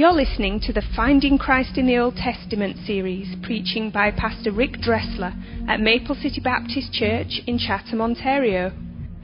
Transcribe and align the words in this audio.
You're 0.00 0.14
listening 0.14 0.60
to 0.60 0.72
the 0.72 0.80
Finding 0.96 1.36
Christ 1.36 1.76
in 1.76 1.86
the 1.86 1.98
Old 1.98 2.16
Testament 2.16 2.78
series, 2.86 3.36
preaching 3.42 3.90
by 3.90 4.10
Pastor 4.10 4.50
Rick 4.50 4.80
Dressler 4.80 5.34
at 5.68 5.78
Maple 5.78 6.14
City 6.14 6.40
Baptist 6.42 6.94
Church 6.94 7.42
in 7.46 7.58
Chatham, 7.58 8.00
Ontario. 8.00 8.72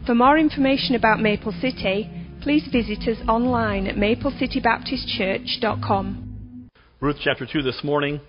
For 0.04 0.14
more 0.14 0.36
information 0.36 0.94
about 0.94 1.18
Maple 1.18 1.54
City, 1.62 2.10
please 2.42 2.68
visit 2.70 3.08
us 3.08 3.16
online 3.26 3.86
at 3.86 3.96
maplecitybaptistchurch.com. 3.96 6.68
Ruth 7.00 7.16
chapter 7.24 7.46
2 7.50 7.62
this 7.62 7.80
morning. 7.82 8.20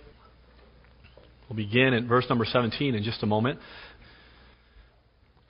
We'll 1.49 1.57
begin 1.57 1.93
at 1.93 2.05
verse 2.05 2.27
number 2.29 2.45
17 2.45 2.95
in 2.95 3.03
just 3.03 3.23
a 3.23 3.27
moment. 3.27 3.59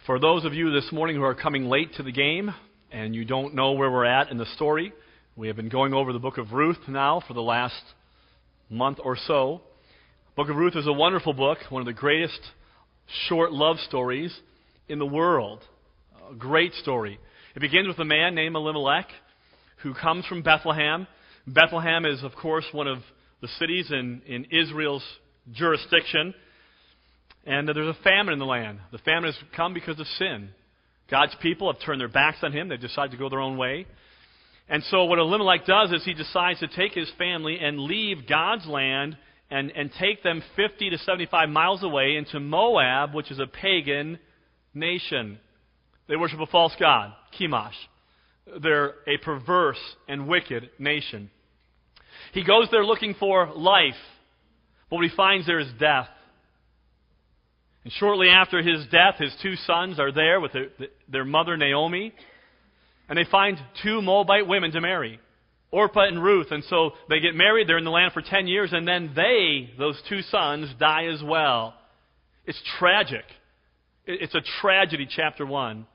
For 0.08 0.18
those 0.18 0.46
of 0.46 0.56
you 0.56 0.72
this 0.72 0.92
morning 0.92 1.16
who 1.16 1.22
are 1.22 1.36
coming 1.36 1.66
late 1.66 1.94
to 1.98 2.02
the 2.02 2.12
game 2.12 2.56
and 2.92 3.14
you 3.14 3.24
don't 3.24 3.54
know 3.54 3.74
where 3.74 3.92
we're 3.92 4.06
at 4.06 4.32
in 4.32 4.40
the 4.40 4.48
story, 4.56 4.94
we 5.38 5.48
have 5.48 5.56
been 5.56 5.70
going 5.70 5.94
over 5.94 6.12
the 6.12 6.20
book 6.20 6.40
of 6.40 6.52
Ruth 6.52 6.80
now 6.88 7.22
for 7.28 7.36
the 7.36 7.44
last 7.44 7.80
month 8.72 8.98
or 9.04 9.16
so. 9.16 9.62
Book 10.36 10.50
of 10.50 10.56
Ruth 10.56 10.76
is 10.76 10.88
a 10.88 10.92
wonderful 10.92 11.32
book, 11.32 11.60
one 11.70 11.80
of 11.80 11.86
the 11.86 11.94
greatest 11.94 12.40
short 13.28 13.52
love 13.52 13.78
stories 13.88 14.36
in 14.90 14.98
the 14.98 15.06
world. 15.06 15.60
A 16.32 16.34
great 16.34 16.74
story. 16.74 17.20
It 17.56 17.60
begins 17.60 17.88
with 17.88 18.00
a 18.00 18.06
man 18.06 18.34
named 18.34 18.56
Elimelech 18.56 19.06
who 19.84 19.94
comes 19.94 20.26
from 20.26 20.42
Bethlehem. 20.42 21.06
Bethlehem 21.46 22.06
is, 22.06 22.24
of 22.24 22.34
course, 22.34 22.66
one 22.72 22.88
of 22.88 22.98
the 23.40 23.48
cities 23.60 23.92
in, 23.92 24.24
in 24.26 24.46
Israel's 24.46 25.06
jurisdiction. 25.54 26.34
And 27.46 27.68
there's 27.68 27.96
a 27.96 28.04
famine 28.04 28.34
in 28.34 28.40
the 28.40 28.46
land. 28.46 28.80
The 28.92 28.98
famine 28.98 29.32
has 29.32 29.38
come 29.56 29.76
because 29.76 30.00
of 30.00 30.08
sin. 30.18 30.50
God's 31.12 31.36
people 31.44 31.72
have 31.72 31.80
turned 31.86 32.02
their 32.02 32.08
backs 32.08 32.40
on 32.42 32.52
him. 32.54 32.70
They've 32.70 32.82
decided 32.82 33.12
to 33.12 33.18
go 33.18 33.30
their 33.30 33.40
own 33.40 33.56
way. 33.56 33.86
And 34.70 34.84
so 34.86 35.06
what 35.06 35.20
Elimelech 35.20 35.66
does 35.66 35.92
is 35.92 36.04
he 36.04 36.14
decides 36.14 36.60
to 36.60 36.68
take 36.68 36.94
his 36.94 37.10
family 37.18 37.58
and 37.60 37.80
leave 37.80 38.28
God's 38.28 38.66
land 38.66 39.18
and, 39.50 39.72
and 39.72 39.92
take 39.98 40.24
them 40.24 40.44
50 40.56 40.90
to 40.90 40.98
75 40.98 41.50
miles 41.50 41.84
away 41.84 42.18
into 42.18 42.40
Moab, 42.40 43.14
which 43.14 43.32
is 43.32 43.40
a 43.40 43.48
pagan 43.48 44.20
nation. 44.74 45.40
They 46.10 46.18
worship 46.18 46.40
a 46.40 46.48
false 46.48 46.74
god, 46.80 47.14
Chemosh. 47.40 47.72
They're 48.62 48.94
a 49.08 49.18
perverse 49.24 49.80
and 50.08 50.28
wicked 50.28 50.70
nation. 50.80 51.30
He 52.34 52.44
goes 52.44 52.68
there 52.72 52.86
looking 52.86 53.16
for 53.20 53.52
life, 53.54 53.94
but 54.90 54.98
what 54.98 55.06
he 55.06 55.16
finds 55.16 55.48
there 55.48 55.60
is 55.60 55.68
death. 55.80 56.08
And 57.84 57.94
shortly 57.94 58.30
after 58.30 58.62
his 58.62 58.86
death, 58.92 59.16
his 59.18 59.34
two 59.42 59.56
sons 59.56 60.00
are 60.00 60.12
there 60.12 60.42
with 60.42 60.52
their, 60.52 60.68
their 61.08 61.26
mother 61.26 61.56
Naomi. 61.56 62.14
And 63.10 63.18
they 63.18 63.26
find 63.30 63.58
two 63.84 64.02
Moabite 64.02 64.48
women 64.48 64.72
to 64.72 64.82
marry, 64.82 65.20
Orpah 65.72 66.08
and 66.08 66.22
Ruth. 66.22 66.48
And 66.52 66.64
so 66.66 66.92
they 67.10 67.20
get 67.20 67.36
married. 67.36 67.68
They're 67.68 67.78
in 67.78 67.86
the 67.86 67.92
land 67.92 68.14
for 68.14 68.22
10 68.22 68.48
years. 68.48 68.72
And 68.74 68.88
then 68.88 69.12
they, 69.16 69.70
those 69.78 70.02
two 70.10 70.22
sons, 70.24 70.70
die 70.80 71.06
as 71.06 71.22
well. 71.24 71.74
It's 72.46 72.62
tragic. 72.80 73.24
It's 74.06 74.36
a 74.36 74.42
tragedy, 74.62 75.08
chapter 75.10 75.46
1. 75.46 75.86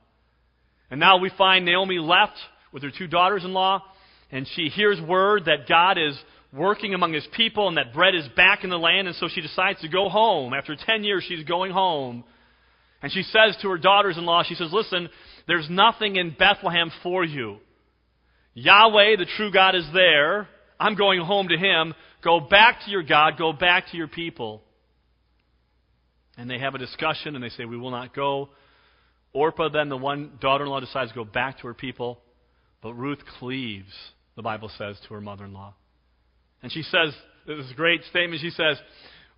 And 0.91 1.01
now 1.01 1.19
we 1.19 1.31
find 1.37 1.65
Naomi 1.65 1.99
left 1.99 2.37
with 2.73 2.83
her 2.83 2.91
two 2.97 3.07
daughters 3.07 3.45
in 3.45 3.53
law. 3.53 3.83
And 4.31 4.47
she 4.55 4.69
hears 4.69 5.01
word 5.01 5.47
that 5.47 5.69
God 5.69 5.99
is 5.99 6.19
working 6.53 6.93
among 6.95 7.15
his 7.15 7.27
people 7.35 7.69
and 7.69 7.79
that 7.79 7.95
bread 7.95 8.15
is 8.15 8.27
back 8.37 8.65
in 8.65 8.71
the 8.71 8.79
land. 8.79 9.09
And 9.09 9.17
so 9.17 9.29
she 9.29 9.41
decides 9.41 9.81
to 9.81 9.89
go 9.89 10.09
home. 10.09 10.53
After 10.53 10.77
10 10.77 11.05
years, 11.05 11.25
she's 11.27 11.45
going 11.45 11.73
home. 11.73 12.25
And 13.03 13.11
she 13.11 13.23
says 13.23 13.57
to 13.63 13.71
her 13.71 13.79
daughters 13.79 14.17
in 14.17 14.25
law, 14.25 14.43
she 14.45 14.55
says, 14.55 14.69
Listen, 14.73 15.09
there's 15.47 15.69
nothing 15.71 16.17
in 16.17 16.35
Bethlehem 16.39 16.91
for 17.03 17.25
you. 17.25 17.59
Yahweh, 18.55 19.17
the 19.17 19.27
true 19.37 19.53
God, 19.53 19.75
is 19.75 19.87
there. 19.93 20.49
I'm 20.79 20.95
going 20.95 21.21
home 21.21 21.49
to 21.49 21.57
him. 21.57 21.95
Go 22.23 22.41
back 22.41 22.81
to 22.85 22.91
your 22.91 23.03
God. 23.03 23.35
Go 23.39 23.53
back 23.53 23.91
to 23.91 23.97
your 23.97 24.09
people. 24.09 24.63
And 26.37 26.49
they 26.49 26.59
have 26.59 26.75
a 26.75 26.79
discussion 26.79 27.35
and 27.35 27.45
they 27.45 27.51
say, 27.51 27.65
We 27.65 27.77
will 27.77 27.91
not 27.91 28.15
go. 28.15 28.51
Orpah, 29.33 29.71
then 29.71 29.89
the 29.89 29.97
one 29.97 30.33
daughter 30.41 30.65
in 30.65 30.71
law, 30.71 30.81
decides 30.81 31.11
to 31.11 31.15
go 31.15 31.25
back 31.25 31.61
to 31.61 31.67
her 31.67 31.75
people. 31.75 32.21
But 32.83 32.95
Ruth 32.95 33.21
cleaves, 33.39 33.93
the 34.37 34.43
Bible 34.43 34.71
says, 34.77 34.99
to 35.09 35.15
her 35.15 35.21
mother 35.21 35.45
in 35.45 35.53
law. 35.53 35.75
And 36.63 36.71
she 36.71 36.83
says, 36.83 37.15
this 37.47 37.65
great 37.77 38.03
statement. 38.11 38.41
She 38.43 38.51
says, 38.51 38.77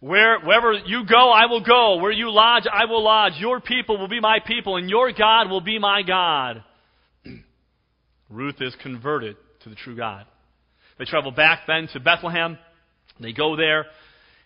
where, 0.05 0.39
wherever 0.41 0.75
you 0.75 1.07
go, 1.07 1.31
I 1.31 1.47
will 1.47 1.65
go. 1.65 1.97
Where 1.97 2.13
you 2.13 2.31
lodge, 2.31 2.65
I 2.71 2.85
will 2.85 3.03
lodge. 3.03 3.33
Your 3.39 3.59
people 3.61 3.97
will 3.97 4.09
be 4.09 4.21
my 4.21 4.39
people, 4.47 4.77
and 4.77 4.91
your 4.91 5.11
God 5.13 5.49
will 5.49 5.63
be 5.63 5.79
my 5.79 6.03
God. 6.03 6.63
Ruth 8.29 8.57
is 8.61 8.77
converted 8.83 9.37
to 9.63 9.71
the 9.71 9.75
true 9.75 9.97
God. 9.97 10.27
They 10.99 11.07
travel 11.07 11.31
back 11.31 11.61
then 11.67 11.89
to 11.95 12.01
Bethlehem. 12.01 12.59
They 13.19 13.33
go 13.33 13.57
there. 13.57 13.87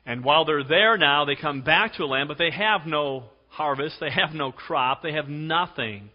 And 0.06 0.24
while 0.24 0.44
they're 0.44 0.62
there 0.62 0.96
now, 0.96 1.24
they 1.24 1.34
come 1.34 1.62
back 1.62 1.94
to 1.94 2.04
a 2.04 2.06
land, 2.06 2.28
but 2.28 2.38
they 2.38 2.52
have 2.52 2.86
no 2.86 3.24
harvest. 3.48 3.96
They 3.98 4.10
have 4.10 4.34
no 4.34 4.52
crop. 4.52 5.02
They 5.02 5.14
have 5.14 5.28
nothing. 5.28 6.10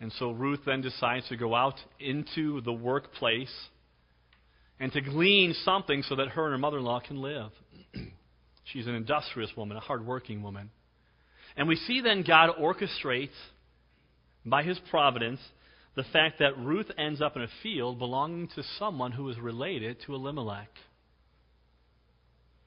And 0.00 0.12
so 0.12 0.30
Ruth 0.30 0.60
then 0.64 0.80
decides 0.80 1.28
to 1.30 1.36
go 1.36 1.56
out 1.56 1.80
into 1.98 2.60
the 2.60 2.72
workplace 2.72 3.52
and 4.78 4.92
to 4.92 5.00
glean 5.00 5.54
something 5.64 6.02
so 6.02 6.16
that 6.16 6.28
her 6.28 6.44
and 6.44 6.52
her 6.52 6.58
mother 6.58 6.78
in 6.78 6.84
law 6.84 7.00
can 7.00 7.20
live. 7.20 7.50
She's 8.64 8.86
an 8.86 8.94
industrious 8.94 9.50
woman, 9.56 9.76
a 9.76 9.80
hardworking 9.80 10.42
woman. 10.42 10.70
And 11.56 11.68
we 11.68 11.76
see 11.76 12.00
then 12.00 12.24
God 12.26 12.50
orchestrates, 12.60 13.30
by 14.44 14.62
his 14.62 14.78
providence, 14.90 15.40
the 15.96 16.04
fact 16.12 16.38
that 16.40 16.58
Ruth 16.58 16.90
ends 16.98 17.22
up 17.22 17.36
in 17.36 17.42
a 17.42 17.48
field 17.62 17.98
belonging 17.98 18.48
to 18.54 18.62
someone 18.78 19.12
who 19.12 19.28
is 19.30 19.38
related 19.38 19.96
to 20.04 20.14
Elimelech. 20.14 20.68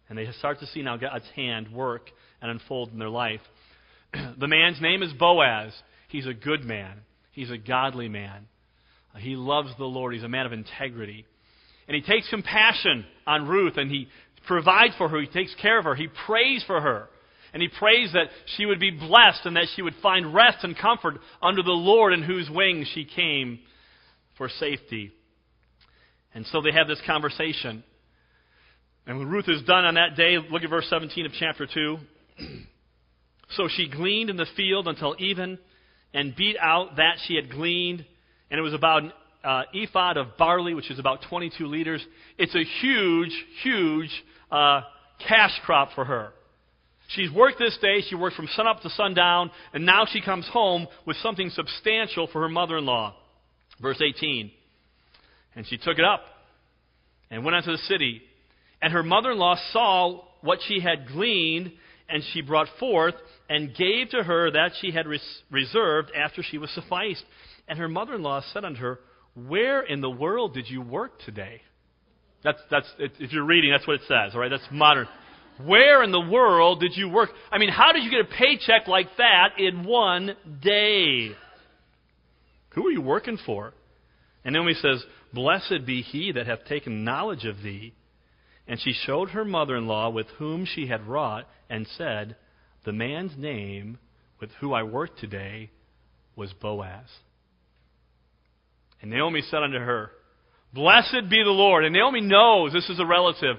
And 0.10 0.18
they 0.18 0.28
start 0.40 0.60
to 0.62 0.66
see 0.68 0.82
now 0.82 0.98
God's 0.98 1.30
hand 1.36 1.72
work 1.72 2.10
and 2.42 2.50
unfold 2.50 2.92
in 2.92 2.98
their 2.98 3.10
life. 3.10 3.42
the 4.40 4.48
man's 4.48 4.82
name 4.82 5.04
is 5.04 5.14
Boaz. 5.14 5.72
He's 6.08 6.26
a 6.26 6.34
good 6.34 6.64
man, 6.64 7.02
he's 7.32 7.52
a 7.52 7.58
godly 7.58 8.10
man. 8.10 8.48
He 9.18 9.36
loves 9.36 9.72
the 9.78 9.86
Lord, 9.86 10.14
he's 10.14 10.24
a 10.24 10.30
man 10.30 10.46
of 10.46 10.54
integrity. 10.54 11.26
And 11.90 11.96
he 11.96 12.04
takes 12.04 12.30
compassion 12.30 13.04
on 13.26 13.48
Ruth 13.48 13.78
and 13.78 13.90
he 13.90 14.08
provides 14.46 14.94
for 14.96 15.10
her. 15.10 15.20
He 15.20 15.26
takes 15.28 15.56
care 15.60 15.80
of 15.80 15.86
her. 15.86 15.96
He 15.96 16.08
prays 16.28 16.64
for 16.68 16.80
her. 16.80 17.10
And 17.52 17.64
he 17.64 17.68
prays 17.68 18.14
that 18.14 18.28
she 18.58 18.68
would 18.68 18.80
be 18.80 18.92
blessed 18.92 19.42
and 19.46 19.56
that 19.56 19.66
she 19.76 19.82
would 19.82 19.96
find 20.04 20.32
rest 20.32 20.60
and 20.62 20.78
comfort 20.78 21.16
under 21.42 21.64
the 21.64 21.72
Lord 21.72 22.14
in 22.14 22.22
whose 22.22 22.48
wings 22.48 22.88
she 22.94 23.06
came 23.06 23.58
for 24.38 24.50
safety. 24.50 25.12
And 26.36 26.46
so 26.52 26.62
they 26.62 26.72
have 26.72 26.88
this 26.88 27.02
conversation. 27.08 27.84
And 29.08 29.18
when 29.18 29.28
Ruth 29.28 29.50
is 29.50 29.64
done 29.64 29.84
on 29.84 29.96
that 29.96 30.16
day, 30.16 30.38
look 30.38 30.62
at 30.62 30.70
verse 30.70 30.86
17 30.92 31.26
of 31.26 31.32
chapter 31.40 31.66
2. 31.66 31.98
so 33.58 33.68
she 33.68 33.90
gleaned 33.90 34.30
in 34.30 34.38
the 34.38 34.46
field 34.56 34.88
until 34.88 35.16
even 35.18 35.58
and 36.14 36.36
beat 36.36 36.56
out 36.62 36.98
that 36.98 37.16
she 37.26 37.34
had 37.34 37.50
gleaned. 37.50 38.06
And 38.52 38.60
it 38.60 38.62
was 38.62 38.76
about 38.76 39.02
uh, 39.44 39.64
ephod 39.74 40.18
of 40.18 40.38
barley, 40.38 40.74
which 40.74 40.92
is 40.92 41.00
about 41.00 41.20
22 41.30 41.66
liters. 41.66 42.06
It's 42.38 42.56
a 42.56 42.64
huge, 42.82 43.32
huge 43.64 44.12
uh, 44.52 44.82
cash 45.28 45.52
crop 45.66 45.90
for 45.96 46.06
her. 46.06 46.32
She's 47.10 47.32
worked 47.32 47.58
this 47.58 47.78
day. 47.82 48.02
She 48.08 48.16
worked 48.16 48.36
from 48.36 48.48
sunup 48.56 48.82
to 48.82 48.90
sundown, 48.92 49.50
and 49.74 49.86
now 49.86 50.06
she 50.06 50.22
comes 50.22 50.48
home 50.52 50.88
with 51.08 51.18
something 51.18 51.50
substantial 51.50 52.28
for 52.32 52.42
her 52.42 52.50
mother 52.50 52.78
in 52.78 52.86
law. 52.86 53.16
Verse 53.82 54.00
18. 54.02 54.52
And 55.56 55.66
she 55.68 55.78
took 55.78 55.98
it 55.98 56.06
up 56.06 56.22
and 57.32 57.44
went 57.44 57.56
unto 57.56 57.72
the 57.72 57.78
city. 57.80 58.22
And 58.82 58.94
her 58.94 59.04
mother 59.04 59.32
in 59.32 59.40
law 59.40 59.56
saw 59.72 60.22
what 60.42 60.60
she 60.68 60.80
had 60.82 61.08
gleaned, 61.08 61.72
and 62.08 62.24
she 62.32 62.42
brought 62.42 62.68
forth 62.80 63.16
and 63.50 63.76
gave 63.76 64.10
to 64.10 64.24
her 64.24 64.52
that 64.52 64.74
she 64.80 64.92
had 64.92 65.08
res- 65.08 65.42
reserved 65.50 66.12
after 66.16 66.44
she 66.44 66.60
was 66.60 66.70
sufficed. 66.72 67.24
And 67.68 67.80
her 67.80 67.90
mother 67.90 68.16
in 68.16 68.22
law 68.22 68.42
said 68.54 68.64
unto 68.64 68.82
her, 68.82 69.00
where 69.36 69.82
in 69.82 70.02
the 70.02 70.10
world 70.10 70.54
did 70.54 70.70
you 70.70 70.82
work 70.82 71.20
today? 71.26 71.62
That's, 72.44 72.60
that's, 72.72 72.88
if 72.98 73.32
you're 73.32 73.46
reading, 73.46 73.72
that's 73.72 73.86
what 73.88 73.96
it 73.96 74.02
says, 74.08 74.34
all 74.34 74.40
right? 74.40 74.50
That's 74.50 74.68
modern. 74.72 75.08
Where 75.64 76.04
in 76.04 76.12
the 76.12 76.22
world 76.22 76.80
did 76.80 76.96
you 76.96 77.10
work? 77.10 77.30
I 77.52 77.58
mean, 77.58 77.70
how 77.70 77.92
did 77.92 78.04
you 78.04 78.12
get 78.12 78.22
a 78.22 78.38
paycheck 78.38 78.88
like 78.88 79.08
that 79.18 79.60
in 79.60 79.84
one 79.84 80.36
day? 80.62 81.32
Who 82.76 82.88
are 82.88 82.92
you 82.92 83.02
working 83.02 83.38
for? 83.46 83.74
And 84.46 84.56
then 84.56 84.66
he 84.68 84.74
says, 84.76 85.04
Blessed 85.34 85.86
be 85.86 86.02
he 86.02 86.32
that 86.32 86.48
hath 86.48 86.66
taken 86.66 87.04
knowledge 87.04 87.46
of 87.46 87.62
thee. 87.62 87.94
And 88.68 88.80
she 88.80 88.94
showed 88.94 89.32
her 89.32 89.44
mother 89.44 89.76
in 89.76 89.88
law 89.88 90.10
with 90.10 90.28
whom 90.38 90.66
she 90.66 90.88
had 90.88 91.08
wrought, 91.08 91.46
and 91.70 91.88
said, 91.98 92.36
The 92.86 92.94
man's 92.94 93.34
name 93.38 93.98
with 94.40 94.52
whom 94.62 94.74
I 94.74 94.84
worked 94.84 95.20
today 95.20 95.72
was 96.36 96.54
Boaz. 96.54 97.08
And 99.02 99.12
Naomi 99.12 99.42
said 99.50 99.64
unto 99.64 99.78
her, 99.78 100.12
Blessed 100.74 101.30
be 101.30 101.44
the 101.44 101.50
Lord. 101.50 101.86
And 101.86 101.94
Naomi 101.94 102.22
knows 102.22 102.74
this 102.74 102.90
is 102.90 103.00
a 103.00 103.06
relative. 103.06 103.58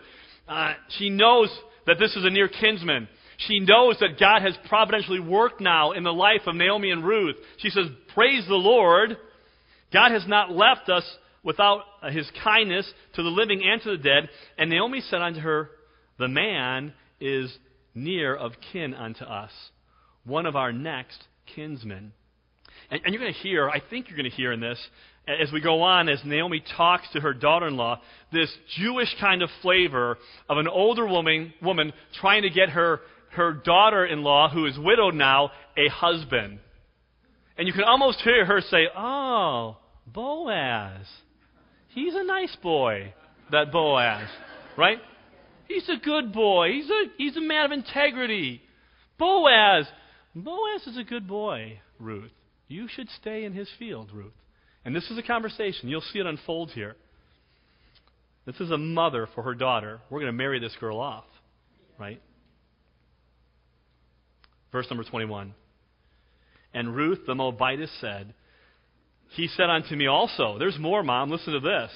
Uh, 0.49 0.75
she 0.99 1.11
knows 1.11 1.49
that 1.87 1.97
this 1.99 2.15
is 2.15 2.25
a 2.25 2.31
near 2.31 2.49
kinsman. 2.49 3.09
She 3.49 3.61
knows 3.61 3.97
that 4.01 4.21
God 4.21 4.43
has 4.43 4.55
providentially 4.69 5.21
worked 5.21 5.61
now 5.61 5.93
in 5.93 6.03
the 6.05 6.13
life 6.13 6.43
of 6.47 6.55
Naomi 6.55 6.91
and 6.91 7.05
Ruth. 7.05 7.37
She 7.59 7.71
says, 7.71 7.87
Praise 8.15 8.45
the 8.47 8.55
Lord. 8.55 9.17
God 9.93 10.13
has 10.13 10.27
not 10.27 10.53
left 10.53 10.89
us 10.89 11.05
without 11.43 11.83
uh, 12.03 12.11
his 12.11 12.31
kindness 12.45 12.91
to 13.15 13.23
the 13.23 13.29
living 13.29 13.63
and 13.65 13.81
to 13.83 13.97
the 13.97 14.03
dead. 14.03 14.29
And 14.59 14.71
Naomi 14.71 15.01
said 15.01 15.23
unto 15.23 15.41
her, 15.41 15.71
The 16.19 16.29
man 16.29 16.93
is 17.19 17.57
near 17.95 18.37
of 18.37 18.53
kin 18.73 18.95
unto 18.95 19.25
us, 19.25 19.51
one 20.25 20.47
of 20.47 20.55
our 20.55 20.73
next 20.73 21.25
kinsmen. 21.55 22.13
And, 22.91 23.01
and 23.05 23.15
you're 23.15 23.23
going 23.23 23.33
to 23.33 23.41
hear, 23.41 23.69
I 23.69 23.81
think 23.81 24.09
you're 24.09 24.19
going 24.19 24.31
to 24.31 24.37
hear 24.37 24.53
in 24.53 24.61
this, 24.61 24.79
as 25.27 25.53
we 25.53 25.61
go 25.61 25.83
on, 25.83 26.09
as 26.09 26.21
Naomi 26.25 26.63
talks 26.77 27.07
to 27.13 27.21
her 27.21 27.33
daughter 27.33 27.69
in 27.69 27.77
law, 27.77 28.01
this 28.33 28.51
Jewish 28.77 29.15
kind 29.21 29.43
of 29.43 29.51
flavor 29.63 30.19
of 30.49 30.59
an 30.59 30.67
older 30.67 31.07
woman, 31.07 31.53
woman 31.63 31.93
trying 32.21 32.43
to 32.43 32.51
get 32.51 32.71
her, 32.71 33.01
her 33.33 33.53
daughter 33.53 34.05
in 34.05 34.23
law, 34.23 34.49
who 34.49 34.67
is 34.67 34.79
widowed 34.79 35.15
now, 35.15 35.51
a 35.77 35.89
husband. 35.89 36.59
And 37.57 37.69
you 37.69 37.75
can 37.75 37.85
almost 37.85 38.21
hear 38.23 38.45
her 38.45 38.61
say, 38.61 38.89
Oh, 38.97 39.77
Boaz. 40.07 41.07
He's 41.89 42.15
a 42.15 42.25
nice 42.25 42.57
boy, 42.63 43.13
that 43.51 43.73
Boaz. 43.73 44.29
Right? 44.77 44.99
He's 45.69 45.89
a 45.89 45.97
good 46.03 46.33
boy. 46.33 46.73
He's 46.73 46.91
a, 46.91 47.03
he's 47.17 47.37
a 47.37 47.41
man 47.41 47.67
of 47.67 47.73
integrity. 47.73 48.63
Boaz. 49.19 49.87
Boaz 50.35 50.87
is 50.87 50.97
a 50.97 51.05
good 51.05 51.29
boy, 51.29 51.81
Ruth. 51.99 52.33
You 52.69 52.89
should 52.89 53.09
stay 53.21 53.45
in 53.45 53.53
his 53.53 53.69
field, 53.79 54.11
Ruth. 54.13 54.33
And 54.85 54.95
this 54.95 55.11
is 55.11 55.19
a 55.19 55.23
conversation. 55.23 55.89
You'll 55.89 56.01
see 56.01 56.19
it 56.19 56.27
unfold 56.27 56.71
here. 56.71 56.97
This 58.47 58.57
is 58.61 58.71
a 58.71 58.79
mother 58.79 59.29
for 59.35 59.43
her 59.43 59.55
daughter. 59.55 60.01
We're 60.09 60.21
going 60.21 60.33
to 60.33 60.37
marry 60.37 60.59
this 60.59 60.75
girl 60.81 60.99
off, 60.99 61.25
right? 61.99 62.21
Verse 64.73 64.87
number 64.91 65.05
21. 65.05 65.55
And 66.73 66.95
Ruth 66.95 67.21
the 67.27 67.35
Moabitess 67.35 67.91
said, 68.01 68.33
He 69.31 69.49
said 69.49 69.69
unto 69.69 69.95
me 69.95 70.07
also, 70.07 70.59
There's 70.59 70.79
more, 70.79 71.03
Mom, 71.03 71.31
listen 71.31 71.53
to 71.53 71.61
this. 71.61 71.91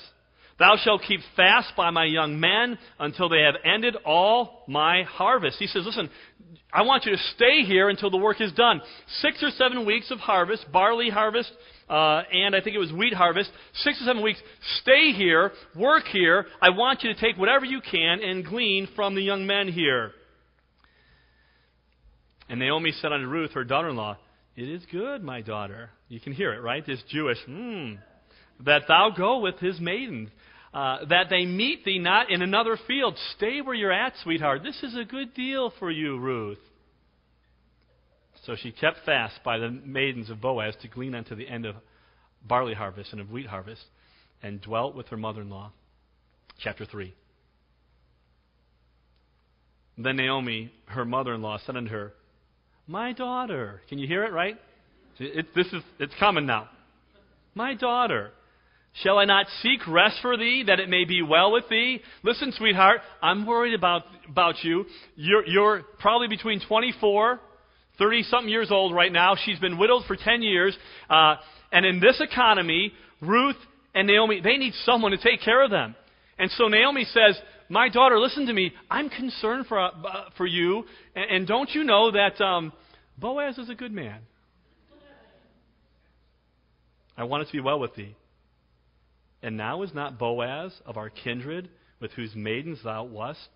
Thou 0.58 0.76
shalt 0.82 1.02
keep 1.06 1.20
fast 1.34 1.72
by 1.76 1.90
my 1.90 2.04
young 2.04 2.38
men 2.38 2.78
until 2.98 3.28
they 3.28 3.40
have 3.40 3.56
ended 3.64 3.96
all 4.04 4.64
my 4.68 5.02
harvest. 5.02 5.56
He 5.58 5.66
says, 5.66 5.84
Listen, 5.84 6.08
I 6.72 6.82
want 6.82 7.04
you 7.04 7.12
to 7.12 7.22
stay 7.34 7.62
here 7.62 7.88
until 7.88 8.10
the 8.10 8.16
work 8.16 8.40
is 8.40 8.52
done. 8.52 8.80
Six 9.20 9.42
or 9.42 9.50
seven 9.50 9.84
weeks 9.84 10.10
of 10.10 10.18
harvest, 10.18 10.66
barley 10.72 11.10
harvest, 11.10 11.50
uh, 11.88 12.22
and 12.32 12.54
I 12.54 12.60
think 12.60 12.76
it 12.76 12.80
was 12.80 12.92
wheat 12.92 13.14
harvest. 13.14 13.50
Six 13.74 14.00
or 14.00 14.04
seven 14.04 14.22
weeks. 14.22 14.40
Stay 14.82 15.12
here, 15.12 15.52
work 15.76 16.04
here. 16.04 16.46
I 16.62 16.70
want 16.70 17.02
you 17.02 17.12
to 17.12 17.20
take 17.20 17.36
whatever 17.36 17.64
you 17.64 17.80
can 17.80 18.20
and 18.22 18.44
glean 18.44 18.88
from 18.94 19.14
the 19.14 19.22
young 19.22 19.46
men 19.46 19.68
here. 19.68 20.12
And 22.48 22.60
Naomi 22.60 22.92
said 23.00 23.12
unto 23.12 23.26
Ruth, 23.26 23.52
her 23.52 23.64
daughter 23.64 23.88
in 23.88 23.96
law, 23.96 24.18
It 24.56 24.68
is 24.68 24.82
good, 24.90 25.22
my 25.22 25.40
daughter. 25.40 25.90
You 26.08 26.20
can 26.20 26.32
hear 26.32 26.52
it, 26.52 26.60
right? 26.60 26.84
This 26.84 27.02
Jewish, 27.08 27.38
hmm, 27.46 27.94
that 28.64 28.82
thou 28.88 29.10
go 29.16 29.40
with 29.40 29.58
his 29.58 29.80
maidens. 29.80 30.28
Uh, 30.74 31.04
that 31.08 31.30
they 31.30 31.46
meet 31.46 31.84
thee 31.84 32.00
not 32.00 32.32
in 32.32 32.42
another 32.42 32.76
field. 32.88 33.16
Stay 33.36 33.60
where 33.60 33.76
you're 33.76 33.92
at, 33.92 34.12
sweetheart. 34.24 34.64
This 34.64 34.82
is 34.82 34.96
a 34.96 35.04
good 35.04 35.32
deal 35.32 35.72
for 35.78 35.88
you, 35.88 36.18
Ruth. 36.18 36.58
So 38.44 38.56
she 38.60 38.72
kept 38.72 38.98
fast 39.06 39.38
by 39.44 39.58
the 39.58 39.70
maidens 39.70 40.30
of 40.30 40.40
Boaz 40.40 40.74
to 40.82 40.88
glean 40.88 41.14
unto 41.14 41.36
the 41.36 41.46
end 41.46 41.64
of 41.64 41.76
barley 42.46 42.74
harvest 42.74 43.12
and 43.12 43.20
of 43.20 43.30
wheat 43.30 43.46
harvest, 43.46 43.82
and 44.42 44.60
dwelt 44.60 44.96
with 44.96 45.06
her 45.08 45.16
mother 45.16 45.42
in 45.42 45.48
law. 45.48 45.72
Chapter 46.58 46.84
3. 46.84 47.14
Then 49.96 50.16
Naomi, 50.16 50.72
her 50.86 51.04
mother 51.04 51.34
in 51.34 51.40
law, 51.40 51.58
said 51.64 51.76
unto 51.76 51.90
her, 51.90 52.12
My 52.88 53.12
daughter. 53.12 53.80
Can 53.88 53.98
you 53.98 54.08
hear 54.08 54.24
it, 54.24 54.32
right? 54.32 54.58
It, 55.18 55.54
this 55.54 55.68
is, 55.68 55.82
it's 56.00 56.14
coming 56.18 56.46
now. 56.46 56.68
My 57.54 57.74
daughter. 57.74 58.32
Shall 59.02 59.19
I 59.19 59.25
not 59.25 59.46
seek 59.61 59.87
rest 59.88 60.19
for 60.23 60.37
thee, 60.37 60.64
that 60.67 60.79
it 60.79 60.88
may 60.88 61.05
be 61.05 61.20
well 61.20 61.50
with 61.52 61.69
thee? 61.69 62.00
Listen, 62.23 62.52
sweetheart, 62.52 63.00
I'm 63.20 63.44
worried 63.44 63.75
about, 63.75 64.02
about 64.29 64.62
you. 64.62 64.85
You're, 65.17 65.46
you're 65.46 65.82
probably 65.99 66.29
between 66.29 66.61
24 66.67 67.41
30 67.99 68.23
something 68.25 68.49
years 68.49 68.70
old 68.70 68.94
right 68.94 69.12
now. 69.12 69.37
She's 69.44 69.58
been 69.58 69.79
widowed 69.79 70.02
for 70.06 70.17
10 70.17 70.43
years. 70.43 70.76
Uh, 71.08 71.37
and 71.73 71.87
in 71.87 72.00
this 72.00 72.20
economy, 72.20 72.93
Ruth 73.20 73.56
and 73.94 74.06
Naomi, 74.08 74.41
they 74.41 74.56
need 74.56 74.75
someone 74.85 75.12
to 75.12 75.19
take 75.19 75.41
care 75.43 75.62
of 75.62 75.70
them. 75.70 75.94
And 76.38 76.50
so 76.52 76.67
Naomi 76.67 77.05
says, 77.05 77.38
My 77.69 77.88
daughter, 77.88 78.19
listen 78.19 78.46
to 78.46 78.52
me. 78.52 78.73
I'm 78.91 79.08
concerned 79.08 79.67
for, 79.67 79.79
uh, 79.79 79.91
for 80.37 80.46
you. 80.46 80.85
And, 81.14 81.31
and, 81.31 81.46
don't 81.46 81.70
you 81.70 81.85
know 81.85 82.11
that 82.11 82.41
um, 82.41 82.73
Boaz 83.17 83.58
is 83.58 83.70
a 83.70 83.75
good 83.75 83.93
man? 83.93 84.20
I 87.17 87.25
want 87.25 87.44
it 87.44 87.46
to 87.46 87.52
be 87.52 87.61
well 87.61 87.79
with 87.79 87.94
thee. 87.94 88.17
And 89.44 89.58
now 89.58 89.82
is 89.82 89.93
not 89.93 90.19
Boaz 90.19 90.73
of 90.87 90.96
our 90.96 91.11
kindred, 91.11 91.69
with 92.00 92.12
whose 92.12 92.35
maidens 92.35 92.79
thou 92.82 93.05
wast, 93.05 93.46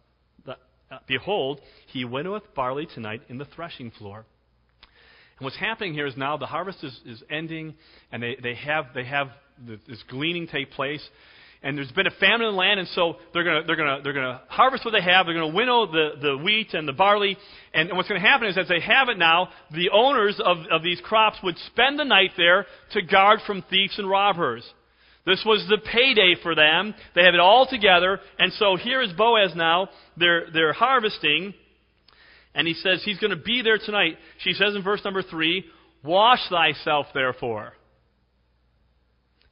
uh, 0.47 0.99
Behold, 1.07 1.61
he 1.87 2.05
winnoweth 2.05 2.55
barley 2.55 2.87
tonight 2.95 3.23
in 3.29 3.39
the 3.39 3.47
threshing 3.47 3.91
floor. 3.91 4.27
And 5.39 5.45
what's 5.45 5.57
happening 5.57 5.95
here 5.95 6.07
is 6.07 6.15
now 6.15 6.37
the 6.37 6.47
harvest 6.47 6.85
is, 6.85 7.01
is 7.07 7.23
ending, 7.31 7.75
and 8.13 8.23
they, 8.23 8.37
they 8.43 8.55
have, 8.55 8.87
they 8.95 9.05
have 9.05 9.29
this 9.67 10.03
gleaning 10.11 10.47
take 10.47 10.71
place. 10.73 11.07
And 11.63 11.77
there's 11.77 11.91
been 11.93 12.07
a 12.07 12.15
famine 12.21 12.47
in 12.47 12.53
the 12.53 12.59
land, 12.59 12.81
and 12.81 12.89
so 12.91 13.17
they're 13.33 13.45
going 13.45 13.63
to 13.63 13.67
they're 13.67 13.77
gonna, 13.77 14.01
they're 14.03 14.13
gonna 14.13 14.43
harvest 14.49 14.85
what 14.85 14.93
they 14.93 15.03
have. 15.03 15.25
They're 15.25 15.35
going 15.35 15.51
to 15.51 15.57
winnow 15.57 15.87
the, 15.87 16.11
the 16.21 16.37
wheat 16.37 16.75
and 16.75 16.87
the 16.87 16.93
barley. 16.93 17.37
And, 17.73 17.89
and 17.89 17.97
what's 17.97 18.09
going 18.09 18.21
to 18.21 18.27
happen 18.27 18.47
is, 18.47 18.59
as 18.59 18.69
they 18.69 18.81
have 18.81 19.09
it 19.09 19.19
now, 19.19 19.49
the 19.73 19.91
owners 19.91 20.39
of, 20.45 20.59
of 20.71 20.83
these 20.83 21.01
crops 21.01 21.39
would 21.43 21.57
spend 21.67 21.99
the 21.99 22.05
night 22.05 22.33
there 22.37 22.67
to 22.93 23.03
guard 23.03 23.41
from 23.47 23.65
thieves 23.71 23.99
and 23.99 24.09
robbers. 24.09 24.71
This 25.29 25.43
was 25.45 25.63
the 25.69 25.77
payday 25.77 26.37
for 26.43 26.55
them. 26.55 26.95
They 27.15 27.23
have 27.25 27.35
it 27.35 27.41
all 27.41 27.67
together. 27.69 28.19
And 28.39 28.51
so 28.55 28.77
here 28.77 29.03
is 29.03 29.13
Boaz 29.13 29.53
now. 29.55 29.91
They're, 30.17 30.47
they're 30.55 30.73
harvesting. 30.73 31.53
And 32.55 32.67
he 32.67 32.73
says 32.73 33.03
he's 33.05 33.19
going 33.19 33.37
to 33.37 33.43
be 33.43 33.61
there 33.61 33.77
tonight. 33.77 34.17
She 34.39 34.55
says 34.55 34.75
in 34.75 34.83
verse 34.83 35.03
number 35.05 35.23
three, 35.23 35.67
Wash 36.03 36.41
thyself, 36.49 37.09
therefore, 37.13 37.75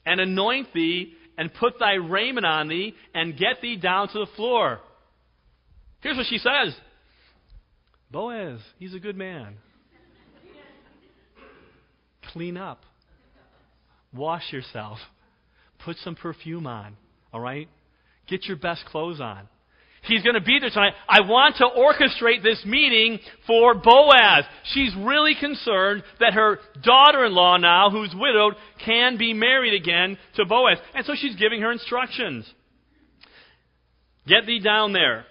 and 0.07 0.19
anoint 0.19 0.73
thee, 0.73 1.13
and 1.37 1.53
put 1.53 1.79
thy 1.79 1.95
raiment 1.95 2.47
on 2.47 2.69
thee, 2.69 2.95
and 3.13 3.37
get 3.37 3.61
thee 3.61 3.77
down 3.77 4.09
to 4.09 4.21
the 4.21 4.29
floor. 4.35 4.81
Here's 6.01 6.17
what 6.17 6.27
she 6.31 6.39
says 6.39 6.75
Boaz, 8.11 8.61
he's 8.79 8.95
a 8.95 8.99
good 8.99 9.17
man. 9.17 9.57
Clean 12.33 12.57
up. 12.57 12.81
Wash 14.15 14.51
yourself. 14.53 14.99
Put 15.87 15.99
some 15.99 16.17
perfume 16.17 16.67
on, 16.67 16.97
all 17.33 17.41
right? 17.41 17.69
Get 18.27 18.47
your 18.47 18.57
best 18.57 18.85
clothes 18.87 19.21
on. 19.21 19.49
He's 20.03 20.25
going 20.25 20.35
to 20.35 20.41
be 20.41 20.59
there 20.59 20.69
tonight. 20.69 20.95
I 21.09 21.21
want 21.21 21.57
to 21.59 21.65
orchestrate 21.65 22.43
this 22.43 22.61
meeting 22.67 23.21
for 23.47 23.73
Boaz. 23.73 24.45
She's 24.73 24.93
really 24.99 25.37
concerned 25.39 26.03
that 26.19 26.35
her 26.35 26.59
daughter 26.83 27.25
in 27.25 27.33
law, 27.33 27.57
now, 27.57 27.91
who's 27.91 28.13
widowed, 28.13 28.55
can 28.85 29.17
be 29.17 29.33
married 29.33 29.81
again 29.81 30.19
to 30.35 30.45
Boaz. 30.45 30.79
And 30.93 31.07
so 31.07 31.15
she's 31.17 31.37
giving 31.37 31.61
her 31.61 31.71
instructions. 31.71 32.53
Get 34.27 34.45
thee 34.45 34.59
down 34.59 34.93
there, 34.93 35.25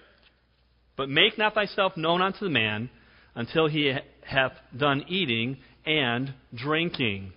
but 0.96 1.10
make 1.10 1.38
not 1.38 1.54
thyself 1.54 1.98
known 1.98 2.22
unto 2.22 2.46
the 2.46 2.50
man 2.50 2.90
until 3.36 3.68
he 3.68 3.94
hath 4.26 4.54
done 4.76 5.04
eating 5.10 5.58
and 5.86 6.34
drinking. 6.54 7.34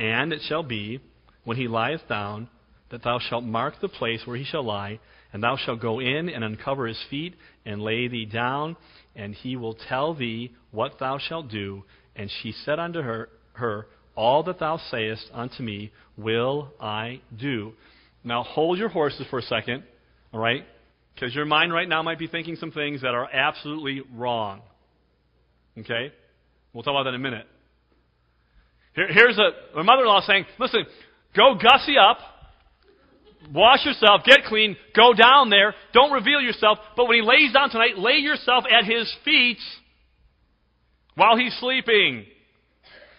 And 0.00 0.32
it 0.32 0.40
shall 0.48 0.62
be, 0.62 1.00
when 1.44 1.58
he 1.58 1.68
lieth 1.68 2.08
down, 2.08 2.48
that 2.90 3.04
thou 3.04 3.18
shalt 3.18 3.44
mark 3.44 3.74
the 3.80 3.88
place 3.88 4.22
where 4.24 4.36
he 4.36 4.44
shall 4.44 4.64
lie, 4.64 4.98
and 5.32 5.42
thou 5.42 5.56
shalt 5.56 5.80
go 5.80 6.00
in 6.00 6.30
and 6.30 6.42
uncover 6.42 6.86
his 6.86 6.98
feet, 7.10 7.34
and 7.66 7.82
lay 7.82 8.08
thee 8.08 8.24
down, 8.24 8.76
and 9.14 9.34
he 9.34 9.56
will 9.56 9.74
tell 9.74 10.14
thee 10.14 10.52
what 10.70 10.98
thou 10.98 11.18
shalt 11.18 11.50
do. 11.50 11.84
And 12.16 12.30
she 12.42 12.52
said 12.64 12.78
unto 12.78 13.02
her, 13.02 13.28
her 13.52 13.86
All 14.16 14.42
that 14.44 14.58
thou 14.58 14.78
sayest 14.90 15.26
unto 15.34 15.62
me 15.62 15.92
will 16.16 16.72
I 16.80 17.20
do. 17.38 17.74
Now 18.24 18.42
hold 18.42 18.78
your 18.78 18.88
horses 18.88 19.26
for 19.28 19.38
a 19.38 19.42
second, 19.42 19.84
all 20.32 20.40
right? 20.40 20.64
Because 21.14 21.34
your 21.34 21.44
mind 21.44 21.74
right 21.74 21.88
now 21.88 22.02
might 22.02 22.18
be 22.18 22.26
thinking 22.26 22.56
some 22.56 22.72
things 22.72 23.02
that 23.02 23.14
are 23.14 23.28
absolutely 23.30 24.00
wrong. 24.14 24.62
Okay? 25.78 26.10
We'll 26.72 26.82
talk 26.82 26.92
about 26.92 27.02
that 27.04 27.10
in 27.10 27.16
a 27.16 27.18
minute. 27.18 27.46
Here, 28.94 29.08
here's 29.10 29.38
a, 29.38 29.78
a 29.78 29.84
mother 29.84 30.02
in 30.02 30.08
law 30.08 30.22
saying, 30.26 30.46
Listen, 30.58 30.84
go 31.36 31.54
gussy 31.54 31.96
up, 31.98 32.18
wash 33.52 33.84
yourself, 33.84 34.22
get 34.24 34.44
clean, 34.46 34.76
go 34.94 35.12
down 35.14 35.50
there, 35.50 35.74
don't 35.92 36.12
reveal 36.12 36.40
yourself, 36.40 36.78
but 36.96 37.06
when 37.06 37.22
he 37.22 37.26
lays 37.26 37.52
down 37.52 37.70
tonight, 37.70 37.98
lay 37.98 38.18
yourself 38.18 38.64
at 38.70 38.84
his 38.84 39.12
feet 39.24 39.58
while 41.14 41.36
he's 41.36 41.56
sleeping. 41.60 42.26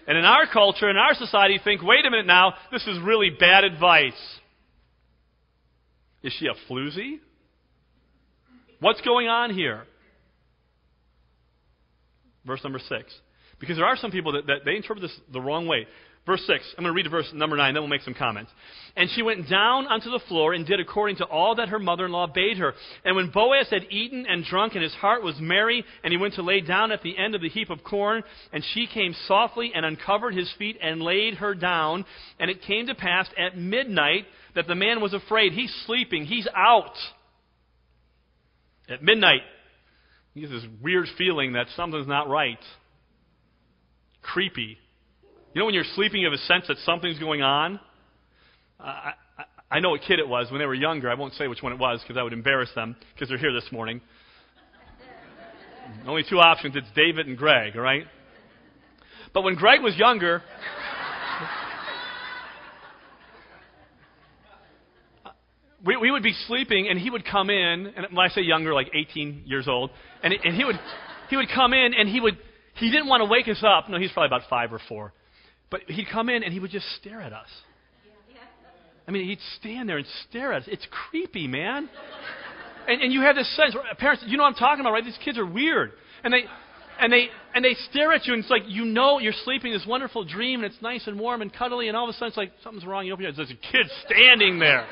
And 0.08 0.18
in 0.18 0.25
our 0.25 0.48
culture, 0.51 0.90
in 0.90 0.98
our 0.98 1.13
society, 1.13 1.60
think, 1.63 1.82
wait 1.84 2.06
a 2.06 2.10
minute 2.10 2.25
now, 2.25 2.56
this 2.72 2.86
is 2.88 3.00
really 3.04 3.30
bad 3.30 3.63
advice. 3.63 4.13
Is 6.24 6.34
she 6.38 6.48
a 6.48 6.72
floozy? 6.72 7.20
What's 8.80 9.01
going 9.01 9.28
on 9.28 9.54
here? 9.54 9.84
Verse 12.46 12.63
number 12.63 12.80
six. 12.80 13.13
Because 13.62 13.77
there 13.77 13.86
are 13.86 13.96
some 13.96 14.12
people 14.12 14.34
that, 14.34 14.48
that 14.48 14.65
they 14.65 14.75
interpret 14.75 15.03
this 15.03 15.18
the 15.32 15.39
wrong 15.39 15.68
way. 15.68 15.88
Verse 16.25 16.41
6. 16.46 16.63
I'm 16.77 16.84
going 16.84 16.94
to 16.94 16.96
read 16.96 17.10
verse 17.10 17.32
number 17.34 17.58
9, 17.58 17.74
then 17.74 17.82
we'll 17.82 17.89
make 17.89 18.01
some 18.01 18.13
comments. 18.13 18.51
And 18.96 19.10
she 19.15 19.24
went 19.24 19.50
down 19.50 19.88
onto 19.88 20.12
the 20.12 20.20
floor 20.27 20.53
and 20.53 20.68
did 20.68 20.80
according 20.80 21.15
to 21.18 21.25
all 21.25 21.56
that 21.56 21.70
her 21.70 21.80
mother 21.80 22.06
in 22.06 22.12
law 22.12 22.27
bade 22.27 22.58
her. 22.58 22.74
And 23.03 23.15
when 23.15 23.32
Boaz 23.32 23.68
had 23.72 23.86
eaten 23.89 24.25
and 24.27 24.44
drunk, 24.46 24.74
and 24.75 24.84
his 24.84 24.94
heart 24.94 25.24
was 25.24 25.36
merry, 25.39 25.84
and 26.03 26.12
he 26.12 26.18
went 26.18 26.36
to 26.36 26.44
lay 26.44 26.62
down 26.62 26.91
at 26.91 27.01
the 27.01 27.18
end 27.18 27.34
of 27.34 27.41
the 27.41 27.50
heap 27.50 27.72
of 27.72 27.84
corn, 27.84 28.24
and 28.53 28.63
she 28.74 28.86
came 28.86 29.15
softly 29.27 29.72
and 29.74 29.84
uncovered 29.84 30.36
his 30.36 30.51
feet 30.60 30.77
and 30.82 31.01
laid 31.01 31.36
her 31.36 31.56
down. 31.56 32.06
And 32.39 32.51
it 32.51 32.62
came 32.63 32.88
to 32.88 32.96
pass 32.96 33.27
at 33.38 33.58
midnight 33.58 34.25
that 34.53 34.68
the 34.68 34.75
man 34.75 35.01
was 35.01 35.13
afraid. 35.13 35.53
He's 35.53 35.74
sleeping, 35.88 36.25
he's 36.25 36.48
out. 36.56 36.96
At 38.89 39.01
midnight, 39.01 39.41
he 40.36 40.41
has 40.41 40.51
this 40.51 40.65
weird 40.82 41.08
feeling 41.18 41.53
that 41.53 41.68
something's 41.75 42.08
not 42.08 42.30
right. 42.30 42.60
Creepy. 44.22 44.78
You 45.54 45.60
know 45.60 45.66
when 45.66 45.74
you're 45.74 45.84
sleeping, 45.96 46.22
you 46.22 46.28
have 46.28 46.34
a 46.34 46.44
sense 46.46 46.66
that 46.68 46.78
something's 46.86 47.20
going 47.20 47.42
on? 47.42 47.80
I, 48.80 49.13
I, 49.38 49.44
I 49.72 49.80
know 49.80 49.92
what 49.92 50.01
kid 50.01 50.20
it 50.20 50.28
was 50.28 50.51
when 50.51 50.60
they 50.60 50.66
were 50.66 50.74
younger. 50.74 51.10
I 51.10 51.13
won't 51.16 51.34
say 51.34 51.48
which 51.48 51.62
one 51.63 51.72
it 51.74 51.80
was 51.80 52.01
because 52.01 52.18
I 52.18 52.24
would 52.24 52.34
embarrass 52.34 52.70
them 52.75 52.96
because 53.13 53.30
they're 53.30 53.38
here 53.38 53.54
this 53.54 53.72
morning. 53.72 54.01
Only 56.08 56.24
two 56.30 56.40
options 56.40 56.75
it's 56.75 56.88
David 56.96 57.28
and 57.28 57.38
Greg, 57.38 57.75
all 57.75 57.82
right? 57.82 58.06
But 59.34 59.44
when 59.44 59.56
Greg 59.56 59.82
was 59.82 59.96
younger, 59.96 60.44
we, 65.86 65.96
we 65.98 66.12
would 66.12 66.24
be 66.24 66.34
sleeping 66.48 66.88
and 66.90 67.00
he 67.00 67.10
would 67.10 67.25
come 67.25 67.50
in, 67.50 67.94
and 67.96 68.08
when 68.12 68.25
I 68.25 68.30
say 68.30 68.42
younger, 68.42 68.74
like 68.74 68.92
18 68.94 69.44
years 69.46 69.68
old, 69.68 69.92
and, 70.22 70.34
and 70.34 70.56
he, 70.56 70.66
would, 70.66 70.80
he 71.30 71.38
would 71.38 71.50
come 71.54 71.74
in 71.74 71.94
and 71.94 72.10
he 72.10 72.20
would, 72.20 72.38
he 72.82 72.92
didn't 72.92 73.08
want 73.08 73.22
to 73.22 73.26
wake 73.26 73.48
us 73.48 73.64
up. 73.64 73.90
No, 73.90 73.98
he's 73.98 74.12
probably 74.12 74.28
about 74.28 74.50
five 74.50 74.74
or 74.74 74.80
four. 74.90 75.14
But 75.70 75.82
he'd 75.88 76.08
come 76.12 76.30
in 76.30 76.44
and 76.44 76.52
he 76.52 76.60
would 76.60 76.72
just 76.72 76.86
stare 77.00 77.22
at 77.22 77.34
us. 77.34 77.48
I 79.08 79.12
mean, 79.12 79.28
he'd 79.28 79.40
stand 79.60 79.90
there 79.90 79.98
and 79.98 80.06
stare 80.30 80.54
at 80.54 80.64
us. 80.64 80.68
It's 80.72 80.86
creepy, 81.10 81.48
man. 81.48 81.90
And, 82.88 83.02
and 83.02 83.14
you 83.14 83.22
have 83.22 83.36
this 83.36 83.54
sense, 83.56 83.76
parents, 83.98 84.24
you 84.28 84.38
know 84.38 84.44
what 84.44 84.50
I'm 84.50 84.56
talking 84.56 84.82
about, 84.82 84.92
right? 84.92 85.04
These 85.04 85.20
kids 85.24 85.38
are 85.38 85.46
weird. 85.46 85.92
And 86.24 86.34
they, 86.34 86.44
and 87.00 87.12
they, 87.12 87.30
and 87.56 87.66
they 87.66 87.76
stare 87.90 88.14
at 88.14 88.26
you, 88.26 88.34
and 88.34 88.44
it's 88.44 88.52
like 88.52 88.64
you 88.68 88.86
know 88.86 89.20
you're 89.20 89.34
sleeping 89.44 89.74
this 89.74 89.86
wonderful 89.88 90.24
dream, 90.24 90.64
and 90.64 90.72
it's 90.72 90.82
nice 90.82 91.08
and 91.08 91.20
warm 91.20 91.42
and 91.42 91.52
cuddly, 91.52 91.88
and 91.88 91.98
all 91.98 92.08
of 92.08 92.10
a 92.10 92.14
sudden 92.14 92.28
it's 92.28 92.38
like 92.38 92.52
something's 92.64 92.86
wrong. 92.86 93.06
You 93.06 93.14
open 93.14 93.24
your 93.24 93.32
eyes, 93.32 93.38
there's 93.38 93.52
a 93.52 93.72
kid 93.72 93.88
standing 94.06 94.60
there. 94.60 94.86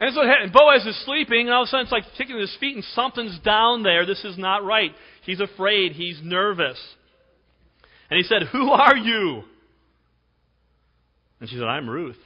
And 0.00 0.08
that's 0.08 0.16
what. 0.16 0.52
Boaz 0.52 0.86
is 0.86 1.04
sleeping, 1.04 1.46
and 1.46 1.50
all 1.50 1.62
of 1.62 1.66
a 1.66 1.70
sudden 1.70 1.84
it's 1.84 1.92
like 1.92 2.04
kicking 2.16 2.38
his 2.38 2.54
feet, 2.58 2.74
and 2.74 2.84
something's 2.94 3.38
down 3.40 3.82
there. 3.82 4.06
This 4.06 4.24
is 4.24 4.38
not 4.38 4.64
right. 4.64 4.92
He's 5.24 5.40
afraid. 5.40 5.92
He's 5.92 6.20
nervous. 6.22 6.78
And 8.10 8.18
he 8.18 8.22
said, 8.24 8.48
Who 8.52 8.70
are 8.70 8.96
you? 8.96 9.42
And 11.40 11.48
she 11.48 11.56
said, 11.56 11.64
I'm 11.64 11.88
Ruth, 11.88 12.18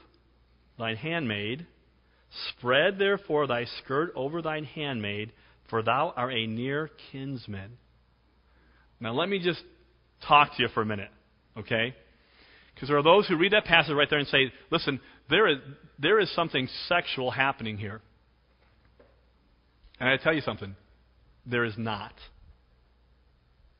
thine 0.78 0.96
handmaid. 0.96 1.66
Spread 2.50 2.98
therefore 2.98 3.46
thy 3.46 3.64
skirt 3.82 4.12
over 4.14 4.42
thine 4.42 4.64
handmaid, 4.64 5.32
for 5.70 5.82
thou 5.82 6.12
art 6.14 6.34
a 6.34 6.46
near 6.46 6.90
kinsman. 7.10 7.78
Now 9.00 9.14
let 9.14 9.28
me 9.28 9.38
just 9.38 9.62
talk 10.26 10.56
to 10.56 10.62
you 10.62 10.68
for 10.68 10.82
a 10.82 10.86
minute, 10.86 11.10
okay? 11.56 11.94
Because 12.74 12.88
there 12.88 12.98
are 12.98 13.02
those 13.02 13.26
who 13.26 13.36
read 13.36 13.52
that 13.52 13.64
passage 13.64 13.94
right 13.94 14.08
there 14.10 14.18
and 14.18 14.28
say, 14.28 14.52
listen, 14.70 15.00
there 15.30 15.48
is, 15.48 15.58
there 15.98 16.20
is 16.20 16.32
something 16.34 16.68
sexual 16.86 17.30
happening 17.30 17.76
here. 17.76 18.00
And 19.98 20.08
I 20.08 20.16
tell 20.16 20.34
you 20.34 20.42
something, 20.42 20.76
there 21.46 21.64
is 21.64 21.74
not. 21.76 22.12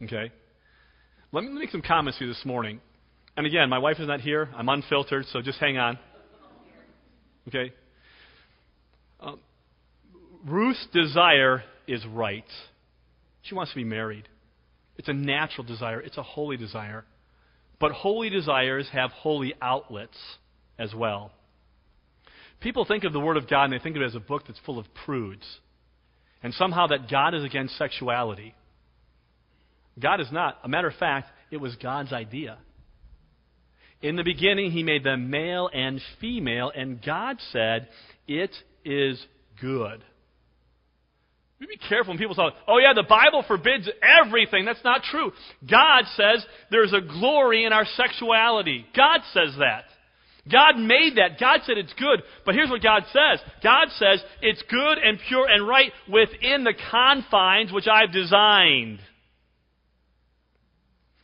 Okay? 0.02 0.30
Let 1.32 1.44
me 1.44 1.50
make 1.50 1.70
some 1.70 1.82
comments 1.82 2.18
to 2.18 2.24
you 2.24 2.32
this 2.32 2.44
morning. 2.44 2.80
And 3.36 3.46
again, 3.46 3.68
my 3.68 3.78
wife 3.78 3.98
is 4.00 4.08
not 4.08 4.20
here. 4.20 4.48
I'm 4.56 4.68
unfiltered, 4.68 5.26
so 5.32 5.42
just 5.42 5.58
hang 5.58 5.78
on. 5.78 5.98
Okay? 7.48 7.72
Uh, 9.20 9.32
Ruth's 10.46 10.86
desire 10.92 11.62
is 11.86 12.04
right. 12.06 12.44
She 13.42 13.54
wants 13.54 13.72
to 13.72 13.76
be 13.76 13.84
married. 13.84 14.28
It's 14.96 15.08
a 15.08 15.12
natural 15.12 15.66
desire, 15.66 16.00
it's 16.00 16.18
a 16.18 16.22
holy 16.22 16.56
desire. 16.56 17.04
But 17.80 17.92
holy 17.92 18.28
desires 18.28 18.88
have 18.92 19.10
holy 19.12 19.54
outlets 19.62 20.18
as 20.78 20.92
well. 20.94 21.30
People 22.60 22.84
think 22.84 23.04
of 23.04 23.12
the 23.12 23.20
Word 23.20 23.36
of 23.36 23.48
God 23.48 23.64
and 23.64 23.72
they 23.72 23.78
think 23.78 23.94
of 23.94 24.02
it 24.02 24.06
as 24.06 24.16
a 24.16 24.20
book 24.20 24.42
that's 24.46 24.58
full 24.66 24.78
of 24.78 24.86
prudes. 25.04 25.46
And 26.42 26.52
somehow 26.54 26.88
that 26.88 27.08
God 27.08 27.34
is 27.34 27.44
against 27.44 27.78
sexuality. 27.78 28.54
God 30.00 30.20
is 30.20 30.30
not. 30.32 30.58
A 30.64 30.68
matter 30.68 30.88
of 30.88 30.94
fact, 30.94 31.28
it 31.50 31.58
was 31.58 31.74
God's 31.76 32.12
idea. 32.12 32.58
In 34.00 34.16
the 34.16 34.24
beginning, 34.24 34.70
He 34.70 34.82
made 34.82 35.04
them 35.04 35.30
male 35.30 35.68
and 35.72 36.00
female, 36.20 36.70
and 36.74 37.02
God 37.04 37.38
said, 37.52 37.88
It 38.26 38.54
is 38.84 39.24
good. 39.60 40.04
We 41.60 41.66
be 41.66 41.76
careful 41.76 42.12
when 42.12 42.18
people 42.18 42.36
say, 42.36 42.42
oh, 42.68 42.78
yeah, 42.78 42.92
the 42.94 43.02
Bible 43.02 43.44
forbids 43.46 43.88
everything. 44.22 44.64
That's 44.64 44.84
not 44.84 45.02
true. 45.02 45.32
God 45.68 46.04
says 46.14 46.44
there's 46.70 46.92
a 46.92 47.00
glory 47.00 47.64
in 47.64 47.72
our 47.72 47.84
sexuality. 47.96 48.86
God 48.96 49.20
says 49.32 49.56
that. 49.58 49.84
God 50.50 50.78
made 50.78 51.16
that. 51.16 51.40
God 51.40 51.60
said 51.66 51.76
it's 51.76 51.92
good. 51.94 52.22
But 52.46 52.54
here's 52.54 52.70
what 52.70 52.82
God 52.82 53.02
says 53.12 53.40
God 53.62 53.88
says 53.96 54.22
it's 54.40 54.62
good 54.70 54.98
and 54.98 55.18
pure 55.28 55.46
and 55.46 55.66
right 55.66 55.92
within 56.10 56.64
the 56.64 56.74
confines 56.90 57.72
which 57.72 57.88
I've 57.88 58.12
designed. 58.12 59.00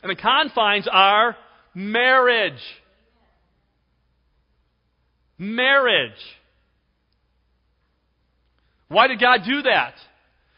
And 0.05 0.15
the 0.15 0.21
confines 0.21 0.87
are 0.91 1.35
marriage. 1.73 2.61
Marriage. 5.39 6.11
Why 8.87 9.07
did 9.07 9.19
God 9.19 9.39
do 9.47 9.63
that? 9.63 9.95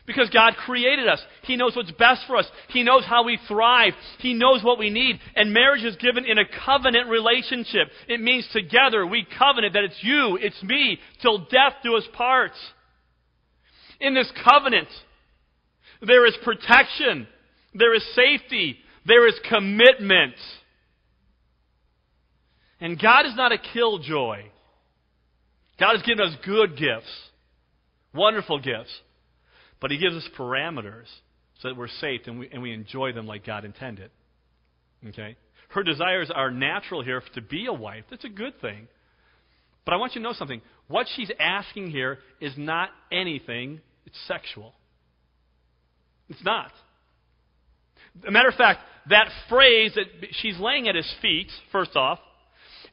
Because 0.05 0.29
God 0.31 0.55
created 0.57 1.07
us. 1.07 1.21
He 1.43 1.55
knows 1.55 1.77
what's 1.77 1.91
best 1.91 2.23
for 2.27 2.35
us. 2.35 2.45
He 2.67 2.83
knows 2.83 3.05
how 3.05 3.23
we 3.23 3.39
thrive. 3.47 3.93
He 4.19 4.33
knows 4.33 4.65
what 4.65 4.79
we 4.79 4.89
need. 4.89 5.17
And 5.37 5.53
marriage 5.53 5.85
is 5.85 5.95
given 5.95 6.25
in 6.25 6.37
a 6.37 6.65
covenant 6.65 7.07
relationship. 7.07 7.87
It 8.09 8.19
means 8.19 8.45
together 8.51 9.07
we 9.07 9.25
covenant 9.39 9.75
that 9.75 9.85
it's 9.85 9.99
you, 10.01 10.37
it's 10.41 10.61
me, 10.61 10.99
till 11.21 11.37
death 11.37 11.75
do 11.83 11.95
us 11.95 12.03
part. 12.11 12.51
In 14.01 14.13
this 14.13 14.29
covenant, 14.43 14.89
there 16.01 16.27
is 16.27 16.35
protection, 16.43 17.27
there 17.73 17.95
is 17.95 18.03
safety, 18.13 18.79
there 19.07 19.27
is 19.27 19.35
commitment. 19.49 20.35
And 22.79 23.01
God 23.01 23.25
is 23.25 23.35
not 23.35 23.51
a 23.51 23.57
killjoy. 23.57 24.43
God 25.79 25.93
has 25.93 26.01
given 26.03 26.25
us 26.25 26.35
good 26.45 26.77
gifts, 26.77 27.11
wonderful 28.13 28.59
gifts. 28.59 28.95
But 29.79 29.91
He 29.91 29.97
gives 29.97 30.15
us 30.15 30.27
parameters 30.37 31.07
so 31.61 31.69
that 31.69 31.77
we're 31.77 31.87
safe 31.87 32.21
and 32.27 32.39
we, 32.39 32.49
and 32.51 32.61
we 32.61 32.73
enjoy 32.73 33.13
them 33.13 33.25
like 33.25 33.45
God 33.45 33.65
intended. 33.65 34.11
Okay? 35.07 35.37
Her 35.69 35.83
desires 35.83 36.31
are 36.33 36.51
natural 36.51 37.03
here 37.03 37.21
to 37.35 37.41
be 37.41 37.67
a 37.67 37.73
wife. 37.73 38.05
That's 38.09 38.25
a 38.25 38.29
good 38.29 38.59
thing. 38.61 38.87
But 39.85 39.93
I 39.93 39.97
want 39.97 40.15
you 40.15 40.21
to 40.21 40.27
know 40.27 40.33
something. 40.33 40.61
What 40.87 41.07
she's 41.15 41.31
asking 41.39 41.91
here 41.91 42.19
is 42.41 42.53
not 42.57 42.89
anything, 43.11 43.81
it's 44.05 44.17
sexual. 44.27 44.73
It's 46.29 46.43
not. 46.43 46.71
a 48.27 48.31
matter 48.31 48.49
of 48.49 48.55
fact, 48.55 48.81
that 49.09 49.29
phrase 49.49 49.93
that 49.95 50.05
she's 50.31 50.59
laying 50.59 50.87
at 50.87 50.95
his 50.95 51.11
feet, 51.21 51.49
first 51.71 51.95
off, 51.95 52.19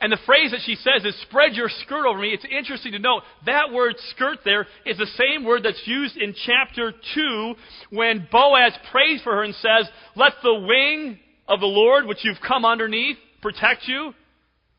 and 0.00 0.12
the 0.12 0.18
phrase 0.26 0.50
that 0.50 0.61
she 0.64 0.75
says 0.75 1.04
is, 1.04 1.18
spread 1.23 1.54
your 1.54 1.68
skirt 1.68 2.06
over 2.06 2.18
me. 2.18 2.30
It's 2.30 2.44
interesting 2.44 2.92
to 2.92 2.99
note 2.99 3.23
that 3.47 3.73
word 3.73 3.94
skirt 4.11 4.38
there 4.44 4.66
is 4.85 4.99
the 4.99 5.06
same 5.06 5.44
word 5.44 5.62
that's 5.62 5.83
used 5.87 6.16
in 6.16 6.35
chapter 6.44 6.92
2 7.14 7.54
when 7.90 8.28
Boaz 8.30 8.73
prays 8.90 9.23
for 9.23 9.33
her 9.33 9.44
and 9.44 9.54
says, 9.54 9.88
Let 10.16 10.33
the 10.42 10.54
wing 10.54 11.18
of 11.47 11.61
the 11.61 11.66
Lord, 11.66 12.06
which 12.06 12.25
you've 12.25 12.40
come 12.47 12.64
underneath, 12.64 13.16
protect 13.40 13.87
you. 13.87 14.12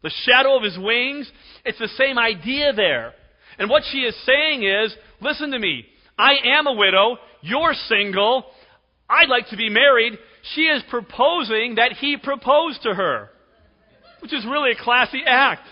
The 0.04 0.12
shadow 0.26 0.58
of 0.58 0.64
his 0.64 0.78
wings. 0.78 1.32
It's 1.64 1.80
the 1.80 1.88
same 1.98 2.20
idea 2.20 2.74
there. 2.74 3.14
And 3.58 3.70
what 3.70 3.84
she 3.92 4.00
is 4.00 4.16
saying 4.26 4.64
is, 4.64 4.96
Listen 5.22 5.52
to 5.52 5.60
me. 5.60 5.86
I 6.18 6.34
am 6.58 6.68
a 6.68 6.74
widow. 6.74 7.18
You're 7.42 7.74
single. 7.88 8.46
I'd 9.10 9.30
like 9.30 9.50
to 9.50 9.58
be 9.58 9.70
married. 9.70 10.18
She 10.54 10.62
is 10.64 10.84
proposing 10.90 11.76
that 11.76 11.94
he 11.94 12.18
proposed 12.18 12.84
to 12.84 12.94
her, 12.94 13.30
which 14.20 14.34
is 14.34 14.46
really 14.46 14.72
a 14.72 14.76
classy 14.76 15.22
act. 15.26 15.68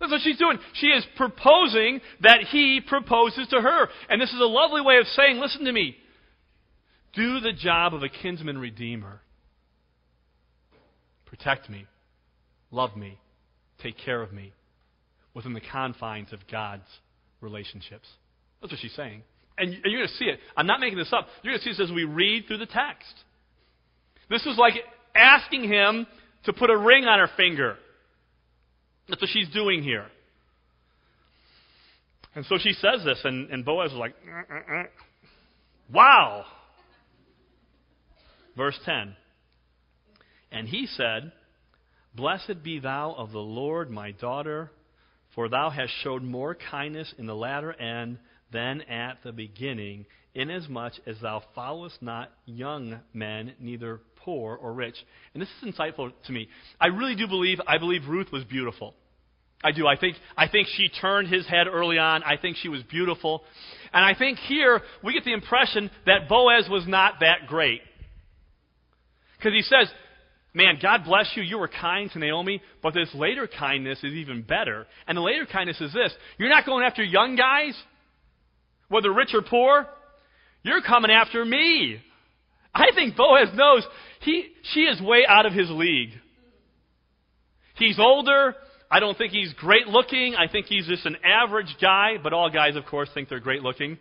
That's 0.00 0.10
what 0.10 0.20
she's 0.22 0.38
doing. 0.38 0.58
She 0.74 0.88
is 0.88 1.04
proposing 1.16 2.00
that 2.20 2.40
he 2.50 2.80
proposes 2.86 3.48
to 3.48 3.60
her. 3.60 3.88
And 4.08 4.20
this 4.20 4.32
is 4.32 4.40
a 4.40 4.44
lovely 4.44 4.80
way 4.80 4.98
of 4.98 5.06
saying, 5.08 5.38
listen 5.38 5.64
to 5.64 5.72
me. 5.72 5.96
Do 7.14 7.40
the 7.40 7.52
job 7.52 7.94
of 7.94 8.02
a 8.02 8.08
kinsman 8.08 8.58
redeemer. 8.58 9.20
Protect 11.26 11.70
me. 11.70 11.86
Love 12.70 12.96
me. 12.96 13.18
Take 13.82 13.96
care 13.98 14.20
of 14.20 14.32
me. 14.32 14.52
Within 15.32 15.52
the 15.52 15.60
confines 15.60 16.32
of 16.32 16.40
God's 16.50 16.88
relationships. 17.40 18.08
That's 18.60 18.72
what 18.72 18.80
she's 18.80 18.94
saying. 18.94 19.22
And 19.56 19.72
you're 19.72 19.98
going 19.98 20.08
to 20.08 20.14
see 20.14 20.24
it. 20.24 20.40
I'm 20.56 20.66
not 20.66 20.80
making 20.80 20.98
this 20.98 21.12
up. 21.12 21.26
You're 21.42 21.52
going 21.52 21.60
to 21.60 21.64
see 21.64 21.70
this 21.70 21.88
as 21.88 21.94
we 21.94 22.04
read 22.04 22.46
through 22.46 22.58
the 22.58 22.66
text. 22.66 23.14
This 24.28 24.44
is 24.46 24.58
like 24.58 24.74
asking 25.14 25.64
him 25.64 26.06
to 26.44 26.52
put 26.52 26.70
a 26.70 26.76
ring 26.76 27.04
on 27.04 27.18
her 27.18 27.30
finger. 27.36 27.76
That's 29.08 29.20
what 29.20 29.30
she's 29.32 29.48
doing 29.50 29.82
here. 29.82 30.06
And 32.34 32.44
so 32.46 32.56
she 32.58 32.72
says 32.72 33.04
this, 33.04 33.20
and, 33.24 33.50
and 33.50 33.64
Boaz 33.64 33.92
is 33.92 33.96
like, 33.96 34.14
uh, 34.26 34.54
uh, 34.54 34.80
uh. 34.80 34.82
wow. 35.92 36.44
Verse 38.56 38.78
10. 38.84 39.14
And 40.50 40.68
he 40.68 40.86
said, 40.86 41.32
Blessed 42.14 42.62
be 42.62 42.78
thou 42.78 43.14
of 43.16 43.32
the 43.32 43.38
Lord, 43.38 43.90
my 43.90 44.12
daughter, 44.12 44.70
for 45.34 45.48
thou 45.48 45.70
hast 45.70 45.92
showed 46.02 46.22
more 46.22 46.56
kindness 46.70 47.12
in 47.18 47.26
the 47.26 47.34
latter 47.34 47.72
end 47.72 48.18
than 48.54 48.80
at 48.82 49.18
the 49.22 49.32
beginning, 49.32 50.06
inasmuch 50.34 50.94
as 51.06 51.16
thou 51.20 51.42
followest 51.54 52.00
not 52.00 52.30
young 52.46 53.00
men, 53.12 53.52
neither 53.60 54.00
poor 54.16 54.56
or 54.56 54.72
rich. 54.72 54.96
And 55.34 55.42
this 55.42 55.50
is 55.60 55.74
insightful 55.74 56.12
to 56.26 56.32
me. 56.32 56.48
I 56.80 56.86
really 56.86 57.16
do 57.16 57.26
believe, 57.26 57.58
I 57.66 57.76
believe 57.76 58.08
Ruth 58.08 58.32
was 58.32 58.44
beautiful. 58.44 58.94
I 59.62 59.72
do. 59.72 59.86
I 59.86 59.96
think, 59.96 60.16
I 60.36 60.48
think 60.48 60.68
she 60.76 60.88
turned 60.88 61.28
his 61.28 61.46
head 61.46 61.66
early 61.66 61.98
on. 61.98 62.22
I 62.22 62.36
think 62.36 62.56
she 62.58 62.68
was 62.68 62.82
beautiful. 62.84 63.42
And 63.92 64.04
I 64.04 64.16
think 64.16 64.38
here 64.38 64.80
we 65.02 65.14
get 65.14 65.24
the 65.24 65.32
impression 65.32 65.90
that 66.06 66.28
Boaz 66.28 66.68
was 66.70 66.86
not 66.86 67.14
that 67.20 67.46
great. 67.48 67.80
Because 69.38 69.52
he 69.52 69.62
says, 69.62 69.90
Man, 70.56 70.78
God 70.80 71.02
bless 71.04 71.32
you. 71.34 71.42
You 71.42 71.58
were 71.58 71.68
kind 71.68 72.08
to 72.12 72.18
Naomi, 72.20 72.62
but 72.80 72.94
this 72.94 73.12
later 73.12 73.48
kindness 73.48 73.98
is 74.04 74.12
even 74.12 74.42
better. 74.42 74.86
And 75.08 75.18
the 75.18 75.22
later 75.22 75.46
kindness 75.50 75.80
is 75.80 75.92
this 75.92 76.14
you're 76.38 76.48
not 76.48 76.64
going 76.64 76.84
after 76.84 77.02
young 77.02 77.34
guys, 77.34 77.74
whether 78.94 79.12
rich 79.12 79.30
or 79.34 79.42
poor. 79.42 79.86
You're 80.62 80.80
coming 80.80 81.10
after 81.10 81.44
me. 81.44 82.00
I 82.72 82.86
think 82.94 83.16
Boaz 83.16 83.48
knows 83.52 83.84
he, 84.20 84.52
she 84.72 84.82
is 84.82 85.02
way 85.02 85.24
out 85.28 85.46
of 85.46 85.52
his 85.52 85.68
league. 85.68 86.10
He's 87.74 87.98
older. 87.98 88.54
I 88.88 89.00
don't 89.00 89.18
think 89.18 89.32
he's 89.32 89.52
great 89.54 89.88
looking. 89.88 90.36
I 90.36 90.46
think 90.46 90.66
he's 90.66 90.86
just 90.86 91.04
an 91.06 91.16
average 91.24 91.74
guy, 91.82 92.18
but 92.22 92.32
all 92.32 92.48
guys, 92.50 92.76
of 92.76 92.84
course, 92.86 93.08
think 93.12 93.28
they're 93.28 93.40
great 93.40 93.62
looking. 93.62 93.98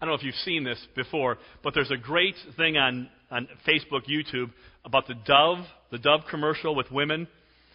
I 0.00 0.04
don't 0.04 0.10
know 0.10 0.18
if 0.18 0.22
you've 0.22 0.34
seen 0.36 0.62
this 0.62 0.78
before, 0.94 1.38
but 1.64 1.74
there's 1.74 1.90
a 1.90 1.96
great 1.96 2.36
thing 2.56 2.76
on, 2.76 3.08
on 3.28 3.48
Facebook, 3.66 4.06
YouTube, 4.08 4.52
about 4.84 5.08
the 5.08 5.14
Dove, 5.14 5.64
the 5.90 5.98
Dove 5.98 6.20
commercial 6.30 6.76
with 6.76 6.92
women, 6.92 7.26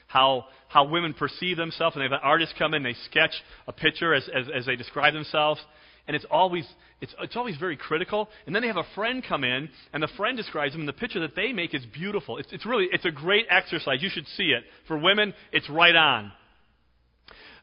how, 0.07 0.45
how 0.69 0.85
women 0.85 1.13
perceive 1.13 1.57
themselves, 1.57 1.95
and 1.95 2.01
they 2.01 2.05
have 2.05 2.13
an 2.13 2.19
artist 2.23 2.53
come 2.57 2.73
in, 2.73 2.83
they 2.83 2.95
sketch 3.09 3.33
a 3.67 3.73
picture 3.73 4.13
as, 4.13 4.27
as, 4.33 4.45
as 4.53 4.65
they 4.65 4.75
describe 4.75 5.13
themselves, 5.13 5.61
and 6.07 6.15
it's 6.15 6.25
always, 6.31 6.65
it's, 7.01 7.13
it's 7.21 7.35
always 7.35 7.57
very 7.57 7.75
critical. 7.75 8.29
And 8.45 8.55
then 8.55 8.61
they 8.61 8.69
have 8.69 8.77
a 8.77 8.87
friend 8.95 9.23
come 9.27 9.43
in, 9.43 9.69
and 9.91 10.01
the 10.01 10.07
friend 10.15 10.37
describes 10.37 10.71
them, 10.71 10.81
and 10.81 10.87
the 10.87 10.93
picture 10.93 11.19
that 11.19 11.35
they 11.35 11.51
make 11.51 11.75
is 11.75 11.85
beautiful. 11.93 12.37
It's, 12.37 12.47
it's 12.51 12.65
really, 12.65 12.87
it's 12.91 13.05
a 13.05 13.11
great 13.11 13.45
exercise. 13.49 14.01
You 14.01 14.09
should 14.09 14.27
see 14.37 14.45
it. 14.45 14.63
For 14.87 14.97
women, 14.97 15.33
it's 15.51 15.69
right 15.69 15.95
on. 15.95 16.31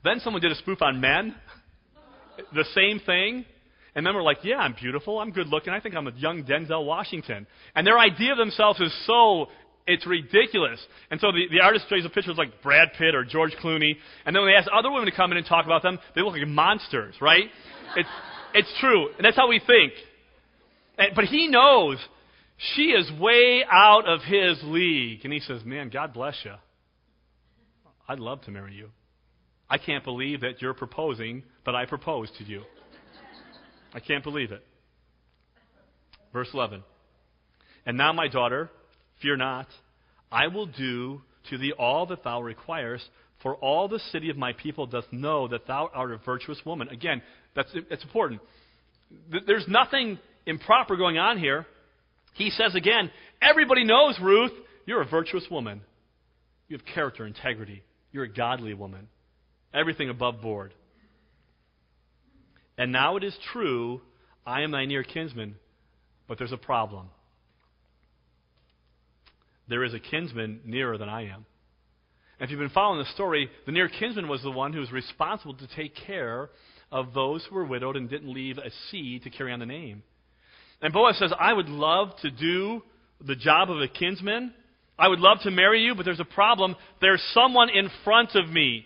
Then 0.04 0.20
someone 0.20 0.42
did 0.42 0.52
a 0.52 0.56
spoof 0.56 0.82
on 0.82 1.00
men. 1.00 1.34
The 2.52 2.64
same 2.74 2.98
thing. 2.98 3.44
And 3.94 4.04
then 4.04 4.12
we're 4.14 4.22
like, 4.22 4.38
yeah, 4.42 4.56
I'm 4.56 4.74
beautiful, 4.74 5.20
I'm 5.20 5.30
good 5.30 5.46
looking, 5.46 5.72
I 5.72 5.78
think 5.78 5.94
I'm 5.94 6.08
a 6.08 6.12
young 6.16 6.42
Denzel 6.42 6.84
Washington. 6.84 7.46
And 7.76 7.86
their 7.86 7.98
idea 7.98 8.32
of 8.32 8.38
themselves 8.38 8.80
is 8.80 8.92
so, 9.06 9.46
it's 9.86 10.06
ridiculous. 10.06 10.80
And 11.10 11.20
so 11.20 11.32
the, 11.32 11.46
the 11.50 11.60
artist 11.60 11.86
shows 11.88 12.04
a 12.04 12.08
picture 12.08 12.30
of 12.30 12.38
like 12.38 12.62
Brad 12.62 12.88
Pitt 12.96 13.14
or 13.14 13.24
George 13.24 13.52
Clooney, 13.62 13.96
and 14.24 14.34
then 14.34 14.42
when 14.42 14.52
they 14.52 14.56
ask 14.56 14.68
other 14.72 14.90
women 14.90 15.06
to 15.06 15.14
come 15.14 15.30
in 15.32 15.38
and 15.38 15.46
talk 15.46 15.66
about 15.66 15.82
them, 15.82 15.98
they 16.14 16.22
look 16.22 16.34
like 16.34 16.46
monsters, 16.46 17.14
right? 17.20 17.44
It's, 17.96 18.08
it's 18.54 18.72
true. 18.80 19.08
And 19.16 19.24
that's 19.24 19.36
how 19.36 19.48
we 19.48 19.60
think. 19.64 19.92
And, 20.98 21.14
but 21.14 21.24
he 21.24 21.48
knows 21.48 21.98
she 22.56 22.90
is 22.90 23.10
way 23.20 23.64
out 23.70 24.08
of 24.08 24.20
his 24.22 24.60
league. 24.64 25.20
And 25.24 25.32
he 25.32 25.40
says, 25.40 25.64
man, 25.64 25.90
God 25.90 26.12
bless 26.14 26.36
you. 26.44 26.54
I'd 28.08 28.20
love 28.20 28.42
to 28.42 28.50
marry 28.50 28.74
you. 28.74 28.90
I 29.68 29.78
can't 29.78 30.04
believe 30.04 30.42
that 30.42 30.60
you're 30.60 30.74
proposing 30.74 31.42
that 31.66 31.74
I 31.74 31.86
propose 31.86 32.30
to 32.38 32.44
you. 32.44 32.62
I 33.92 34.00
can't 34.00 34.22
believe 34.22 34.52
it. 34.52 34.64
Verse 36.32 36.48
11. 36.52 36.82
And 37.86 37.96
now, 37.96 38.12
my 38.12 38.28
daughter, 38.28 38.70
fear 39.20 39.36
not. 39.36 39.66
I 40.30 40.48
will 40.48 40.66
do 40.66 41.22
to 41.50 41.58
thee 41.58 41.72
all 41.78 42.06
that 42.06 42.24
thou 42.24 42.42
requirest, 42.42 43.04
for 43.42 43.54
all 43.56 43.88
the 43.88 43.98
city 44.10 44.30
of 44.30 44.36
my 44.36 44.52
people 44.52 44.86
doth 44.86 45.04
know 45.12 45.48
that 45.48 45.66
thou 45.66 45.90
art 45.92 46.12
a 46.12 46.18
virtuous 46.18 46.60
woman. 46.64 46.88
Again, 46.88 47.22
that's, 47.54 47.70
that's 47.90 48.02
important. 48.02 48.40
There's 49.46 49.66
nothing 49.68 50.18
improper 50.46 50.96
going 50.96 51.18
on 51.18 51.38
here. 51.38 51.66
He 52.34 52.50
says 52.50 52.74
again, 52.74 53.10
everybody 53.40 53.84
knows, 53.84 54.18
Ruth, 54.20 54.52
you're 54.86 55.02
a 55.02 55.08
virtuous 55.08 55.46
woman. 55.50 55.82
You 56.68 56.78
have 56.78 56.86
character, 56.86 57.26
integrity. 57.26 57.82
You're 58.12 58.24
a 58.24 58.32
godly 58.32 58.74
woman. 58.74 59.08
Everything 59.72 60.08
above 60.08 60.40
board. 60.40 60.72
And 62.76 62.90
now 62.90 63.16
it 63.16 63.24
is 63.24 63.36
true, 63.52 64.00
I 64.46 64.62
am 64.62 64.72
thy 64.72 64.84
near 64.86 65.04
kinsman, 65.04 65.56
but 66.26 66.38
there's 66.38 66.52
a 66.52 66.56
problem. 66.56 67.08
There 69.68 69.84
is 69.84 69.94
a 69.94 69.98
kinsman 69.98 70.60
nearer 70.64 70.98
than 70.98 71.08
I 71.08 71.22
am. 71.22 71.46
And 72.38 72.46
if 72.46 72.50
you've 72.50 72.60
been 72.60 72.68
following 72.70 72.98
the 72.98 73.12
story, 73.12 73.48
the 73.66 73.72
near 73.72 73.88
kinsman 73.88 74.28
was 74.28 74.42
the 74.42 74.50
one 74.50 74.72
who 74.72 74.80
was 74.80 74.92
responsible 74.92 75.54
to 75.54 75.66
take 75.76 75.94
care 75.94 76.50
of 76.90 77.14
those 77.14 77.44
who 77.44 77.54
were 77.54 77.64
widowed 77.64 77.96
and 77.96 78.10
didn't 78.10 78.32
leave 78.32 78.58
a 78.58 78.70
seed 78.90 79.22
to 79.22 79.30
carry 79.30 79.52
on 79.52 79.60
the 79.60 79.66
name. 79.66 80.02
And 80.82 80.92
Boaz 80.92 81.18
says, 81.18 81.32
I 81.38 81.52
would 81.52 81.68
love 81.68 82.10
to 82.22 82.30
do 82.30 82.82
the 83.24 83.36
job 83.36 83.70
of 83.70 83.80
a 83.80 83.88
kinsman. 83.88 84.52
I 84.98 85.08
would 85.08 85.20
love 85.20 85.38
to 85.42 85.50
marry 85.50 85.82
you, 85.82 85.94
but 85.94 86.04
there's 86.04 86.20
a 86.20 86.24
problem. 86.24 86.76
There's 87.00 87.22
someone 87.32 87.70
in 87.70 87.88
front 88.04 88.34
of 88.34 88.48
me. 88.48 88.84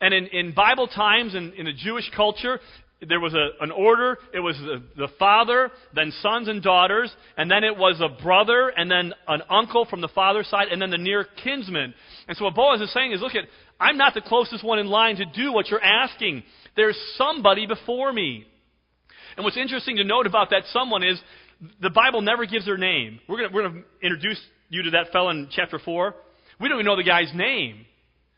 And 0.00 0.14
in, 0.14 0.26
in 0.28 0.54
Bible 0.54 0.86
times, 0.86 1.34
and 1.34 1.52
in, 1.52 1.60
in 1.60 1.66
the 1.66 1.72
Jewish 1.72 2.10
culture, 2.14 2.60
there 3.08 3.20
was 3.20 3.34
a, 3.34 3.62
an 3.62 3.70
order. 3.70 4.18
It 4.34 4.40
was 4.40 4.56
the, 4.58 4.82
the 4.96 5.08
father, 5.18 5.70
then 5.94 6.12
sons 6.20 6.48
and 6.48 6.62
daughters, 6.62 7.12
and 7.36 7.50
then 7.50 7.64
it 7.64 7.76
was 7.76 8.00
a 8.00 8.22
brother, 8.22 8.68
and 8.68 8.90
then 8.90 9.14
an 9.26 9.42
uncle 9.48 9.86
from 9.86 10.00
the 10.00 10.08
father's 10.08 10.48
side, 10.48 10.68
and 10.70 10.80
then 10.80 10.90
the 10.90 10.98
near 10.98 11.26
kinsman. 11.42 11.94
And 12.28 12.36
so 12.36 12.44
what 12.44 12.54
Boaz 12.54 12.80
is 12.80 12.92
saying 12.92 13.12
is, 13.12 13.20
look 13.20 13.34
at, 13.34 13.44
I'm 13.78 13.96
not 13.96 14.14
the 14.14 14.20
closest 14.20 14.62
one 14.62 14.78
in 14.78 14.86
line 14.86 15.16
to 15.16 15.24
do 15.24 15.52
what 15.52 15.68
you're 15.68 15.82
asking. 15.82 16.42
There's 16.76 16.98
somebody 17.16 17.66
before 17.66 18.12
me. 18.12 18.44
And 19.36 19.44
what's 19.44 19.56
interesting 19.56 19.96
to 19.96 20.04
note 20.04 20.26
about 20.26 20.50
that 20.50 20.64
someone 20.70 21.02
is 21.02 21.18
the 21.80 21.90
Bible 21.90 22.20
never 22.20 22.44
gives 22.44 22.66
their 22.66 22.76
name. 22.76 23.20
We're 23.28 23.48
going 23.48 23.72
to 23.72 23.82
introduce 24.02 24.40
you 24.68 24.82
to 24.82 24.90
that 24.90 25.12
fellow 25.12 25.30
in 25.30 25.48
chapter 25.50 25.78
4. 25.78 26.14
We 26.60 26.68
don't 26.68 26.76
even 26.76 26.86
know 26.86 26.96
the 26.96 27.02
guy's 27.02 27.32
name. 27.34 27.86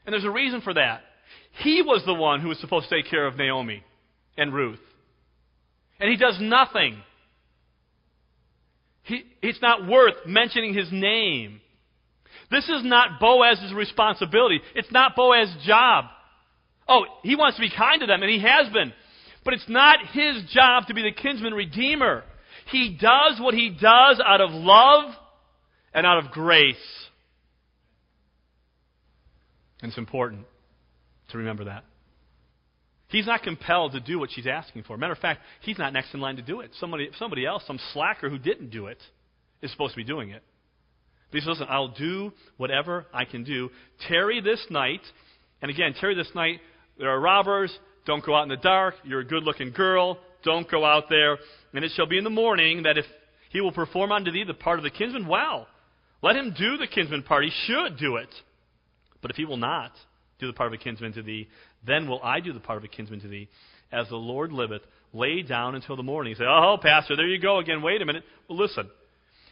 And 0.06 0.12
there's 0.12 0.24
a 0.24 0.30
reason 0.30 0.60
for 0.60 0.74
that. 0.74 1.00
He 1.58 1.82
was 1.82 2.02
the 2.06 2.14
one 2.14 2.40
who 2.40 2.48
was 2.48 2.58
supposed 2.60 2.88
to 2.88 2.94
take 2.94 3.10
care 3.10 3.26
of 3.26 3.36
Naomi 3.36 3.82
and 4.36 4.52
Ruth. 4.52 4.80
And 6.00 6.10
he 6.10 6.16
does 6.16 6.38
nothing. 6.40 6.96
He, 9.04 9.24
it's 9.40 9.60
not 9.60 9.86
worth 9.86 10.14
mentioning 10.26 10.74
his 10.74 10.88
name. 10.90 11.60
This 12.50 12.64
is 12.68 12.84
not 12.84 13.20
Boaz's 13.20 13.72
responsibility. 13.74 14.60
It's 14.74 14.90
not 14.92 15.16
Boaz's 15.16 15.56
job. 15.66 16.06
Oh, 16.88 17.04
he 17.22 17.36
wants 17.36 17.56
to 17.56 17.62
be 17.62 17.70
kind 17.70 18.00
to 18.00 18.06
them, 18.06 18.22
and 18.22 18.30
he 18.30 18.40
has 18.40 18.72
been. 18.72 18.92
But 19.44 19.54
it's 19.54 19.68
not 19.68 19.98
his 20.12 20.42
job 20.50 20.86
to 20.86 20.94
be 20.94 21.02
the 21.02 21.12
kinsman 21.12 21.54
redeemer. 21.54 22.24
He 22.70 22.96
does 23.00 23.40
what 23.40 23.54
he 23.54 23.70
does 23.70 24.20
out 24.24 24.40
of 24.40 24.50
love 24.50 25.14
and 25.94 26.06
out 26.06 26.24
of 26.24 26.30
grace. 26.30 26.76
And 29.80 29.90
it's 29.90 29.98
important 29.98 30.46
to 31.30 31.38
remember 31.38 31.64
that. 31.64 31.84
He's 33.12 33.26
not 33.26 33.42
compelled 33.42 33.92
to 33.92 34.00
do 34.00 34.18
what 34.18 34.30
she's 34.32 34.46
asking 34.46 34.84
for. 34.84 34.96
Matter 34.96 35.12
of 35.12 35.18
fact, 35.18 35.42
he's 35.60 35.76
not 35.76 35.92
next 35.92 36.14
in 36.14 36.20
line 36.20 36.36
to 36.36 36.42
do 36.42 36.60
it. 36.60 36.70
Somebody, 36.80 37.10
somebody 37.18 37.44
else, 37.44 37.62
some 37.66 37.78
slacker 37.92 38.30
who 38.30 38.38
didn't 38.38 38.70
do 38.70 38.86
it, 38.86 38.96
is 39.60 39.70
supposed 39.70 39.92
to 39.92 39.98
be 39.98 40.04
doing 40.04 40.30
it. 40.30 40.42
But 41.30 41.40
he 41.40 41.40
says, 41.42 41.58
Listen, 41.58 41.66
I'll 41.68 41.88
do 41.88 42.32
whatever 42.56 43.04
I 43.12 43.26
can 43.26 43.44
do. 43.44 43.68
Tarry 44.08 44.40
this 44.40 44.64
night. 44.70 45.02
And 45.60 45.70
again, 45.70 45.94
tarry 46.00 46.14
this 46.14 46.30
night. 46.34 46.60
There 46.98 47.10
are 47.10 47.20
robbers. 47.20 47.70
Don't 48.06 48.24
go 48.24 48.34
out 48.34 48.44
in 48.44 48.48
the 48.48 48.56
dark. 48.56 48.94
You're 49.04 49.20
a 49.20 49.26
good 49.26 49.44
looking 49.44 49.72
girl. 49.72 50.18
Don't 50.42 50.68
go 50.70 50.82
out 50.82 51.04
there. 51.10 51.36
And 51.74 51.84
it 51.84 51.92
shall 51.94 52.06
be 52.06 52.16
in 52.16 52.24
the 52.24 52.30
morning 52.30 52.84
that 52.84 52.96
if 52.96 53.04
he 53.50 53.60
will 53.60 53.72
perform 53.72 54.10
unto 54.10 54.32
thee 54.32 54.44
the 54.46 54.54
part 54.54 54.78
of 54.78 54.84
the 54.84 54.90
kinsman, 54.90 55.28
well, 55.28 55.68
let 56.22 56.34
him 56.34 56.54
do 56.58 56.78
the 56.78 56.86
kinsman 56.86 57.24
part. 57.24 57.44
He 57.44 57.52
should 57.66 57.98
do 57.98 58.16
it. 58.16 58.30
But 59.20 59.30
if 59.30 59.36
he 59.36 59.44
will 59.44 59.58
not 59.58 59.92
do 60.38 60.46
the 60.46 60.54
part 60.54 60.68
of 60.68 60.72
a 60.72 60.82
kinsman 60.82 61.12
to 61.12 61.22
thee, 61.22 61.48
then 61.86 62.08
will 62.08 62.20
I 62.22 62.40
do 62.40 62.52
the 62.52 62.60
part 62.60 62.78
of 62.78 62.84
a 62.84 62.88
kinsman 62.88 63.20
to 63.20 63.28
thee. 63.28 63.48
As 63.90 64.08
the 64.08 64.16
Lord 64.16 64.52
liveth, 64.52 64.82
lay 65.12 65.42
down 65.42 65.74
until 65.74 65.96
the 65.96 66.02
morning. 66.02 66.30
You 66.30 66.36
say, 66.36 66.44
oh, 66.48 66.78
Pastor, 66.80 67.16
there 67.16 67.26
you 67.26 67.40
go 67.40 67.58
again. 67.58 67.82
Wait 67.82 68.00
a 68.00 68.06
minute. 68.06 68.24
Well, 68.48 68.58
listen. 68.58 68.88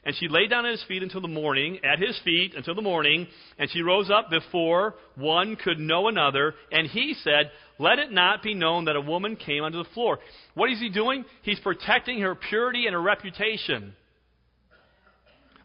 And 0.04 0.16
she 0.16 0.28
lay 0.28 0.46
down 0.46 0.64
at 0.64 0.72
his 0.72 0.84
feet 0.88 1.02
until 1.02 1.20
the 1.20 1.28
morning, 1.28 1.78
at 1.84 1.98
his 1.98 2.18
feet 2.24 2.54
until 2.56 2.74
the 2.74 2.80
morning, 2.80 3.26
and 3.58 3.70
she 3.70 3.82
rose 3.82 4.10
up 4.10 4.30
before 4.30 4.94
one 5.14 5.56
could 5.56 5.78
know 5.78 6.08
another, 6.08 6.54
and 6.72 6.86
he 6.86 7.14
said, 7.22 7.50
Let 7.78 7.98
it 7.98 8.10
not 8.10 8.42
be 8.42 8.54
known 8.54 8.86
that 8.86 8.96
a 8.96 9.00
woman 9.00 9.36
came 9.36 9.62
unto 9.62 9.76
the 9.76 9.88
floor. 9.90 10.18
What 10.54 10.70
is 10.70 10.78
he 10.78 10.88
doing? 10.88 11.26
He's 11.42 11.60
protecting 11.60 12.20
her 12.20 12.34
purity 12.34 12.86
and 12.86 12.94
her 12.94 13.02
reputation. 13.02 13.92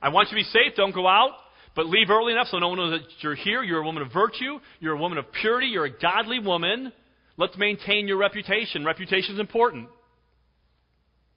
I 0.02 0.10
want 0.10 0.30
you 0.32 0.38
to 0.38 0.44
be 0.44 0.50
safe, 0.50 0.76
don't 0.76 0.94
go 0.94 1.08
out. 1.08 1.32
But 1.76 1.88
leave 1.88 2.10
early 2.10 2.32
enough 2.32 2.48
so 2.50 2.58
no 2.58 2.70
one 2.70 2.78
knows 2.78 3.00
that 3.00 3.08
you're 3.20 3.36
here. 3.36 3.62
You're 3.62 3.82
a 3.82 3.86
woman 3.86 4.02
of 4.02 4.14
virtue. 4.14 4.60
You're 4.80 4.94
a 4.94 5.00
woman 5.00 5.18
of 5.18 5.26
purity. 5.32 5.68
You're 5.68 5.86
a 5.86 6.00
godly 6.00 6.40
woman. 6.40 6.94
Let's 7.38 7.58
maintain 7.58 8.08
your 8.08 8.18
reputation. 8.18 8.86
Reputation 8.86 9.36
is 9.36 9.40
important. 9.40 9.90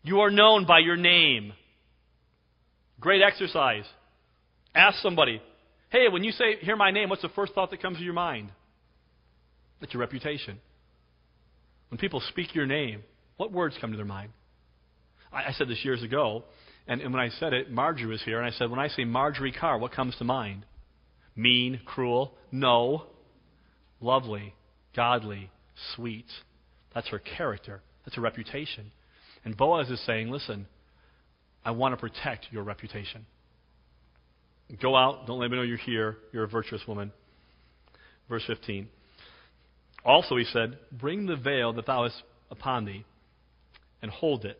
You 0.02 0.20
are 0.20 0.30
known 0.30 0.64
by 0.64 0.78
your 0.78 0.96
name. 0.96 1.52
Great 3.00 3.20
exercise. 3.20 3.84
Ask 4.74 4.98
somebody, 5.02 5.42
hey, 5.90 6.06
when 6.10 6.22
you 6.22 6.30
say, 6.32 6.56
hear 6.60 6.76
my 6.76 6.92
name, 6.92 7.08
what's 7.08 7.22
the 7.22 7.28
first 7.30 7.52
thought 7.52 7.70
that 7.70 7.82
comes 7.82 7.98
to 7.98 8.04
your 8.04 8.14
mind? 8.14 8.50
That's 9.80 9.92
your 9.92 10.00
reputation. 10.00 10.58
When 11.90 11.98
people 11.98 12.22
speak 12.28 12.54
your 12.54 12.66
name, 12.66 13.02
what 13.36 13.50
words 13.50 13.76
come 13.80 13.90
to 13.90 13.96
their 13.96 14.06
mind? 14.06 14.30
I, 15.32 15.48
I 15.48 15.52
said 15.52 15.68
this 15.68 15.84
years 15.84 16.02
ago, 16.02 16.44
and, 16.88 17.02
and 17.02 17.12
when 17.12 17.22
I 17.22 17.28
said 17.28 17.52
it, 17.52 17.70
Marjorie 17.70 18.06
was 18.06 18.22
here, 18.22 18.38
and 18.38 18.46
I 18.46 18.56
said, 18.56 18.70
when 18.70 18.80
I 18.80 18.88
say 18.88 19.04
Marjorie 19.04 19.52
Carr, 19.52 19.78
what 19.78 19.92
comes 19.92 20.16
to 20.16 20.24
mind? 20.24 20.64
Mean, 21.36 21.80
cruel? 21.84 22.34
No. 22.50 23.04
Lovely, 24.00 24.54
godly, 24.96 25.50
sweet. 25.94 26.26
That's 26.94 27.08
her 27.08 27.18
character. 27.18 27.82
That's 28.04 28.16
her 28.16 28.22
reputation. 28.22 28.90
And 29.44 29.56
Boaz 29.56 29.90
is 29.90 30.04
saying, 30.06 30.30
listen, 30.30 30.66
I 31.64 31.72
want 31.72 31.92
to 31.92 31.96
protect 31.96 32.46
your 32.50 32.62
reputation. 32.62 33.26
Go 34.80 34.96
out, 34.96 35.26
don't 35.26 35.38
let 35.38 35.50
me 35.50 35.56
know 35.56 35.62
you're 35.62 35.76
here. 35.76 36.16
You're 36.32 36.44
a 36.44 36.48
virtuous 36.48 36.82
woman. 36.88 37.12
Verse 38.28 38.44
15. 38.46 38.88
Also, 40.04 40.36
he 40.36 40.44
said, 40.44 40.78
Bring 40.92 41.26
the 41.26 41.36
veil 41.36 41.72
that 41.74 41.86
thou 41.86 42.04
hast 42.04 42.22
upon 42.50 42.84
thee, 42.84 43.04
and 44.00 44.10
hold 44.10 44.44
it. 44.44 44.58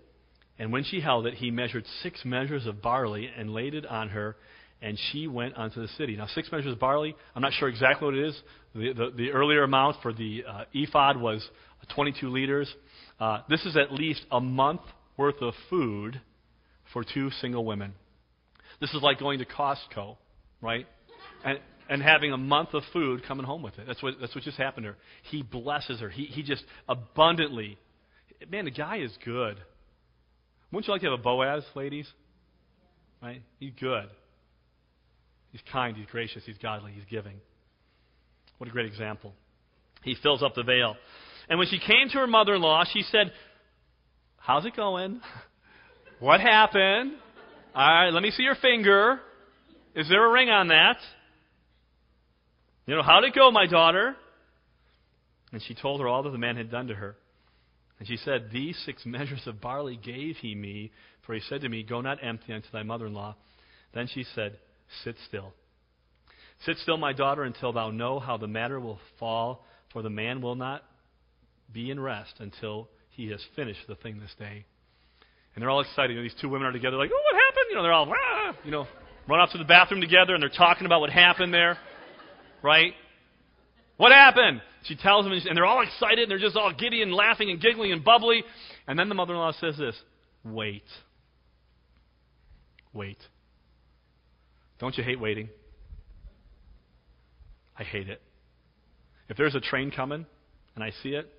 And 0.58 0.72
when 0.72 0.84
she 0.84 1.00
held 1.00 1.26
it, 1.26 1.34
he 1.34 1.50
measured 1.50 1.84
six 2.02 2.24
measures 2.24 2.66
of 2.66 2.82
barley 2.82 3.30
and 3.36 3.50
laid 3.50 3.74
it 3.74 3.86
on 3.86 4.08
her, 4.08 4.36
and 4.82 4.98
she 5.10 5.26
went 5.26 5.56
unto 5.56 5.80
the 5.80 5.88
city. 5.96 6.16
Now, 6.16 6.26
six 6.34 6.50
measures 6.50 6.72
of 6.72 6.80
barley, 6.80 7.14
I'm 7.34 7.42
not 7.42 7.52
sure 7.52 7.68
exactly 7.68 8.06
what 8.06 8.14
it 8.14 8.26
is. 8.26 8.42
The, 8.74 8.92
the, 8.92 9.10
the 9.16 9.30
earlier 9.30 9.62
amount 9.62 9.96
for 10.02 10.12
the 10.12 10.44
uh, 10.48 10.64
ephod 10.72 11.16
was 11.16 11.46
22 11.94 12.28
liters. 12.28 12.72
Uh, 13.20 13.40
this 13.48 13.64
is 13.64 13.76
at 13.76 13.92
least 13.92 14.24
a 14.30 14.40
month 14.40 14.80
worth 15.16 15.40
of 15.40 15.54
food 15.70 16.20
for 16.92 17.04
two 17.04 17.30
single 17.40 17.64
women. 17.64 17.94
This 18.80 18.90
is 18.94 19.02
like 19.02 19.18
going 19.18 19.40
to 19.40 19.44
Costco, 19.44 20.16
right? 20.60 20.86
And, 21.44 21.58
and 21.88 22.02
having 22.02 22.32
a 22.32 22.36
month 22.36 22.74
of 22.74 22.82
food 22.92 23.22
coming 23.26 23.44
home 23.44 23.62
with 23.62 23.78
it. 23.78 23.86
That's 23.86 24.02
what, 24.02 24.14
that's 24.20 24.34
what 24.34 24.44
just 24.44 24.58
happened 24.58 24.84
to 24.84 24.92
her. 24.92 24.98
He 25.30 25.42
blesses 25.42 26.00
her. 26.00 26.08
He, 26.08 26.24
he 26.24 26.42
just 26.42 26.64
abundantly. 26.88 27.78
Man, 28.50 28.66
the 28.66 28.70
guy 28.70 28.98
is 28.98 29.10
good. 29.24 29.56
Wouldn't 30.70 30.86
you 30.86 30.92
like 30.92 31.02
to 31.02 31.10
have 31.10 31.18
a 31.18 31.22
Boaz, 31.22 31.64
ladies? 31.74 32.06
Right? 33.22 33.42
He's 33.58 33.72
good. 33.80 34.08
He's 35.50 35.62
kind, 35.72 35.96
he's 35.96 36.06
gracious, 36.06 36.42
he's 36.44 36.58
godly, 36.58 36.92
he's 36.92 37.06
giving. 37.10 37.40
What 38.58 38.68
a 38.68 38.72
great 38.72 38.86
example. 38.86 39.32
He 40.02 40.14
fills 40.22 40.42
up 40.42 40.54
the 40.54 40.62
veil. 40.62 40.96
And 41.48 41.58
when 41.58 41.68
she 41.68 41.78
came 41.78 42.08
to 42.10 42.18
her 42.18 42.26
mother 42.26 42.54
in 42.54 42.62
law, 42.62 42.84
she 42.92 43.02
said, 43.02 43.32
How's 44.36 44.64
it 44.64 44.76
going? 44.76 45.20
What 46.20 46.40
happened? 46.40 47.12
All 47.76 47.86
right, 47.86 48.10
let 48.10 48.24
me 48.24 48.32
see 48.32 48.42
your 48.42 48.56
finger. 48.56 49.20
Is 49.94 50.08
there 50.08 50.26
a 50.26 50.32
ring 50.32 50.50
on 50.50 50.66
that? 50.66 50.96
You 52.86 52.96
know, 52.96 53.02
how'd 53.02 53.22
it 53.22 53.36
go, 53.36 53.52
my 53.52 53.66
daughter? 53.66 54.16
And 55.52 55.62
she 55.62 55.74
told 55.74 56.00
her 56.00 56.08
all 56.08 56.24
that 56.24 56.30
the 56.30 56.38
man 56.38 56.56
had 56.56 56.72
done 56.72 56.88
to 56.88 56.94
her. 56.94 57.14
And 57.98 58.06
she 58.06 58.16
said, 58.16 58.50
These 58.52 58.80
six 58.84 59.04
measures 59.04 59.42
of 59.46 59.60
barley 59.60 59.96
gave 59.96 60.36
he 60.36 60.54
me, 60.54 60.92
for 61.26 61.34
he 61.34 61.40
said 61.40 61.62
to 61.62 61.68
me, 61.68 61.82
Go 61.82 62.00
not 62.00 62.22
empty 62.22 62.52
unto 62.52 62.68
thy 62.72 62.82
mother 62.82 63.06
in 63.06 63.14
law. 63.14 63.36
Then 63.94 64.08
she 64.12 64.24
said, 64.34 64.58
Sit 65.04 65.16
still. 65.26 65.52
Sit 66.64 66.76
still, 66.78 66.96
my 66.96 67.12
daughter, 67.12 67.44
until 67.44 67.72
thou 67.72 67.90
know 67.90 68.18
how 68.18 68.36
the 68.36 68.48
matter 68.48 68.80
will 68.80 68.98
fall, 69.18 69.64
for 69.92 70.02
the 70.02 70.10
man 70.10 70.40
will 70.40 70.56
not 70.56 70.82
be 71.72 71.90
in 71.90 72.00
rest 72.00 72.34
until 72.38 72.88
he 73.10 73.30
has 73.30 73.40
finished 73.54 73.80
the 73.88 73.94
thing 73.96 74.18
this 74.18 74.34
day. 74.38 74.64
And 75.54 75.62
they're 75.62 75.70
all 75.70 75.80
excited. 75.80 76.10
You 76.10 76.16
know, 76.16 76.22
these 76.22 76.40
two 76.40 76.48
women 76.48 76.66
are 76.66 76.72
together, 76.72 76.96
like, 76.96 77.10
oh, 77.12 77.22
what 77.32 77.34
happened? 77.34 77.66
You 77.70 77.76
know, 77.76 77.82
they're 77.82 77.92
all, 77.92 78.12
ah, 78.12 78.56
you 78.64 78.70
know, 78.70 78.86
run 79.28 79.40
off 79.40 79.52
to 79.52 79.58
the 79.58 79.64
bathroom 79.64 80.00
together, 80.00 80.34
and 80.34 80.42
they're 80.42 80.50
talking 80.50 80.86
about 80.86 81.00
what 81.00 81.10
happened 81.10 81.52
there, 81.52 81.78
right? 82.62 82.92
What 83.96 84.12
happened? 84.12 84.62
She 84.88 84.96
tells 84.96 85.24
them, 85.24 85.32
and 85.32 85.56
they're 85.56 85.66
all 85.66 85.82
excited, 85.82 86.20
and 86.20 86.30
they're 86.30 86.38
just 86.38 86.56
all 86.56 86.72
giddy 86.72 87.02
and 87.02 87.12
laughing 87.12 87.50
and 87.50 87.60
giggling 87.60 87.92
and 87.92 88.02
bubbly. 88.02 88.42
And 88.86 88.98
then 88.98 89.10
the 89.10 89.14
mother 89.14 89.34
in 89.34 89.38
law 89.38 89.52
says 89.52 89.76
this 89.76 89.94
Wait. 90.44 90.84
Wait. 92.94 93.18
Don't 94.78 94.96
you 94.96 95.04
hate 95.04 95.20
waiting? 95.20 95.50
I 97.78 97.84
hate 97.84 98.08
it. 98.08 98.22
If 99.28 99.36
there's 99.36 99.54
a 99.54 99.60
train 99.60 99.90
coming 99.90 100.24
and 100.74 100.82
I 100.82 100.92
see 101.02 101.10
it, 101.10 101.30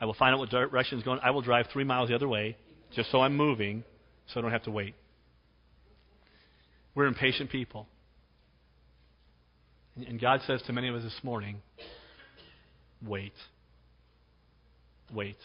I 0.00 0.04
will 0.04 0.14
find 0.14 0.34
out 0.34 0.40
what 0.40 0.50
direction 0.50 0.98
it's 0.98 1.04
going. 1.04 1.20
I 1.22 1.30
will 1.30 1.42
drive 1.42 1.66
three 1.72 1.84
miles 1.84 2.08
the 2.08 2.14
other 2.14 2.28
way 2.28 2.56
just 2.92 3.10
so 3.10 3.20
I'm 3.20 3.36
moving 3.36 3.84
so 4.26 4.40
I 4.40 4.42
don't 4.42 4.50
have 4.50 4.64
to 4.64 4.70
wait. 4.70 4.94
We're 6.94 7.06
impatient 7.06 7.50
people. 7.50 7.86
And 9.96 10.20
God 10.20 10.40
says 10.46 10.60
to 10.66 10.72
many 10.72 10.88
of 10.88 10.94
us 10.96 11.04
this 11.04 11.18
morning, 11.22 11.62
wait. 13.04 13.32
Wait. 15.12 15.36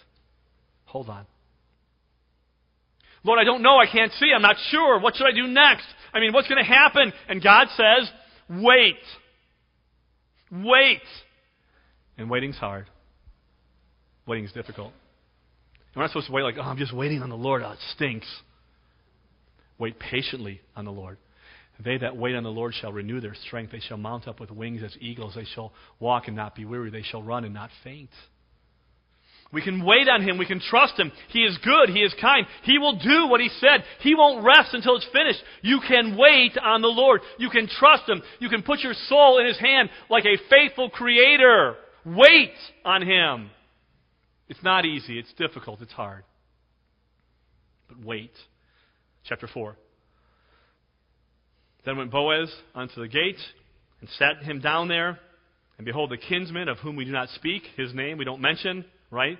Hold 0.85 1.09
on. 1.09 1.25
Lord, 3.23 3.39
I 3.39 3.43
don't 3.43 3.61
know. 3.61 3.77
I 3.77 3.85
can't 3.85 4.11
see. 4.13 4.31
I'm 4.35 4.41
not 4.41 4.55
sure. 4.69 4.99
What 4.99 5.15
should 5.15 5.27
I 5.27 5.31
do 5.31 5.47
next? 5.47 5.85
I 6.13 6.19
mean, 6.19 6.33
what's 6.33 6.47
going 6.47 6.63
to 6.63 6.69
happen? 6.69 7.13
And 7.29 7.41
God 7.41 7.67
says, 7.75 8.09
wait. 8.49 8.97
Wait. 10.51 11.01
And 12.17 12.29
waiting's 12.29 12.57
hard. 12.57 12.87
Waiting's 14.25 14.51
difficult. 14.51 14.91
We're 15.95 16.01
not 16.01 16.09
supposed 16.09 16.27
to 16.27 16.33
wait 16.33 16.43
like, 16.43 16.55
oh, 16.57 16.61
I'm 16.61 16.77
just 16.77 16.93
waiting 16.93 17.21
on 17.21 17.29
the 17.29 17.35
Lord. 17.35 17.61
Oh, 17.63 17.71
it 17.71 17.79
stinks. 17.95 18.27
Wait 19.77 19.99
patiently 19.99 20.61
on 20.75 20.85
the 20.85 20.91
Lord. 20.91 21.17
They 21.83 21.97
that 21.97 22.17
wait 22.17 22.35
on 22.35 22.43
the 22.43 22.49
Lord 22.49 22.73
shall 22.73 22.91
renew 22.91 23.19
their 23.21 23.35
strength. 23.45 23.71
They 23.71 23.79
shall 23.79 23.97
mount 23.97 24.27
up 24.27 24.39
with 24.39 24.51
wings 24.51 24.81
as 24.83 24.95
eagles. 24.99 25.33
They 25.35 25.45
shall 25.45 25.73
walk 25.99 26.27
and 26.27 26.35
not 26.35 26.55
be 26.55 26.65
weary. 26.65 26.89
They 26.89 27.01
shall 27.01 27.23
run 27.23 27.43
and 27.45 27.53
not 27.53 27.69
faint. 27.83 28.09
We 29.53 29.61
can 29.61 29.83
wait 29.83 30.07
on 30.07 30.21
Him. 30.21 30.37
We 30.37 30.45
can 30.45 30.61
trust 30.61 30.97
Him. 30.97 31.11
He 31.29 31.39
is 31.39 31.57
good. 31.63 31.89
He 31.89 32.01
is 32.01 32.13
kind. 32.21 32.45
He 32.63 32.77
will 32.77 32.97
do 32.97 33.27
what 33.27 33.41
He 33.41 33.49
said. 33.59 33.83
He 33.99 34.15
won't 34.15 34.45
rest 34.45 34.73
until 34.73 34.95
it's 34.95 35.07
finished. 35.11 35.41
You 35.61 35.81
can 35.85 36.17
wait 36.17 36.57
on 36.57 36.81
the 36.81 36.87
Lord. 36.87 37.21
You 37.37 37.49
can 37.49 37.67
trust 37.67 38.07
Him. 38.07 38.21
You 38.39 38.49
can 38.49 38.63
put 38.63 38.79
your 38.79 38.93
soul 39.07 39.39
in 39.39 39.47
His 39.47 39.59
hand 39.59 39.89
like 40.09 40.25
a 40.25 40.37
faithful 40.49 40.89
Creator. 40.89 41.75
Wait 42.05 42.53
on 42.85 43.01
Him. 43.01 43.49
It's 44.47 44.63
not 44.63 44.85
easy, 44.85 45.17
it's 45.17 45.31
difficult, 45.33 45.81
it's 45.81 45.93
hard. 45.93 46.23
But 47.87 48.05
wait. 48.05 48.31
Chapter 49.23 49.47
4. 49.47 49.77
Then 51.85 51.97
went 51.97 52.11
Boaz 52.11 52.53
unto 52.75 53.01
the 53.01 53.07
gate 53.07 53.39
and 53.99 54.09
sat 54.17 54.43
him 54.43 54.59
down 54.59 54.87
there. 54.87 55.19
And 55.77 55.85
behold, 55.85 56.11
the 56.11 56.17
kinsman 56.17 56.67
of 56.67 56.77
whom 56.79 56.95
we 56.95 57.05
do 57.05 57.11
not 57.11 57.29
speak, 57.29 57.63
his 57.75 57.93
name 57.93 58.17
we 58.17 58.25
don't 58.25 58.41
mention, 58.41 58.85
right? 59.09 59.37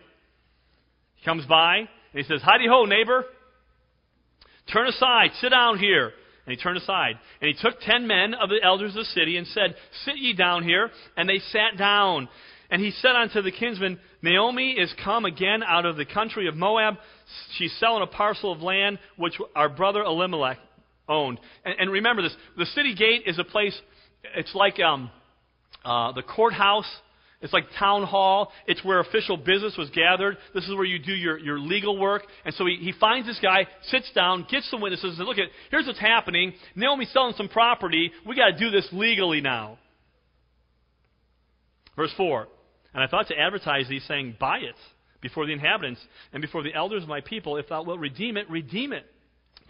He 1.16 1.26
comes 1.26 1.46
by 1.46 1.78
and 1.78 1.88
he 2.14 2.24
says, 2.24 2.42
Hidey 2.42 2.68
ho, 2.68 2.86
neighbor. 2.86 3.26
Turn 4.74 4.88
aside, 4.88 5.32
sit 5.40 5.50
down 5.50 5.78
here. 5.78 6.14
And 6.46 6.56
he 6.56 6.62
turned 6.62 6.78
aside. 6.78 7.20
And 7.40 7.54
he 7.54 7.62
took 7.62 7.80
ten 7.82 8.08
men 8.08 8.34
of 8.34 8.50
the 8.50 8.60
elders 8.64 8.92
of 8.92 9.02
the 9.02 9.06
city 9.06 9.38
and 9.38 9.46
said, 9.48 9.76
Sit 10.06 10.18
ye 10.18 10.34
down 10.34 10.64
here. 10.64 10.90
And 11.16 11.30
they 11.30 11.40
sat 11.52 11.78
down. 11.78 12.28
And 12.72 12.82
he 12.82 12.92
said 12.92 13.16
unto 13.16 13.42
the 13.42 13.52
kinsman, 13.52 14.00
Naomi 14.22 14.72
is 14.72 14.92
come 15.04 15.26
again 15.26 15.62
out 15.62 15.86
of 15.86 15.98
the 15.98 16.06
country 16.06 16.48
of 16.48 16.56
Moab. 16.56 16.96
She's 17.58 17.76
selling 17.80 18.02
a 18.02 18.08
parcel 18.08 18.52
of 18.52 18.62
land 18.62 18.98
which 19.18 19.38
our 19.56 19.70
brother 19.70 20.02
Elimelech 20.02 20.58
owned. 21.12 21.39
And, 21.65 21.76
and 21.80 21.91
remember 21.91 22.21
this 22.21 22.36
the 22.58 22.65
city 22.67 22.95
gate 22.95 23.24
is 23.26 23.38
a 23.39 23.43
place, 23.43 23.80
it's 24.36 24.54
like 24.56 24.80
um, 24.80 25.12
uh, 25.84 26.12
the 26.13 26.24
courthouse. 26.24 26.89
It's 27.43 27.54
like 27.54 27.63
town 27.80 28.04
hall. 28.04 28.52
It's 28.67 28.86
where 28.86 29.00
official 29.00 29.36
business 29.36 29.76
was 29.76 29.89
gathered. 29.89 30.38
This 30.54 30.63
is 30.65 30.76
where 30.76 30.86
you 30.86 31.00
do 31.00 31.13
your, 31.13 31.39
your 31.39 31.58
legal 31.58 31.97
work. 31.97 32.21
And 32.45 32.54
so 32.54 32.67
he, 32.67 32.76
he 32.76 32.93
finds 33.00 33.28
this 33.28 33.39
guy, 33.41 33.65
sits 33.86 34.12
down, 34.13 34.45
gets 34.47 34.69
some 34.69 34.80
witnesses, 34.80 35.17
and 35.17 35.28
Look, 35.28 35.39
at, 35.39 35.47
here's 35.71 35.88
what's 35.88 36.00
happening. 36.00 36.54
Naomi's 36.76 37.12
selling 37.12 37.34
some 37.36 37.50
property. 37.50 38.12
we 38.28 38.36
got 38.36 38.52
to 38.52 38.58
do 38.60 38.69
this 38.69 38.88
legally 38.91 39.41
now. 39.41 39.80
Verse 41.95 42.13
4 42.15 42.47
and 42.93 43.04
I 43.04 43.08
thought 43.08 43.28
to 43.30 43.39
advertise 43.39 43.88
thee, 43.88 44.02
saying, 44.08 44.36
Buy 44.39 44.58
it 44.58 44.76
before 45.21 45.45
the 45.45 45.54
inhabitants 45.54 46.02
and 46.34 46.41
before 46.41 46.63
the 46.63 46.74
elders 46.74 47.04
of 47.04 47.10
my 47.10 47.21
people. 47.21 47.58
If 47.58 47.69
thou 47.69 47.84
wilt 47.84 48.00
redeem 48.00 48.38
it, 48.38 48.50
redeem 48.50 48.91
it. 48.93 49.06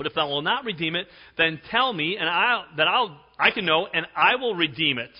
But 0.02 0.08
if 0.08 0.16
thou 0.16 0.30
wilt 0.30 0.44
not 0.44 0.66
redeem 0.66 0.96
it, 0.96 1.06
then 1.38 1.62
tell 1.70 1.94
me, 1.94 2.18
and 2.20 2.28
I'll, 2.28 2.66
that 2.78 2.88
I'll, 2.88 3.22
I 3.38 3.52
can 3.52 3.66
know, 3.66 3.86
and 3.86 4.08
I 4.16 4.36
will 4.38 4.56
redeem 4.56 4.98
it. 4.98 5.12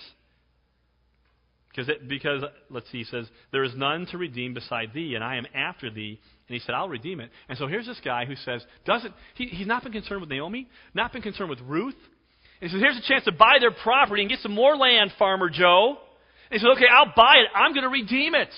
Because, 1.68 1.88
it, 1.88 2.08
because, 2.08 2.42
let's 2.68 2.90
see, 2.90 2.98
he 2.98 3.04
says, 3.04 3.28
There 3.52 3.62
is 3.62 3.74
none 3.76 4.06
to 4.10 4.18
redeem 4.18 4.54
beside 4.54 4.92
thee, 4.92 5.14
and 5.14 5.22
I 5.22 5.36
am 5.36 5.46
after 5.54 5.88
thee. 5.88 6.18
And 6.48 6.54
he 6.54 6.58
said, 6.58 6.74
I'll 6.74 6.88
redeem 6.88 7.20
it. 7.20 7.30
And 7.48 7.56
so 7.56 7.68
here's 7.68 7.86
this 7.86 8.00
guy 8.04 8.24
who 8.24 8.34
says, 8.34 8.66
doesn't, 8.84 9.14
he, 9.36 9.44
he's 9.44 9.68
not 9.68 9.84
been 9.84 9.92
concerned 9.92 10.20
with 10.20 10.30
Naomi, 10.30 10.66
not 10.94 11.12
been 11.12 11.22
concerned 11.22 11.50
with 11.50 11.60
Ruth, 11.60 11.94
And 12.60 12.68
he 12.68 12.74
says, 12.74 12.82
Here's 12.82 12.96
a 12.96 13.06
chance 13.06 13.22
to 13.26 13.32
buy 13.32 13.58
their 13.60 13.70
property 13.70 14.22
and 14.22 14.28
get 14.28 14.40
some 14.40 14.52
more 14.52 14.76
land, 14.76 15.12
Farmer 15.16 15.48
Joe. 15.48 15.96
And 16.50 16.58
he 16.58 16.58
says, 16.58 16.76
Okay, 16.76 16.88
I'll 16.92 17.12
buy 17.14 17.36
it. 17.36 17.46
I'm 17.54 17.72
going 17.72 17.84
to 17.84 17.88
redeem 17.88 18.34
it. 18.34 18.50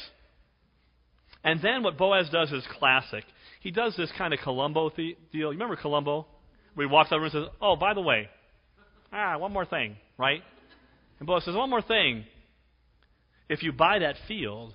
And 1.44 1.60
then 1.60 1.82
what 1.82 1.98
Boaz 1.98 2.30
does 2.32 2.50
is 2.50 2.64
classic. 2.78 3.24
He 3.64 3.70
does 3.70 3.96
this 3.96 4.12
kind 4.18 4.34
of 4.34 4.40
Columbo 4.40 4.90
the- 4.90 5.16
deal. 5.32 5.46
You 5.52 5.58
remember 5.58 5.74
Columbo? 5.76 6.26
Where 6.74 6.86
he 6.86 6.92
walks 6.92 7.10
over 7.12 7.24
and 7.24 7.32
says, 7.32 7.46
Oh, 7.62 7.76
by 7.76 7.94
the 7.94 8.02
way, 8.02 8.28
ah, 9.10 9.38
one 9.38 9.52
more 9.52 9.64
thing, 9.64 9.96
right? 10.18 10.42
And 11.18 11.26
Boaz 11.26 11.44
says, 11.46 11.54
One 11.54 11.70
more 11.70 11.80
thing. 11.80 12.26
If 13.48 13.62
you 13.62 13.72
buy 13.72 14.00
that 14.00 14.16
field, 14.28 14.74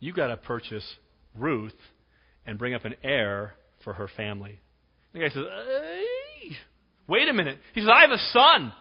you've 0.00 0.16
got 0.16 0.26
to 0.28 0.36
purchase 0.36 0.84
Ruth 1.38 1.76
and 2.44 2.58
bring 2.58 2.74
up 2.74 2.84
an 2.84 2.96
heir 3.04 3.54
for 3.84 3.92
her 3.92 4.08
family. 4.16 4.58
The 5.12 5.20
guy 5.20 5.28
says, 5.28 5.44
"Hey, 5.44 6.56
Wait 7.06 7.28
a 7.28 7.32
minute. 7.32 7.58
He 7.74 7.82
says, 7.82 7.90
I 7.92 8.00
have 8.02 8.10
a 8.10 8.18
son. 8.32 8.72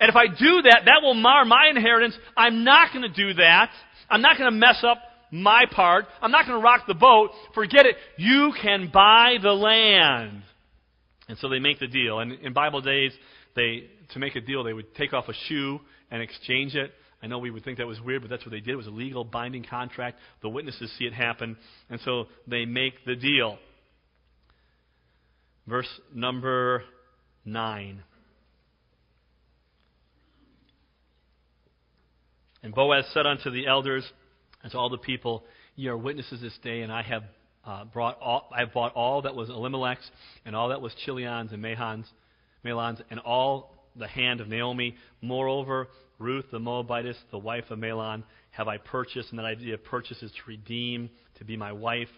And 0.00 0.08
if 0.08 0.16
I 0.16 0.26
do 0.26 0.62
that, 0.62 0.82
that 0.86 1.02
will 1.02 1.14
mar 1.14 1.44
my 1.44 1.68
inheritance. 1.68 2.16
I'm 2.36 2.64
not 2.64 2.92
going 2.94 3.02
to 3.02 3.14
do 3.14 3.34
that. 3.34 3.70
I'm 4.08 4.22
not 4.22 4.38
going 4.38 4.50
to 4.50 4.56
mess 4.56 4.82
up 4.86 4.98
my 5.34 5.64
part. 5.70 6.06
I'm 6.22 6.30
not 6.30 6.46
going 6.46 6.58
to 6.58 6.64
rock 6.64 6.82
the 6.86 6.94
boat. 6.94 7.30
Forget 7.54 7.86
it. 7.86 7.96
You 8.16 8.52
can 8.62 8.90
buy 8.92 9.36
the 9.42 9.52
land. 9.52 10.42
And 11.28 11.36
so 11.38 11.48
they 11.48 11.58
make 11.58 11.80
the 11.80 11.86
deal. 11.86 12.20
And 12.20 12.32
in 12.32 12.52
Bible 12.52 12.80
days, 12.80 13.12
they 13.56 13.88
to 14.12 14.18
make 14.18 14.36
a 14.36 14.40
deal, 14.40 14.64
they 14.64 14.72
would 14.72 14.94
take 14.94 15.12
off 15.12 15.28
a 15.28 15.34
shoe 15.48 15.80
and 16.10 16.22
exchange 16.22 16.74
it. 16.74 16.92
I 17.22 17.26
know 17.26 17.38
we 17.38 17.50
would 17.50 17.64
think 17.64 17.78
that 17.78 17.86
was 17.86 18.00
weird, 18.00 18.20
but 18.20 18.30
that's 18.30 18.44
what 18.44 18.50
they 18.50 18.60
did. 18.60 18.70
It 18.70 18.76
was 18.76 18.86
a 18.86 18.90
legal, 18.90 19.24
binding 19.24 19.64
contract. 19.64 20.18
The 20.42 20.48
witnesses 20.48 20.92
see 20.98 21.06
it 21.06 21.14
happen, 21.14 21.56
and 21.88 21.98
so 22.04 22.26
they 22.46 22.66
make 22.66 23.04
the 23.06 23.16
deal. 23.16 23.58
Verse 25.66 25.88
number 26.14 26.84
9. 27.46 28.02
And 32.62 32.74
Boaz 32.74 33.06
said 33.14 33.26
unto 33.26 33.50
the 33.50 33.66
elders 33.66 34.04
and 34.64 34.72
to 34.72 34.78
all 34.78 34.88
the 34.88 34.98
people, 34.98 35.44
Ye 35.76 35.88
are 35.88 35.96
witnesses 35.96 36.40
this 36.40 36.56
day, 36.62 36.80
and 36.80 36.92
I 36.92 37.02
have 37.02 37.22
uh, 37.64 37.84
brought 37.84 38.18
all, 38.20 38.48
I 38.54 38.60
have 38.60 38.72
bought 38.72 38.94
all 38.94 39.22
that 39.22 39.34
was 39.34 39.50
Elimelech's, 39.50 40.10
and 40.44 40.56
all 40.56 40.70
that 40.70 40.80
was 40.80 40.92
Chilion's 41.06 41.52
and 41.52 41.62
Mahon's, 41.62 42.06
Mahlon's, 42.64 43.00
and 43.10 43.20
all 43.20 43.74
the 43.94 44.08
hand 44.08 44.40
of 44.40 44.48
Naomi. 44.48 44.96
Moreover, 45.20 45.88
Ruth 46.18 46.46
the 46.50 46.58
Moabitess, 46.58 47.16
the 47.30 47.38
wife 47.38 47.64
of 47.70 47.78
Mahlon, 47.78 48.24
have 48.50 48.66
I 48.66 48.78
purchased, 48.78 49.30
and 49.30 49.38
that 49.38 49.46
idea 49.46 49.74
of 49.74 49.84
purchase 49.84 50.22
is 50.22 50.30
to 50.32 50.40
redeem, 50.48 51.10
to 51.38 51.44
be 51.44 51.56
my 51.56 51.72
wife, 51.72 52.08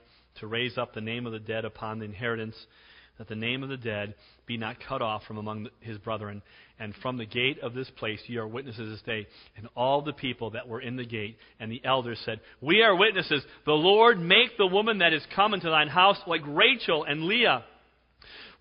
to 0.41 0.47
raise 0.47 0.79
up 0.79 0.95
the 0.95 1.01
name 1.01 1.27
of 1.27 1.33
the 1.33 1.41
dead 1.41 1.65
upon 1.65 1.99
the 1.99 2.05
inheritance, 2.05 2.57
that 3.19 3.29
the 3.29 3.35
name 3.35 3.63
of 3.63 3.69
the 3.69 3.77
dead 3.77 4.15
be 4.47 4.57
not 4.57 4.77
cut 4.87 5.01
off 5.01 5.23
from 5.25 5.39
among 5.39 5.69
his 5.81 5.99
brethren. 5.99 6.43
And 6.79 6.95
from 7.03 7.17
the 7.17 7.27
gate 7.27 7.59
of 7.61 7.75
this 7.75 7.91
place 7.97 8.21
ye 8.27 8.37
are 8.37 8.47
witnesses 8.47 8.91
this 8.91 9.03
day. 9.03 9.27
And 9.57 9.69
all 9.75 10.03
the 10.03 10.13
people 10.13 10.51
that 10.51 10.69
were 10.69 10.81
in 10.81 10.97
the 10.97 11.07
gate 11.07 11.39
and 11.59 11.73
the 11.73 11.81
elders 11.85 12.21
said, 12.25 12.41
We 12.61 12.83
are 12.83 12.95
witnesses. 12.95 13.43
The 13.65 13.73
Lord 13.73 14.19
make 14.19 14.57
the 14.59 14.67
woman 14.67 14.99
that 14.99 15.15
is 15.15 15.23
come 15.35 15.55
into 15.55 15.71
thine 15.71 15.89
house 15.89 16.19
like 16.27 16.43
Rachel 16.47 17.05
and 17.05 17.25
Leah, 17.25 17.65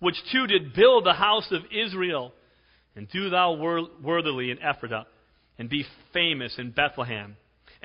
which 0.00 0.16
two 0.32 0.46
did 0.46 0.74
build 0.74 1.04
the 1.04 1.12
house 1.12 1.48
of 1.50 1.62
Israel. 1.70 2.32
And 2.94 3.08
do 3.10 3.28
thou 3.28 3.52
worthily 4.02 4.50
in 4.50 4.56
Ephrathah, 4.56 5.04
and 5.58 5.68
be 5.68 5.84
famous 6.14 6.54
in 6.58 6.70
Bethlehem. 6.70 7.36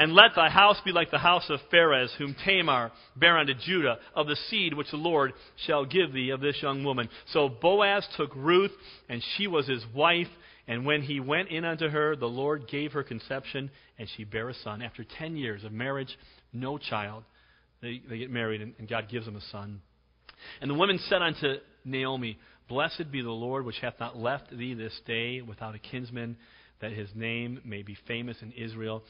And 0.02 0.14
let 0.14 0.34
thy 0.36 0.50
house 0.50 0.82
be 0.84 0.92
like 0.92 1.12
the 1.12 1.20
house 1.20 1.46
of 1.50 1.60
Pharez, 1.72 2.10
whom 2.18 2.36
Tamar 2.44 2.92
bare 3.16 3.38
unto 3.38 3.54
Judah, 3.54 4.00
of 4.16 4.26
the 4.26 4.36
seed 4.50 4.74
which 4.74 4.90
the 4.90 4.98
Lord 4.98 5.32
shall 5.68 5.86
give 5.86 6.12
thee 6.12 6.32
of 6.32 6.42
this 6.42 6.58
young 6.60 6.84
woman. 6.84 7.08
So 7.34 7.48
Boaz 7.48 8.04
took 8.18 8.36
Ruth, 8.36 8.72
and 9.10 9.22
she 9.38 9.46
was 9.46 9.68
his 9.68 9.86
wife. 9.94 10.26
And 10.68 10.88
when 10.88 11.04
he 11.04 11.20
went 11.20 11.50
in 11.50 11.66
unto 11.66 11.88
her, 11.88 12.16
the 12.16 12.26
Lord 12.26 12.68
gave 12.68 12.94
her 12.94 13.04
conception, 13.04 13.70
and 14.00 14.10
she 14.18 14.24
bare 14.24 14.50
a 14.50 14.56
son. 14.56 14.82
After 14.82 15.06
ten 15.20 15.38
years 15.38 15.64
of 15.64 15.72
marriage, 15.72 16.18
no 16.52 16.80
child, 16.80 17.24
they, 17.84 18.02
they 18.10 18.18
get 18.18 18.32
married, 18.32 18.62
and, 18.64 18.74
and 18.80 18.90
God 18.90 19.08
gives 19.08 19.28
them 19.28 19.36
a 19.36 19.42
son. 19.52 19.84
And 20.62 20.72
the 20.72 20.74
woman 20.74 21.00
said 21.10 21.22
unto 21.22 21.58
Naomi, 21.86 22.40
Blessed 22.68 23.12
be 23.12 23.22
the 23.22 23.30
Lord, 23.30 23.66
which 23.66 23.78
hath 23.84 24.00
not 24.00 24.18
left 24.18 24.50
thee 24.50 24.74
this 24.74 25.00
day 25.06 25.44
without 25.44 25.76
a 25.76 25.80
kinsman, 25.80 26.38
that 26.80 26.92
his 26.92 27.10
name 27.14 27.62
may 27.64 27.84
be 27.84 27.96
famous 28.08 28.38
in 28.42 28.52
Israel. 28.54 29.04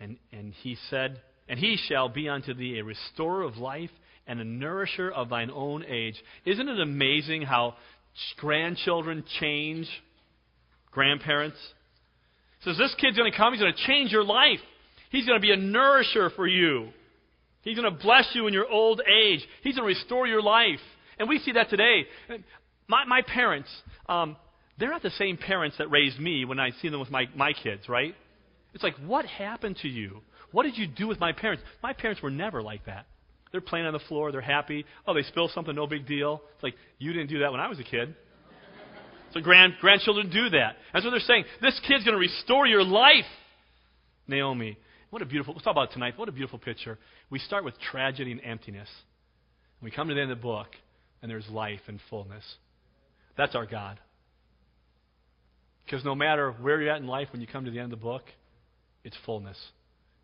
And, 0.00 0.18
and 0.32 0.52
he 0.62 0.76
said, 0.90 1.20
And 1.48 1.58
he 1.58 1.78
shall 1.88 2.08
be 2.08 2.28
unto 2.28 2.54
thee 2.54 2.78
a 2.78 2.84
restorer 2.84 3.42
of 3.42 3.56
life 3.56 3.90
and 4.26 4.40
a 4.40 4.44
nourisher 4.44 5.10
of 5.10 5.28
thine 5.28 5.50
own 5.50 5.84
age. 5.84 6.16
Isn't 6.44 6.68
it 6.68 6.80
amazing 6.80 7.42
how 7.42 7.74
grandchildren 8.36 9.24
change 9.40 9.88
grandparents? 10.90 11.58
says, 12.66 12.76
This 12.76 12.94
kid's 13.00 13.16
going 13.16 13.30
to 13.30 13.36
come, 13.36 13.52
he's 13.52 13.62
going 13.62 13.72
to 13.72 13.86
change 13.86 14.12
your 14.12 14.24
life. 14.24 14.58
He's 15.10 15.24
going 15.24 15.38
to 15.38 15.42
be 15.42 15.52
a 15.52 15.56
nourisher 15.56 16.30
for 16.30 16.46
you. 16.46 16.88
He's 17.62 17.76
going 17.78 17.90
to 17.90 18.02
bless 18.02 18.28
you 18.34 18.46
in 18.46 18.52
your 18.52 18.68
old 18.68 19.00
age. 19.00 19.40
He's 19.62 19.76
going 19.76 19.88
to 19.88 19.94
restore 19.94 20.26
your 20.26 20.42
life. 20.42 20.80
And 21.18 21.28
we 21.28 21.38
see 21.38 21.52
that 21.52 21.70
today. 21.70 22.06
My, 22.88 23.04
my 23.06 23.22
parents, 23.22 23.68
um, 24.08 24.36
they're 24.78 24.90
not 24.90 25.02
the 25.02 25.10
same 25.10 25.36
parents 25.36 25.76
that 25.78 25.90
raised 25.90 26.18
me 26.20 26.44
when 26.44 26.60
I 26.60 26.70
see 26.82 26.88
them 26.88 27.00
with 27.00 27.10
my, 27.10 27.26
my 27.34 27.52
kids, 27.52 27.88
right? 27.88 28.14
It's 28.76 28.84
like, 28.84 28.96
what 29.06 29.24
happened 29.24 29.78
to 29.80 29.88
you? 29.88 30.20
What 30.52 30.64
did 30.64 30.76
you 30.76 30.86
do 30.86 31.08
with 31.08 31.18
my 31.18 31.32
parents? 31.32 31.64
My 31.82 31.94
parents 31.94 32.20
were 32.20 32.30
never 32.30 32.62
like 32.62 32.84
that. 32.84 33.06
They're 33.50 33.62
playing 33.62 33.86
on 33.86 33.94
the 33.94 34.00
floor. 34.00 34.30
They're 34.30 34.42
happy. 34.42 34.84
Oh, 35.06 35.14
they 35.14 35.22
spill 35.22 35.48
something, 35.48 35.74
no 35.74 35.86
big 35.86 36.06
deal. 36.06 36.42
It's 36.54 36.62
like, 36.62 36.74
you 36.98 37.14
didn't 37.14 37.30
do 37.30 37.38
that 37.38 37.52
when 37.52 37.58
I 37.58 37.68
was 37.68 37.80
a 37.80 37.82
kid. 37.82 38.14
So 39.32 39.40
grand, 39.40 39.76
grandchildren 39.80 40.28
do 40.28 40.50
that. 40.50 40.76
That's 40.92 41.06
what 41.06 41.12
they're 41.12 41.20
saying. 41.20 41.46
This 41.62 41.80
kid's 41.88 42.04
going 42.04 42.16
to 42.16 42.20
restore 42.20 42.66
your 42.66 42.84
life. 42.84 43.24
Naomi, 44.28 44.76
what 45.08 45.22
a 45.22 45.24
beautiful, 45.24 45.54
let's 45.54 45.64
talk 45.64 45.72
about 45.72 45.92
tonight. 45.92 46.18
What 46.18 46.28
a 46.28 46.32
beautiful 46.32 46.58
picture. 46.58 46.98
We 47.30 47.38
start 47.38 47.64
with 47.64 47.80
tragedy 47.80 48.30
and 48.30 48.42
emptiness. 48.44 48.90
We 49.80 49.90
come 49.90 50.08
to 50.08 50.14
the 50.14 50.20
end 50.20 50.30
of 50.30 50.36
the 50.36 50.42
book, 50.42 50.68
and 51.22 51.30
there's 51.30 51.48
life 51.48 51.80
and 51.86 51.98
fullness. 52.10 52.44
That's 53.38 53.54
our 53.54 53.64
God. 53.64 53.98
Because 55.86 56.04
no 56.04 56.14
matter 56.14 56.52
where 56.52 56.78
you're 56.82 56.92
at 56.92 57.00
in 57.00 57.06
life 57.06 57.28
when 57.32 57.40
you 57.40 57.46
come 57.46 57.64
to 57.64 57.70
the 57.70 57.78
end 57.78 57.90
of 57.90 57.98
the 57.98 58.04
book, 58.04 58.24
its 59.06 59.16
fullness 59.24 59.56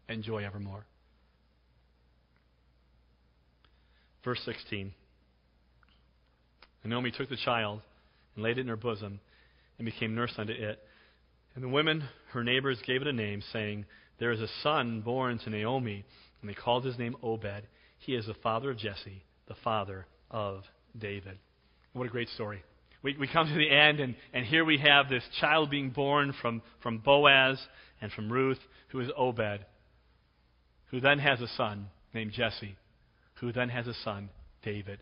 and 0.08 0.24
joy 0.24 0.44
evermore. 0.44 0.84
Verse 4.24 4.40
16 4.44 4.92
And 6.82 6.90
Naomi 6.90 7.12
took 7.12 7.28
the 7.28 7.36
child 7.36 7.80
and 8.34 8.42
laid 8.42 8.58
it 8.58 8.62
in 8.62 8.66
her 8.66 8.76
bosom 8.76 9.20
and 9.78 9.84
became 9.84 10.14
nurse 10.14 10.32
unto 10.36 10.52
it. 10.52 10.80
And 11.54 11.62
the 11.62 11.68
women, 11.68 12.08
her 12.32 12.42
neighbors, 12.42 12.78
gave 12.84 13.02
it 13.02 13.06
a 13.06 13.12
name, 13.12 13.42
saying, 13.52 13.84
There 14.18 14.32
is 14.32 14.40
a 14.40 14.48
son 14.62 15.02
born 15.02 15.38
to 15.38 15.50
Naomi. 15.50 16.04
And 16.40 16.50
they 16.50 16.54
called 16.54 16.84
his 16.84 16.98
name 16.98 17.14
Obed. 17.22 17.66
He 17.98 18.14
is 18.16 18.26
the 18.26 18.34
father 18.42 18.70
of 18.70 18.78
Jesse, 18.78 19.22
the 19.46 19.54
father 19.62 20.06
of 20.30 20.64
David. 20.98 21.38
What 21.92 22.06
a 22.06 22.10
great 22.10 22.28
story. 22.30 22.64
We, 23.02 23.16
we 23.18 23.26
come 23.26 23.48
to 23.48 23.54
the 23.54 23.70
end, 23.70 24.00
and, 24.00 24.14
and 24.32 24.46
here 24.46 24.64
we 24.64 24.78
have 24.78 25.08
this 25.08 25.24
child 25.40 25.70
being 25.70 25.90
born 25.90 26.34
from, 26.40 26.62
from 26.82 26.98
Boaz 26.98 27.60
and 28.00 28.12
from 28.12 28.30
Ruth, 28.30 28.60
who 28.88 29.00
is 29.00 29.08
Obed, 29.16 29.64
who 30.90 31.00
then 31.00 31.18
has 31.18 31.40
a 31.40 31.48
son 31.56 31.86
named 32.14 32.32
Jesse, 32.32 32.76
who 33.40 33.52
then 33.52 33.68
has 33.70 33.88
a 33.88 33.94
son, 34.04 34.28
David. 34.62 35.00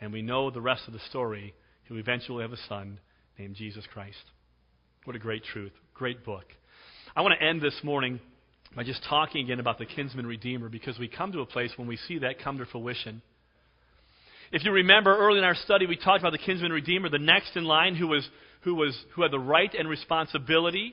And 0.00 0.12
we 0.12 0.22
know 0.22 0.50
the 0.50 0.60
rest 0.60 0.82
of 0.86 0.92
the 0.92 1.00
story, 1.08 1.54
who 1.84 1.96
eventually 1.96 2.42
have 2.42 2.52
a 2.52 2.68
son 2.68 2.98
named 3.38 3.54
Jesus 3.54 3.84
Christ. 3.92 4.24
What 5.04 5.16
a 5.16 5.20
great 5.20 5.44
truth. 5.44 5.72
Great 5.94 6.24
book. 6.24 6.44
I 7.14 7.22
want 7.22 7.34
to 7.38 7.46
end 7.46 7.60
this 7.60 7.78
morning 7.82 8.20
by 8.74 8.84
just 8.84 9.04
talking 9.08 9.44
again 9.44 9.60
about 9.60 9.78
the 9.78 9.86
kinsman 9.86 10.26
redeemer 10.26 10.68
because 10.68 10.98
we 10.98 11.08
come 11.08 11.32
to 11.32 11.40
a 11.40 11.46
place 11.46 11.72
when 11.76 11.88
we 11.88 11.96
see 11.96 12.18
that 12.18 12.42
come 12.42 12.58
to 12.58 12.66
fruition. 12.66 13.22
If 14.52 14.64
you 14.64 14.72
remember 14.72 15.16
early 15.16 15.38
in 15.38 15.44
our 15.44 15.54
study, 15.54 15.86
we 15.86 15.96
talked 15.96 16.20
about 16.20 16.32
the 16.32 16.38
kinsman 16.38 16.72
redeemer, 16.72 17.08
the 17.08 17.18
next 17.18 17.56
in 17.56 17.64
line 17.64 17.94
who, 17.94 18.08
was, 18.08 18.28
who, 18.62 18.74
was, 18.74 18.98
who 19.14 19.22
had 19.22 19.30
the 19.30 19.38
right 19.38 19.72
and 19.78 19.88
responsibility 19.88 20.92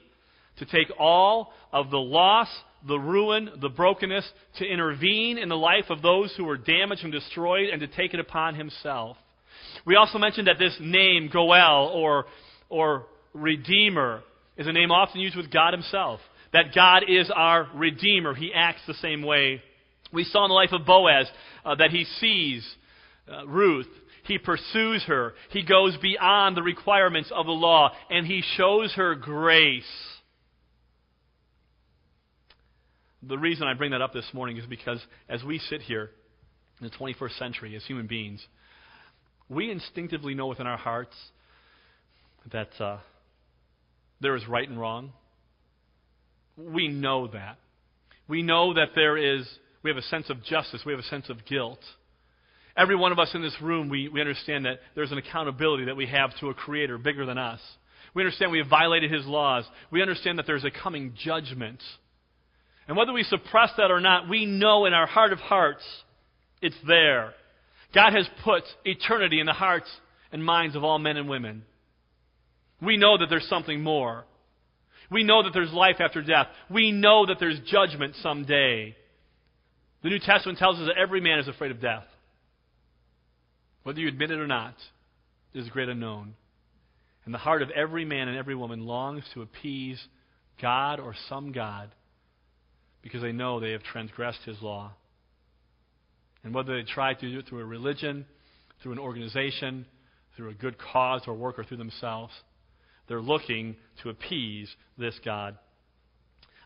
to 0.59 0.65
take 0.65 0.87
all 0.99 1.53
of 1.73 1.89
the 1.89 1.97
loss, 1.97 2.47
the 2.87 2.99
ruin, 2.99 3.49
the 3.59 3.69
brokenness, 3.69 4.29
to 4.59 4.65
intervene 4.65 5.39
in 5.39 5.49
the 5.49 5.57
life 5.57 5.85
of 5.89 6.03
those 6.03 6.33
who 6.37 6.43
were 6.43 6.57
damaged 6.57 7.03
and 7.03 7.11
destroyed, 7.11 7.69
and 7.69 7.81
to 7.81 7.87
take 7.87 8.13
it 8.13 8.19
upon 8.19 8.53
himself. 8.53 9.17
We 9.85 9.95
also 9.95 10.19
mentioned 10.19 10.47
that 10.47 10.59
this 10.59 10.77
name, 10.79 11.29
Goel, 11.33 11.87
or, 11.95 12.25
or 12.69 13.07
Redeemer, 13.33 14.21
is 14.55 14.67
a 14.67 14.71
name 14.71 14.91
often 14.91 15.19
used 15.19 15.35
with 15.35 15.51
God 15.51 15.73
himself. 15.73 16.19
That 16.53 16.75
God 16.75 17.03
is 17.07 17.31
our 17.35 17.67
Redeemer. 17.73 18.35
He 18.35 18.51
acts 18.53 18.81
the 18.85 18.93
same 18.95 19.23
way. 19.23 19.63
We 20.13 20.25
saw 20.25 20.45
in 20.45 20.49
the 20.49 20.55
life 20.55 20.73
of 20.73 20.85
Boaz 20.85 21.27
uh, 21.65 21.75
that 21.75 21.89
he 21.89 22.05
sees 22.19 22.63
uh, 23.31 23.47
Ruth. 23.47 23.87
He 24.23 24.37
pursues 24.37 25.03
her. 25.03 25.33
He 25.49 25.63
goes 25.63 25.97
beyond 25.97 26.57
the 26.57 26.63
requirements 26.63 27.31
of 27.33 27.45
the 27.45 27.51
law, 27.51 27.91
and 28.09 28.25
he 28.27 28.43
shows 28.55 28.93
her 28.95 29.15
grace. 29.15 29.83
The 33.23 33.37
reason 33.37 33.67
I 33.67 33.73
bring 33.73 33.91
that 33.91 34.01
up 34.01 34.13
this 34.13 34.29
morning 34.33 34.57
is 34.57 34.65
because 34.65 34.99
as 35.29 35.43
we 35.43 35.59
sit 35.59 35.81
here 35.81 36.11
in 36.79 36.87
the 36.87 36.95
21st 36.95 37.37
century 37.37 37.75
as 37.75 37.83
human 37.85 38.07
beings, 38.07 38.45
we 39.49 39.71
instinctively 39.71 40.35
know 40.35 40.47
within 40.47 40.67
our 40.67 40.77
hearts 40.77 41.15
that 42.51 42.69
uh, 42.79 42.97
there 44.19 44.35
is 44.35 44.47
right 44.47 44.67
and 44.67 44.79
wrong. 44.79 45.13
We 46.57 46.87
know 46.87 47.27
that. 47.27 47.57
We 48.27 48.41
know 48.43 48.73
that 48.73 48.89
there 48.95 49.17
is, 49.17 49.47
we 49.83 49.89
have 49.89 49.97
a 49.97 50.03
sense 50.03 50.29
of 50.29 50.43
justice, 50.43 50.81
we 50.85 50.91
have 50.91 50.99
a 50.99 51.03
sense 51.03 51.29
of 51.29 51.45
guilt. 51.45 51.79
Every 52.77 52.95
one 52.95 53.11
of 53.11 53.17
us 53.17 53.31
in 53.33 53.41
this 53.41 53.55
room, 53.61 53.89
we, 53.89 54.07
we 54.07 54.21
understand 54.21 54.65
that 54.65 54.79
there's 54.93 55.11
an 55.11 55.17
accountability 55.17 55.85
that 55.85 55.97
we 55.97 56.05
have 56.05 56.29
to 56.39 56.49
a 56.49 56.53
creator 56.53 56.99
bigger 56.99 57.25
than 57.25 57.39
us. 57.39 57.59
We 58.13 58.21
understand 58.21 58.51
we 58.51 58.59
have 58.59 58.69
violated 58.69 59.11
his 59.11 59.25
laws. 59.25 59.65
We 59.91 60.01
understand 60.01 60.37
that 60.37 60.45
there's 60.45 60.63
a 60.63 60.71
coming 60.71 61.13
judgment. 61.23 61.81
And 62.87 62.95
whether 62.95 63.13
we 63.13 63.23
suppress 63.23 63.71
that 63.77 63.91
or 63.91 63.99
not, 63.99 64.29
we 64.29 64.45
know 64.45 64.85
in 64.85 64.93
our 64.93 65.07
heart 65.07 65.33
of 65.33 65.39
hearts 65.39 65.83
it's 66.61 66.75
there. 66.87 67.33
God 67.93 68.13
has 68.13 68.27
put 68.43 68.63
eternity 68.85 69.39
in 69.39 69.45
the 69.45 69.53
hearts 69.53 69.89
and 70.31 70.43
minds 70.43 70.75
of 70.75 70.83
all 70.83 70.99
men 70.99 71.17
and 71.17 71.27
women. 71.27 71.63
We 72.81 72.97
know 72.97 73.17
that 73.17 73.27
there's 73.29 73.49
something 73.49 73.81
more. 73.81 74.25
We 75.09 75.23
know 75.23 75.43
that 75.43 75.53
there's 75.53 75.71
life 75.71 75.97
after 75.99 76.21
death. 76.21 76.47
We 76.69 76.91
know 76.91 77.25
that 77.25 77.37
there's 77.39 77.59
judgment 77.71 78.15
someday. 78.21 78.95
The 80.03 80.09
New 80.09 80.19
Testament 80.19 80.59
tells 80.59 80.77
us 80.79 80.87
that 80.87 81.01
every 81.01 81.21
man 81.21 81.39
is 81.39 81.47
afraid 81.47 81.71
of 81.71 81.81
death. 81.81 82.03
Whether 83.87 84.01
you 84.01 84.09
admit 84.09 84.31
it 84.31 84.39
or 84.39 84.47
not, 84.47 84.75
is 85.53 85.65
a 85.65 85.69
great 85.69 85.87
unknown. 85.87 86.33
And 87.23 87.33
the 87.33 87.37
heart 87.37 87.61
of 87.61 87.69
every 87.69 88.03
man 88.03 88.27
and 88.27 88.37
every 88.37 88.53
woman 88.53 88.85
longs 88.85 89.23
to 89.33 89.41
appease 89.41 89.97
God 90.61 90.99
or 90.99 91.15
some 91.29 91.53
God 91.53 91.95
because 93.01 93.21
they 93.21 93.31
know 93.31 93.61
they 93.61 93.71
have 93.71 93.83
transgressed 93.83 94.41
his 94.43 94.61
law. 94.61 94.91
And 96.43 96.53
whether 96.53 96.75
they 96.75 96.83
try 96.83 97.13
to 97.13 97.31
do 97.31 97.39
it 97.39 97.47
through 97.47 97.61
a 97.61 97.65
religion, 97.65 98.25
through 98.83 98.91
an 98.91 98.99
organization, 98.99 99.85
through 100.35 100.49
a 100.49 100.53
good 100.53 100.75
cause 100.77 101.21
or 101.25 101.33
work, 101.33 101.57
or 101.57 101.63
through 101.63 101.77
themselves, 101.77 102.33
they're 103.07 103.21
looking 103.21 103.77
to 104.03 104.09
appease 104.09 104.67
this 104.97 105.17
God. 105.23 105.57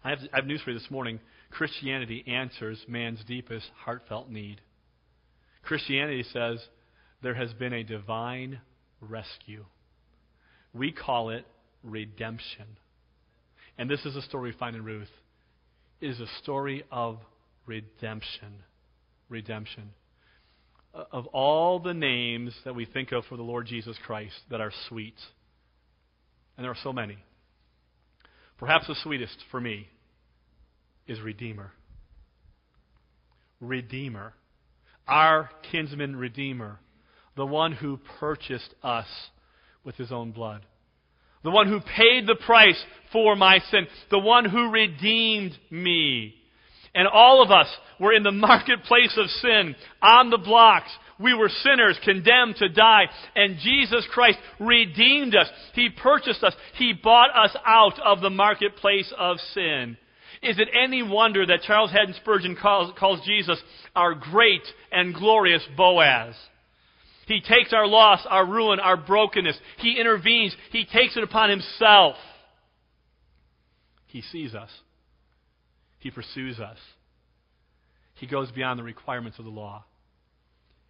I 0.03 0.09
have, 0.09 0.19
I 0.33 0.37
have 0.37 0.47
news 0.47 0.63
for 0.63 0.71
you 0.71 0.79
this 0.79 0.89
morning. 0.89 1.19
Christianity 1.51 2.23
answers 2.25 2.83
man's 2.87 3.23
deepest 3.25 3.67
heartfelt 3.77 4.27
need. 4.31 4.59
Christianity 5.61 6.25
says 6.33 6.59
there 7.21 7.33
has 7.35 7.53
been 7.53 7.73
a 7.73 7.83
divine 7.83 8.61
rescue. 8.99 9.65
We 10.73 10.91
call 10.91 11.29
it 11.29 11.45
redemption. 11.83 12.65
And 13.77 13.89
this 13.89 14.05
is 14.05 14.15
a 14.15 14.21
story 14.21 14.51
we 14.51 14.57
find 14.57 14.75
in 14.75 14.83
Ruth. 14.83 15.09
It 15.99 16.09
is 16.09 16.19
a 16.19 16.27
story 16.41 16.83
of 16.91 17.19
redemption. 17.65 18.63
Redemption. 19.29 19.91
Uh, 20.93 21.05
of 21.11 21.25
all 21.27 21.79
the 21.79 21.93
names 21.93 22.53
that 22.65 22.75
we 22.75 22.85
think 22.85 23.11
of 23.11 23.23
for 23.25 23.37
the 23.37 23.43
Lord 23.43 23.65
Jesus 23.65 23.97
Christ 24.05 24.35
that 24.49 24.59
are 24.59 24.73
sweet, 24.89 25.15
and 26.57 26.65
there 26.65 26.71
are 26.71 26.77
so 26.83 26.91
many. 26.91 27.17
Perhaps 28.57 28.87
the 28.87 28.95
sweetest 29.01 29.37
for 29.49 29.61
me 29.61 29.87
is 31.07 31.19
Redeemer. 31.21 31.71
Redeemer. 33.59 34.33
Our 35.07 35.49
kinsman 35.71 36.15
Redeemer. 36.15 36.79
The 37.35 37.45
one 37.45 37.71
who 37.71 37.99
purchased 38.19 38.73
us 38.83 39.07
with 39.83 39.95
his 39.95 40.11
own 40.11 40.31
blood. 40.31 40.61
The 41.43 41.51
one 41.51 41.67
who 41.67 41.79
paid 41.79 42.27
the 42.27 42.39
price 42.45 42.81
for 43.11 43.35
my 43.35 43.59
sin. 43.71 43.87
The 44.09 44.19
one 44.19 44.45
who 44.45 44.69
redeemed 44.69 45.57
me. 45.69 46.35
And 46.93 47.07
all 47.07 47.41
of 47.41 47.51
us 47.51 47.67
were 47.99 48.13
in 48.13 48.23
the 48.23 48.31
marketplace 48.31 49.17
of 49.17 49.29
sin, 49.29 49.75
on 50.01 50.29
the 50.29 50.37
blocks, 50.37 50.91
we 51.21 51.33
were 51.33 51.49
sinners, 51.49 51.99
condemned 52.03 52.55
to 52.57 52.69
die, 52.69 53.03
and 53.35 53.59
Jesus 53.59 54.05
Christ 54.11 54.39
redeemed 54.59 55.35
us. 55.35 55.47
He 55.73 55.89
purchased 55.89 56.43
us. 56.43 56.55
He 56.77 56.93
bought 56.93 57.29
us 57.35 57.55
out 57.65 57.99
of 58.03 58.21
the 58.21 58.29
marketplace 58.29 59.11
of 59.17 59.37
sin. 59.53 59.97
Is 60.41 60.57
it 60.57 60.69
any 60.73 61.03
wonder 61.03 61.45
that 61.45 61.61
Charles 61.61 61.91
Haddon 61.91 62.15
Spurgeon 62.15 62.57
calls, 62.59 62.91
calls 62.97 63.21
Jesus 63.25 63.61
our 63.95 64.15
great 64.15 64.63
and 64.91 65.13
glorious 65.13 65.61
Boaz? 65.77 66.33
He 67.31 67.39
takes 67.39 67.71
our 67.71 67.87
loss, 67.87 68.19
our 68.29 68.45
ruin, 68.45 68.81
our 68.81 68.97
brokenness. 68.97 69.57
He 69.77 69.97
intervenes. 69.97 70.53
He 70.73 70.83
takes 70.83 71.15
it 71.15 71.23
upon 71.23 71.49
himself. 71.49 72.17
He 74.07 74.21
sees 74.21 74.53
us. 74.53 74.69
He 75.99 76.11
pursues 76.11 76.59
us. 76.59 76.77
He 78.15 78.27
goes 78.27 78.51
beyond 78.51 78.77
the 78.79 78.83
requirements 78.83 79.39
of 79.39 79.45
the 79.45 79.51
law 79.51 79.85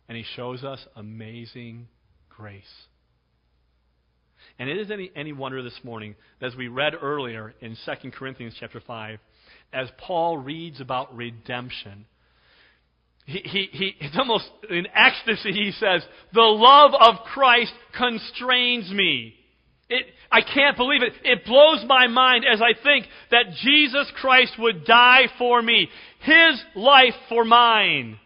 and 0.10 0.18
he 0.18 0.26
shows 0.36 0.64
us 0.64 0.84
amazing 0.96 1.88
grace. 2.28 2.64
And 4.58 4.68
it 4.68 4.78
is 4.78 4.90
any, 4.90 5.12
any 5.16 5.34
wonder 5.34 5.62
this 5.62 5.80
morning, 5.84 6.16
as 6.42 6.56
we 6.56 6.68
read 6.68 6.96
earlier 7.00 7.54
in 7.62 7.78
2 7.86 8.12
Corinthians 8.12 8.56
chapter 8.60 8.82
5, 8.82 9.20
as 9.72 9.90
Paul 10.00 10.40
reads 10.40 10.82
about 10.82 11.16
redemption, 11.16 12.08
he, 13.26 13.40
he, 13.40 13.70
he, 13.72 13.96
it's 14.00 14.18
almost 14.18 14.50
in 14.70 14.88
ecstasy, 14.94 15.52
he 15.52 15.72
says, 15.72 16.04
The 16.34 16.42
love 16.42 16.92
of 17.00 17.24
Christ 17.26 17.74
constrains 17.98 18.92
me. 18.92 19.36
It, 19.90 20.06
I 20.32 20.42
can't 20.42 20.78
believe 20.78 21.02
it. 21.04 21.14
It 21.24 21.46
blows 21.46 21.84
my 21.86 22.08
mind 22.08 22.46
as 22.52 22.62
I 22.62 22.82
think 22.82 23.06
that 23.30 23.54
Jesus 23.62 24.10
Christ 24.16 24.54
would 24.58 24.86
die 24.86 25.24
for 25.38 25.62
me. 25.62 25.90
His 26.22 26.62
life 26.76 27.14
for 27.28 27.44
mine. 27.44 28.18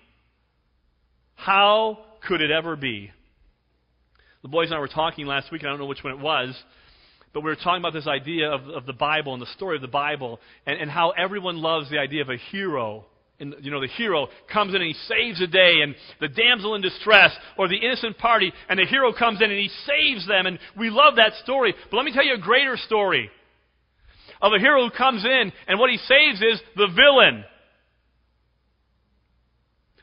How 1.35 1.99
could 2.27 2.41
it 2.41 2.51
ever 2.51 2.75
be? 2.75 3.11
The 4.43 4.49
boys 4.49 4.67
and 4.67 4.75
I 4.75 4.79
were 4.79 4.87
talking 4.87 5.25
last 5.25 5.51
week, 5.51 5.63
and 5.63 5.69
I 5.69 5.71
don't 5.71 5.79
know 5.79 5.87
which 5.87 6.03
one 6.03 6.13
it 6.13 6.19
was, 6.19 6.55
but 7.33 7.41
we 7.41 7.49
were 7.49 7.55
talking 7.55 7.81
about 7.81 7.93
this 7.93 8.07
idea 8.07 8.51
of, 8.51 8.67
of 8.69 8.85
the 8.85 8.93
Bible 8.93 9.33
and 9.33 9.41
the 9.41 9.51
story 9.57 9.75
of 9.75 9.81
the 9.81 9.87
Bible, 9.87 10.39
and, 10.67 10.79
and 10.79 10.89
how 10.89 11.09
everyone 11.11 11.57
loves 11.57 11.89
the 11.89 11.97
idea 11.97 12.21
of 12.21 12.29
a 12.29 12.37
hero. 12.37 13.05
And, 13.39 13.53
you 13.59 13.69
know, 13.69 13.81
the 13.81 13.87
hero 13.87 14.27
comes 14.51 14.73
in 14.73 14.81
and 14.81 14.87
he 14.87 14.93
saves 14.93 15.39
the 15.39 15.47
day, 15.47 15.81
and 15.83 15.93
the 16.21 16.29
damsel 16.29 16.75
in 16.75 16.81
distress, 16.81 17.31
or 17.57 17.67
the 17.67 17.75
innocent 17.75 18.17
party, 18.17 18.53
and 18.69 18.79
the 18.79 18.85
hero 18.85 19.11
comes 19.11 19.41
in 19.41 19.51
and 19.51 19.59
he 19.59 19.69
saves 19.85 20.25
them, 20.25 20.45
and 20.45 20.57
we 20.77 20.89
love 20.89 21.17
that 21.17 21.33
story. 21.43 21.73
But 21.91 21.97
let 21.97 22.05
me 22.05 22.13
tell 22.13 22.23
you 22.23 22.35
a 22.35 22.39
greater 22.39 22.77
story 22.77 23.29
of 24.41 24.53
a 24.53 24.59
hero 24.59 24.87
who 24.87 24.97
comes 24.97 25.25
in, 25.25 25.51
and 25.67 25.79
what 25.79 25.89
he 25.89 25.97
saves 25.97 26.41
is 26.41 26.61
the 26.75 26.87
villain, 26.95 27.43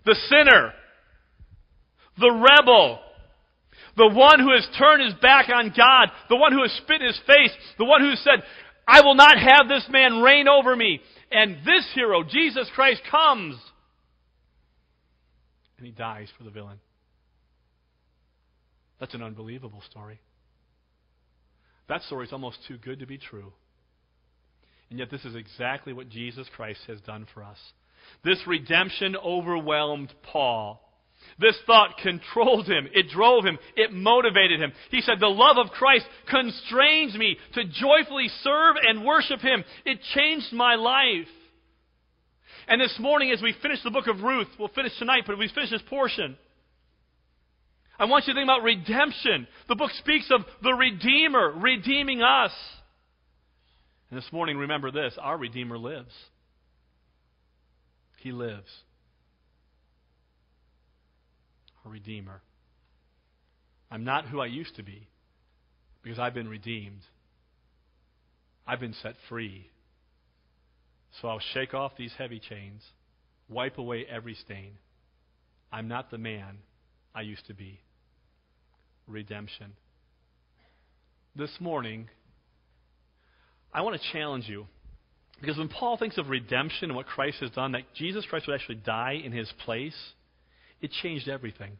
the 0.04 0.16
sinner, 0.28 0.72
the 2.18 2.30
rebel, 2.30 2.98
the 3.96 4.08
one 4.08 4.40
who 4.40 4.52
has 4.52 4.66
turned 4.78 5.04
his 5.04 5.14
back 5.20 5.48
on 5.48 5.72
God, 5.76 6.10
the 6.28 6.36
one 6.36 6.52
who 6.52 6.62
has 6.62 6.72
spit 6.82 7.00
in 7.00 7.06
his 7.06 7.20
face, 7.26 7.52
the 7.78 7.84
one 7.84 8.00
who 8.00 8.14
said, 8.16 8.42
I 8.86 9.00
will 9.02 9.14
not 9.14 9.38
have 9.38 9.68
this 9.68 9.86
man 9.90 10.20
reign 10.20 10.48
over 10.48 10.74
me. 10.74 11.00
And 11.30 11.58
this 11.64 11.88
hero, 11.94 12.22
Jesus 12.24 12.68
Christ, 12.74 13.02
comes. 13.10 13.56
And 15.78 15.86
he 15.86 15.92
dies 15.92 16.28
for 16.36 16.44
the 16.44 16.50
villain. 16.50 16.78
That's 19.00 19.14
an 19.14 19.22
unbelievable 19.22 19.82
story. 19.90 20.20
That 21.88 22.02
story 22.02 22.26
is 22.26 22.32
almost 22.32 22.58
too 22.68 22.78
good 22.78 23.00
to 23.00 23.06
be 23.06 23.18
true. 23.18 23.52
And 24.90 24.98
yet, 24.98 25.10
this 25.10 25.24
is 25.24 25.34
exactly 25.34 25.92
what 25.92 26.08
Jesus 26.08 26.46
Christ 26.54 26.80
has 26.86 27.00
done 27.00 27.26
for 27.32 27.42
us. 27.42 27.56
This 28.24 28.38
redemption 28.46 29.16
overwhelmed 29.16 30.12
Paul. 30.22 30.80
This 31.42 31.58
thought 31.66 31.98
controlled 31.98 32.66
him. 32.66 32.88
It 32.94 33.08
drove 33.08 33.44
him. 33.44 33.58
It 33.76 33.92
motivated 33.92 34.60
him. 34.60 34.72
He 34.90 35.00
said, 35.00 35.18
The 35.18 35.26
love 35.26 35.58
of 35.58 35.72
Christ 35.72 36.06
constrains 36.30 37.14
me 37.16 37.36
to 37.54 37.64
joyfully 37.64 38.28
serve 38.42 38.76
and 38.80 39.04
worship 39.04 39.40
him. 39.40 39.64
It 39.84 39.98
changed 40.14 40.52
my 40.52 40.76
life. 40.76 41.28
And 42.68 42.80
this 42.80 42.96
morning, 43.00 43.32
as 43.32 43.42
we 43.42 43.54
finish 43.60 43.82
the 43.82 43.90
book 43.90 44.06
of 44.06 44.22
Ruth, 44.22 44.46
we'll 44.58 44.68
finish 44.68 44.96
tonight, 44.98 45.24
but 45.26 45.36
we 45.36 45.48
finish 45.48 45.70
this 45.70 45.82
portion. 45.90 46.36
I 47.98 48.04
want 48.04 48.26
you 48.26 48.34
to 48.34 48.38
think 48.38 48.46
about 48.46 48.62
redemption. 48.62 49.48
The 49.68 49.74
book 49.74 49.90
speaks 49.98 50.30
of 50.30 50.42
the 50.62 50.72
Redeemer 50.72 51.52
redeeming 51.56 52.22
us. 52.22 52.52
And 54.10 54.18
this 54.18 54.32
morning, 54.32 54.58
remember 54.58 54.90
this 54.92 55.14
our 55.20 55.36
Redeemer 55.36 55.76
lives. 55.76 56.14
He 58.18 58.30
lives 58.30 58.70
redeemer. 61.88 62.40
I'm 63.90 64.04
not 64.04 64.26
who 64.26 64.40
I 64.40 64.46
used 64.46 64.76
to 64.76 64.82
be 64.82 65.08
because 66.02 66.18
I've 66.18 66.34
been 66.34 66.48
redeemed. 66.48 67.02
I've 68.66 68.80
been 68.80 68.94
set 69.02 69.14
free. 69.28 69.68
So 71.20 71.28
I'll 71.28 71.42
shake 71.52 71.74
off 71.74 71.92
these 71.96 72.12
heavy 72.16 72.40
chains, 72.40 72.82
wipe 73.48 73.78
away 73.78 74.06
every 74.08 74.34
stain. 74.34 74.72
I'm 75.70 75.88
not 75.88 76.10
the 76.10 76.18
man 76.18 76.58
I 77.14 77.22
used 77.22 77.46
to 77.46 77.54
be. 77.54 77.80
Redemption. 79.06 79.72
This 81.34 81.54
morning, 81.60 82.08
I 83.72 83.82
want 83.82 84.00
to 84.00 84.12
challenge 84.12 84.48
you. 84.48 84.66
Because 85.40 85.58
when 85.58 85.68
Paul 85.68 85.96
thinks 85.96 86.18
of 86.18 86.28
redemption 86.28 86.90
and 86.90 86.96
what 86.96 87.06
Christ 87.06 87.38
has 87.40 87.50
done, 87.50 87.72
that 87.72 87.82
Jesus 87.94 88.24
Christ 88.26 88.46
would 88.46 88.54
actually 88.54 88.76
die 88.76 89.20
in 89.24 89.32
his 89.32 89.52
place, 89.64 89.96
it 90.82 90.90
changed 91.02 91.28
everything. 91.28 91.78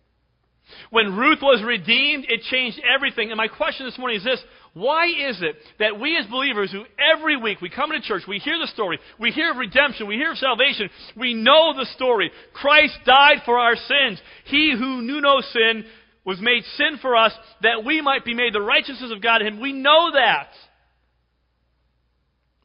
When 0.90 1.16
Ruth 1.16 1.40
was 1.42 1.62
redeemed, 1.62 2.24
it 2.28 2.42
changed 2.42 2.80
everything. 2.82 3.30
And 3.30 3.36
my 3.36 3.48
question 3.48 3.84
this 3.84 3.98
morning 3.98 4.18
is 4.18 4.24
this 4.24 4.42
Why 4.74 5.06
is 5.06 5.42
it 5.42 5.56
that 5.80 6.00
we 6.00 6.16
as 6.16 6.26
believers 6.26 6.70
who 6.70 6.84
every 7.14 7.36
week 7.36 7.60
we 7.60 7.68
come 7.68 7.90
to 7.90 8.00
church, 8.00 8.22
we 8.28 8.38
hear 8.38 8.58
the 8.58 8.68
story, 8.68 8.98
we 9.18 9.32
hear 9.32 9.50
of 9.50 9.56
redemption, 9.56 10.06
we 10.06 10.14
hear 10.14 10.30
of 10.30 10.38
salvation, 10.38 10.88
we 11.16 11.34
know 11.34 11.74
the 11.76 11.86
story. 11.96 12.30
Christ 12.54 12.96
died 13.04 13.42
for 13.44 13.58
our 13.58 13.74
sins. 13.74 14.20
He 14.44 14.72
who 14.78 15.02
knew 15.02 15.20
no 15.20 15.40
sin 15.40 15.84
was 16.24 16.40
made 16.40 16.62
sin 16.76 16.98
for 17.02 17.16
us 17.16 17.32
that 17.62 17.84
we 17.84 18.00
might 18.00 18.24
be 18.24 18.34
made 18.34 18.54
the 18.54 18.60
righteousness 18.60 19.10
of 19.12 19.20
God 19.20 19.42
in 19.42 19.48
him. 19.48 19.60
We 19.60 19.72
know 19.72 20.12
that. 20.14 20.50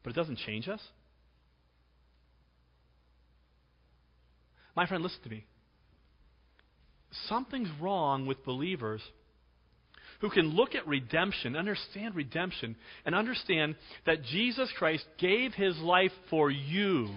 But 0.04 0.12
it 0.12 0.16
doesn't 0.16 0.38
change 0.38 0.70
us. 0.70 0.82
My 4.76 4.86
friend, 4.86 5.02
listen 5.02 5.24
to 5.24 5.30
me. 5.30 5.44
Something's 7.28 7.70
wrong 7.82 8.26
with 8.26 8.46
believers 8.46 9.02
who 10.22 10.30
can 10.30 10.56
look 10.56 10.76
at 10.76 10.88
redemption, 10.88 11.56
understand 11.56 12.16
redemption, 12.16 12.76
and 13.06 13.14
understand 13.14 13.76
that 14.06 14.24
Jesus 14.24 14.72
Christ 14.78 15.06
gave 15.20 15.54
his 15.54 15.78
life 15.78 16.12
for 16.30 16.50
you. 16.50 17.10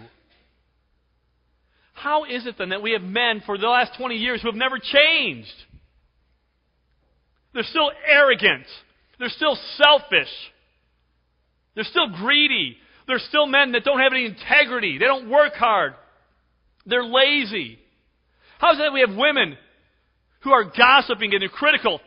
How 1.94 2.24
is 2.24 2.46
it 2.46 2.57
then 2.59 2.70
that 2.70 2.82
we 2.82 2.92
have 2.92 3.03
men 3.03 3.42
for 3.44 3.59
the 3.59 3.66
last 3.66 3.92
20 3.98 4.16
years 4.16 4.42
who 4.42 4.48
have 4.48 4.57
never 4.57 4.78
changed? 4.78 5.53
They're 7.53 7.62
still 7.62 7.90
arrogant. 8.07 8.66
They're 9.18 9.28
still 9.28 9.57
selfish. 9.76 10.32
They're 11.74 11.84
still 11.84 12.09
greedy. 12.09 12.76
They're 13.07 13.18
still 13.18 13.46
men 13.46 13.72
that 13.72 13.84
don't 13.84 14.01
have 14.01 14.12
any 14.12 14.26
integrity. 14.26 14.98
They 14.98 15.07
don't 15.07 15.28
work 15.28 15.55
hard. 15.55 15.94
They're 16.86 17.05
lazy. 17.05 17.78
How 18.59 18.72
is 18.72 18.78
it 18.78 18.82
that 18.82 18.92
we 18.92 19.01
have 19.01 19.16
women 19.16 19.57
who 20.43 20.53
are 20.53 20.64
gossiping 20.64 21.34
and 21.34 21.51
critical, 21.51 22.01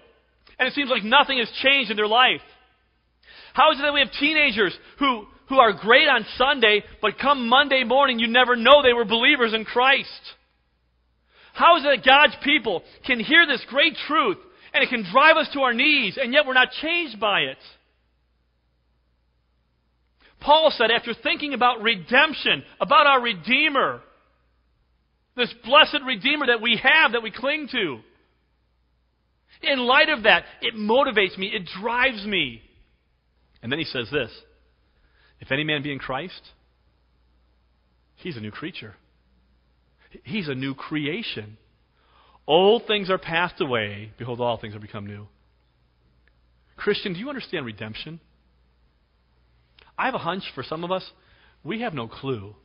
and 0.59 0.67
it 0.67 0.73
seems 0.73 0.89
like 0.89 1.03
nothing 1.03 1.37
has 1.39 1.49
changed 1.61 1.91
in 1.91 1.97
their 1.97 2.07
life? 2.07 2.41
How 3.53 3.71
is 3.71 3.79
it 3.79 3.83
that 3.83 3.93
we 3.93 3.99
have 3.99 4.11
teenagers 4.19 4.75
who, 4.99 5.25
who 5.49 5.59
are 5.59 5.73
great 5.73 6.07
on 6.07 6.25
Sunday, 6.37 6.83
but 7.01 7.19
come 7.19 7.47
Monday 7.47 7.83
morning, 7.83 8.19
you 8.19 8.27
never 8.27 8.55
know 8.55 8.81
they 8.81 8.93
were 8.93 9.05
believers 9.05 9.53
in 9.53 9.65
Christ? 9.65 10.09
How 11.53 11.77
is 11.77 11.83
it 11.85 11.97
that 11.97 12.05
God's 12.05 12.35
people 12.43 12.81
can 13.05 13.19
hear 13.19 13.45
this 13.45 13.63
great 13.69 13.95
truth 14.07 14.37
and 14.73 14.83
it 14.83 14.89
can 14.89 15.05
drive 15.11 15.37
us 15.37 15.47
to 15.53 15.61
our 15.61 15.73
knees, 15.73 16.17
and 16.19 16.33
yet 16.33 16.47
we're 16.47 16.53
not 16.53 16.69
changed 16.81 17.19
by 17.19 17.41
it? 17.41 17.57
Paul 20.41 20.73
said, 20.75 20.91
after 20.91 21.13
thinking 21.13 21.53
about 21.53 21.81
redemption, 21.81 22.63
about 22.81 23.07
our 23.07 23.21
Redeemer, 23.21 24.01
this 25.37 25.53
blessed 25.63 25.99
Redeemer 26.05 26.47
that 26.47 26.61
we 26.61 26.79
have, 26.81 27.13
that 27.13 27.23
we 27.23 27.31
cling 27.31 27.69
to. 27.71 27.99
In 29.63 29.79
light 29.79 30.09
of 30.09 30.23
that, 30.23 30.43
it 30.61 30.75
motivates 30.75 31.37
me, 31.37 31.47
it 31.47 31.67
drives 31.81 32.25
me. 32.25 32.61
And 33.61 33.71
then 33.71 33.79
he 33.79 33.85
says 33.85 34.09
this 34.11 34.29
If 35.39 35.51
any 35.51 35.63
man 35.63 35.83
be 35.83 35.91
in 35.91 35.99
Christ, 35.99 36.41
he's 38.15 38.37
a 38.37 38.41
new 38.41 38.51
creature, 38.51 38.95
he's 40.23 40.47
a 40.47 40.55
new 40.55 40.75
creation. 40.75 41.57
Old 42.45 42.87
things 42.87 43.09
are 43.09 43.17
passed 43.17 43.61
away. 43.61 44.11
Behold, 44.17 44.41
all 44.41 44.57
things 44.57 44.75
are 44.75 44.79
become 44.79 45.07
new. 45.07 45.27
Christian, 46.75 47.13
do 47.13 47.19
you 47.19 47.29
understand 47.29 47.65
redemption? 47.65 48.19
I 49.97 50.05
have 50.07 50.15
a 50.15 50.19
hunch 50.19 50.43
for 50.53 50.63
some 50.63 50.83
of 50.83 50.91
us, 50.91 51.09
we 51.63 51.81
have 51.81 51.93
no 51.93 52.07
clue. 52.07 52.55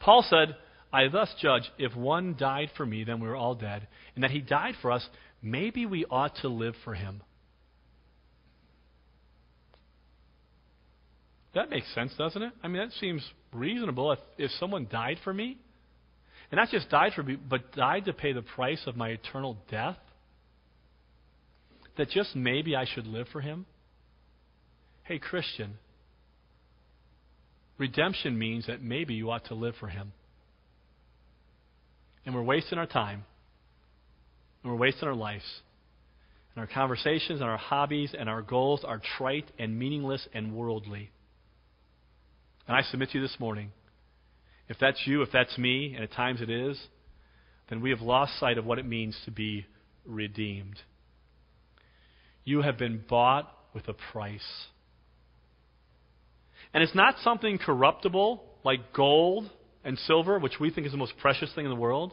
Paul 0.00 0.24
said, 0.28 0.56
I 0.92 1.08
thus 1.08 1.32
judge 1.40 1.70
if 1.78 1.94
one 1.94 2.36
died 2.38 2.70
for 2.76 2.86
me, 2.86 3.04
then 3.04 3.20
we 3.20 3.28
are 3.28 3.36
all 3.36 3.54
dead, 3.54 3.86
and 4.14 4.24
that 4.24 4.30
he 4.30 4.40
died 4.40 4.74
for 4.80 4.92
us, 4.92 5.06
maybe 5.42 5.86
we 5.86 6.04
ought 6.10 6.36
to 6.42 6.48
live 6.48 6.74
for 6.84 6.94
him. 6.94 7.22
That 11.54 11.70
makes 11.70 11.92
sense, 11.94 12.12
doesn't 12.16 12.42
it? 12.42 12.52
I 12.62 12.68
mean, 12.68 12.82
that 12.82 12.92
seems 12.98 13.26
reasonable. 13.52 14.12
If, 14.12 14.18
if 14.36 14.50
someone 14.52 14.86
died 14.90 15.18
for 15.24 15.32
me, 15.32 15.56
and 16.50 16.58
not 16.58 16.68
just 16.68 16.90
died 16.90 17.12
for 17.14 17.22
me, 17.22 17.36
but 17.36 17.72
died 17.72 18.04
to 18.04 18.12
pay 18.12 18.32
the 18.32 18.42
price 18.42 18.82
of 18.86 18.96
my 18.96 19.08
eternal 19.08 19.56
death, 19.70 19.96
that 21.96 22.10
just 22.10 22.36
maybe 22.36 22.76
I 22.76 22.84
should 22.84 23.06
live 23.06 23.26
for 23.32 23.40
him. 23.40 23.64
Hey, 25.04 25.18
Christian, 25.18 25.78
Redemption 27.78 28.38
means 28.38 28.66
that 28.66 28.82
maybe 28.82 29.14
you 29.14 29.30
ought 29.30 29.46
to 29.46 29.54
live 29.54 29.74
for 29.78 29.88
Him. 29.88 30.12
And 32.26 32.34
we're 32.34 32.42
wasting 32.42 32.78
our 32.78 32.86
time. 32.86 33.24
And 34.62 34.72
we're 34.72 34.78
wasting 34.78 35.08
our 35.08 35.14
lives. 35.14 35.44
And 36.54 36.60
our 36.60 36.66
conversations 36.66 37.40
and 37.40 37.48
our 37.48 37.56
hobbies 37.56 38.14
and 38.18 38.28
our 38.28 38.42
goals 38.42 38.84
are 38.84 39.00
trite 39.16 39.50
and 39.58 39.78
meaningless 39.78 40.26
and 40.34 40.54
worldly. 40.54 41.10
And 42.66 42.76
I 42.76 42.82
submit 42.82 43.10
to 43.10 43.18
you 43.18 43.22
this 43.22 43.36
morning 43.38 43.70
if 44.68 44.76
that's 44.80 45.00
you, 45.06 45.22
if 45.22 45.30
that's 45.32 45.56
me, 45.56 45.94
and 45.94 46.02
at 46.02 46.12
times 46.12 46.40
it 46.40 46.50
is, 46.50 46.76
then 47.68 47.80
we 47.80 47.90
have 47.90 48.00
lost 48.00 48.38
sight 48.38 48.58
of 48.58 48.66
what 48.66 48.78
it 48.78 48.86
means 48.86 49.16
to 49.24 49.30
be 49.30 49.66
redeemed. 50.04 50.76
You 52.44 52.62
have 52.62 52.78
been 52.78 53.02
bought 53.08 53.52
with 53.74 53.88
a 53.88 53.94
price. 54.12 54.66
And 56.74 56.82
it's 56.82 56.94
not 56.94 57.16
something 57.22 57.58
corruptible 57.58 58.42
like 58.64 58.92
gold 58.92 59.50
and 59.86 59.98
silver, 60.00 60.38
which 60.38 60.58
we 60.60 60.70
think 60.70 60.86
is 60.86 60.92
the 60.92 60.98
most 60.98 61.14
precious 61.18 61.50
thing 61.54 61.64
in 61.64 61.70
the 61.70 61.76
world. 61.76 62.12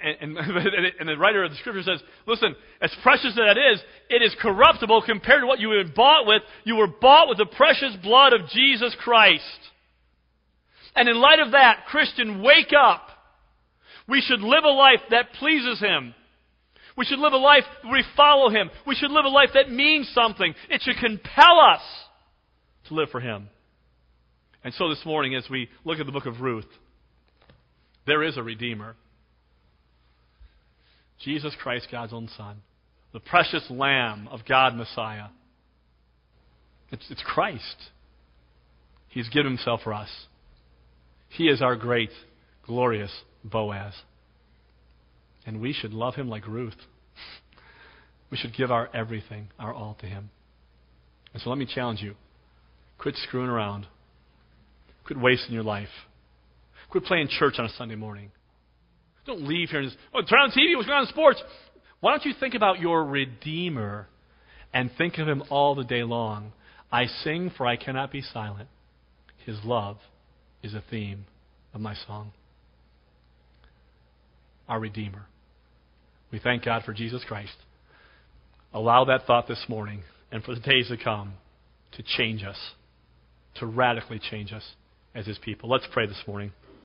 And, 0.00 0.36
and, 0.36 0.56
and, 1.00 1.08
the 1.08 1.16
writer 1.16 1.44
of 1.44 1.50
the 1.50 1.56
scripture 1.58 1.82
says, 1.82 2.02
listen, 2.26 2.56
as 2.80 2.90
precious 3.02 3.26
as 3.26 3.34
that 3.36 3.56
is, 3.58 3.80
it 4.08 4.22
is 4.22 4.34
corruptible 4.40 5.02
compared 5.06 5.42
to 5.42 5.46
what 5.46 5.60
you 5.60 5.68
were 5.68 5.84
bought 5.94 6.26
with. 6.26 6.42
You 6.64 6.76
were 6.76 6.88
bought 6.88 7.28
with 7.28 7.38
the 7.38 7.46
precious 7.46 7.94
blood 8.02 8.32
of 8.32 8.48
Jesus 8.48 8.96
Christ. 9.00 9.44
And 10.96 11.08
in 11.08 11.20
light 11.20 11.38
of 11.38 11.52
that, 11.52 11.84
Christian, 11.88 12.42
wake 12.42 12.72
up. 12.76 13.06
We 14.08 14.20
should 14.22 14.40
live 14.40 14.64
a 14.64 14.68
life 14.68 15.00
that 15.10 15.32
pleases 15.38 15.78
Him. 15.78 16.14
We 16.96 17.04
should 17.04 17.20
live 17.20 17.32
a 17.32 17.38
life 17.38 17.64
where 17.82 17.92
we 17.92 18.04
follow 18.16 18.50
Him. 18.50 18.70
We 18.86 18.94
should 18.94 19.10
live 19.10 19.24
a 19.24 19.28
life 19.28 19.50
that 19.54 19.70
means 19.70 20.10
something. 20.14 20.54
It 20.68 20.82
should 20.82 20.96
compel 20.96 21.60
us 21.60 21.82
to 22.88 22.94
live 22.94 23.10
for 23.10 23.20
Him. 23.20 23.48
And 24.64 24.72
so 24.74 24.88
this 24.88 25.04
morning, 25.04 25.34
as 25.34 25.44
we 25.50 25.68
look 25.84 25.98
at 25.98 26.06
the 26.06 26.12
book 26.12 26.26
of 26.26 26.40
Ruth, 26.40 26.68
there 28.06 28.22
is 28.22 28.36
a 28.36 28.42
Redeemer. 28.42 28.94
Jesus 31.24 31.54
Christ, 31.60 31.88
God's 31.90 32.12
own 32.12 32.28
Son, 32.36 32.62
the 33.12 33.20
precious 33.20 33.64
Lamb 33.70 34.28
of 34.30 34.40
God, 34.48 34.74
Messiah. 34.74 35.26
It's, 36.90 37.04
it's 37.10 37.22
Christ. 37.22 37.76
He's 39.08 39.28
given 39.28 39.52
Himself 39.52 39.80
for 39.82 39.94
us. 39.94 40.08
He 41.28 41.44
is 41.44 41.62
our 41.62 41.76
great, 41.76 42.10
glorious 42.66 43.12
Boaz. 43.44 43.94
And 45.46 45.60
we 45.60 45.72
should 45.72 45.92
love 45.92 46.14
Him 46.14 46.28
like 46.28 46.46
Ruth. 46.46 46.76
We 48.30 48.38
should 48.38 48.56
give 48.56 48.70
our 48.70 48.88
everything, 48.94 49.48
our 49.58 49.74
all 49.74 49.94
to 50.00 50.06
Him. 50.06 50.30
And 51.34 51.42
so 51.42 51.50
let 51.50 51.58
me 51.58 51.66
challenge 51.66 52.00
you. 52.00 52.14
Quit 52.96 53.14
screwing 53.16 53.50
around. 53.50 53.86
Quit 55.12 55.22
wasting 55.22 55.52
your 55.52 55.62
life. 55.62 55.88
Quit 56.90 57.04
playing 57.04 57.28
church 57.28 57.56
on 57.58 57.66
a 57.66 57.68
Sunday 57.70 57.96
morning. 57.96 58.30
Don't 59.26 59.46
leave 59.46 59.68
here 59.68 59.80
and 59.80 59.90
just, 59.90 60.00
oh, 60.14 60.22
turn 60.22 60.38
on 60.38 60.50
TV, 60.50 60.74
what's 60.74 60.86
going 60.86 60.96
on 60.96 61.02
in 61.02 61.08
sports? 61.08 61.42
Why 62.00 62.12
don't 62.12 62.24
you 62.24 62.32
think 62.40 62.54
about 62.54 62.80
your 62.80 63.04
Redeemer 63.04 64.06
and 64.72 64.90
think 64.96 65.18
of 65.18 65.28
Him 65.28 65.42
all 65.50 65.74
the 65.74 65.84
day 65.84 66.02
long? 66.02 66.52
I 66.90 67.06
sing, 67.06 67.52
for 67.56 67.66
I 67.66 67.76
cannot 67.76 68.10
be 68.10 68.22
silent. 68.22 68.70
His 69.44 69.58
love 69.64 69.98
is 70.62 70.72
a 70.72 70.82
theme 70.90 71.26
of 71.74 71.82
my 71.82 71.94
song. 72.06 72.32
Our 74.66 74.80
Redeemer. 74.80 75.26
We 76.32 76.38
thank 76.38 76.64
God 76.64 76.84
for 76.84 76.94
Jesus 76.94 77.22
Christ. 77.28 77.56
Allow 78.72 79.04
that 79.04 79.26
thought 79.26 79.46
this 79.46 79.64
morning 79.68 80.04
and 80.30 80.42
for 80.42 80.54
the 80.54 80.60
days 80.60 80.88
to 80.88 80.96
come 80.96 81.34
to 81.92 82.02
change 82.02 82.44
us 82.44 82.56
to 83.56 83.66
radically 83.66 84.18
change 84.18 84.52
us 84.52 84.64
as 85.14 85.26
His 85.26 85.38
people. 85.38 85.68
Let's 85.68 85.86
pray 85.92 86.06
this 86.06 86.22
morning. 86.26 86.52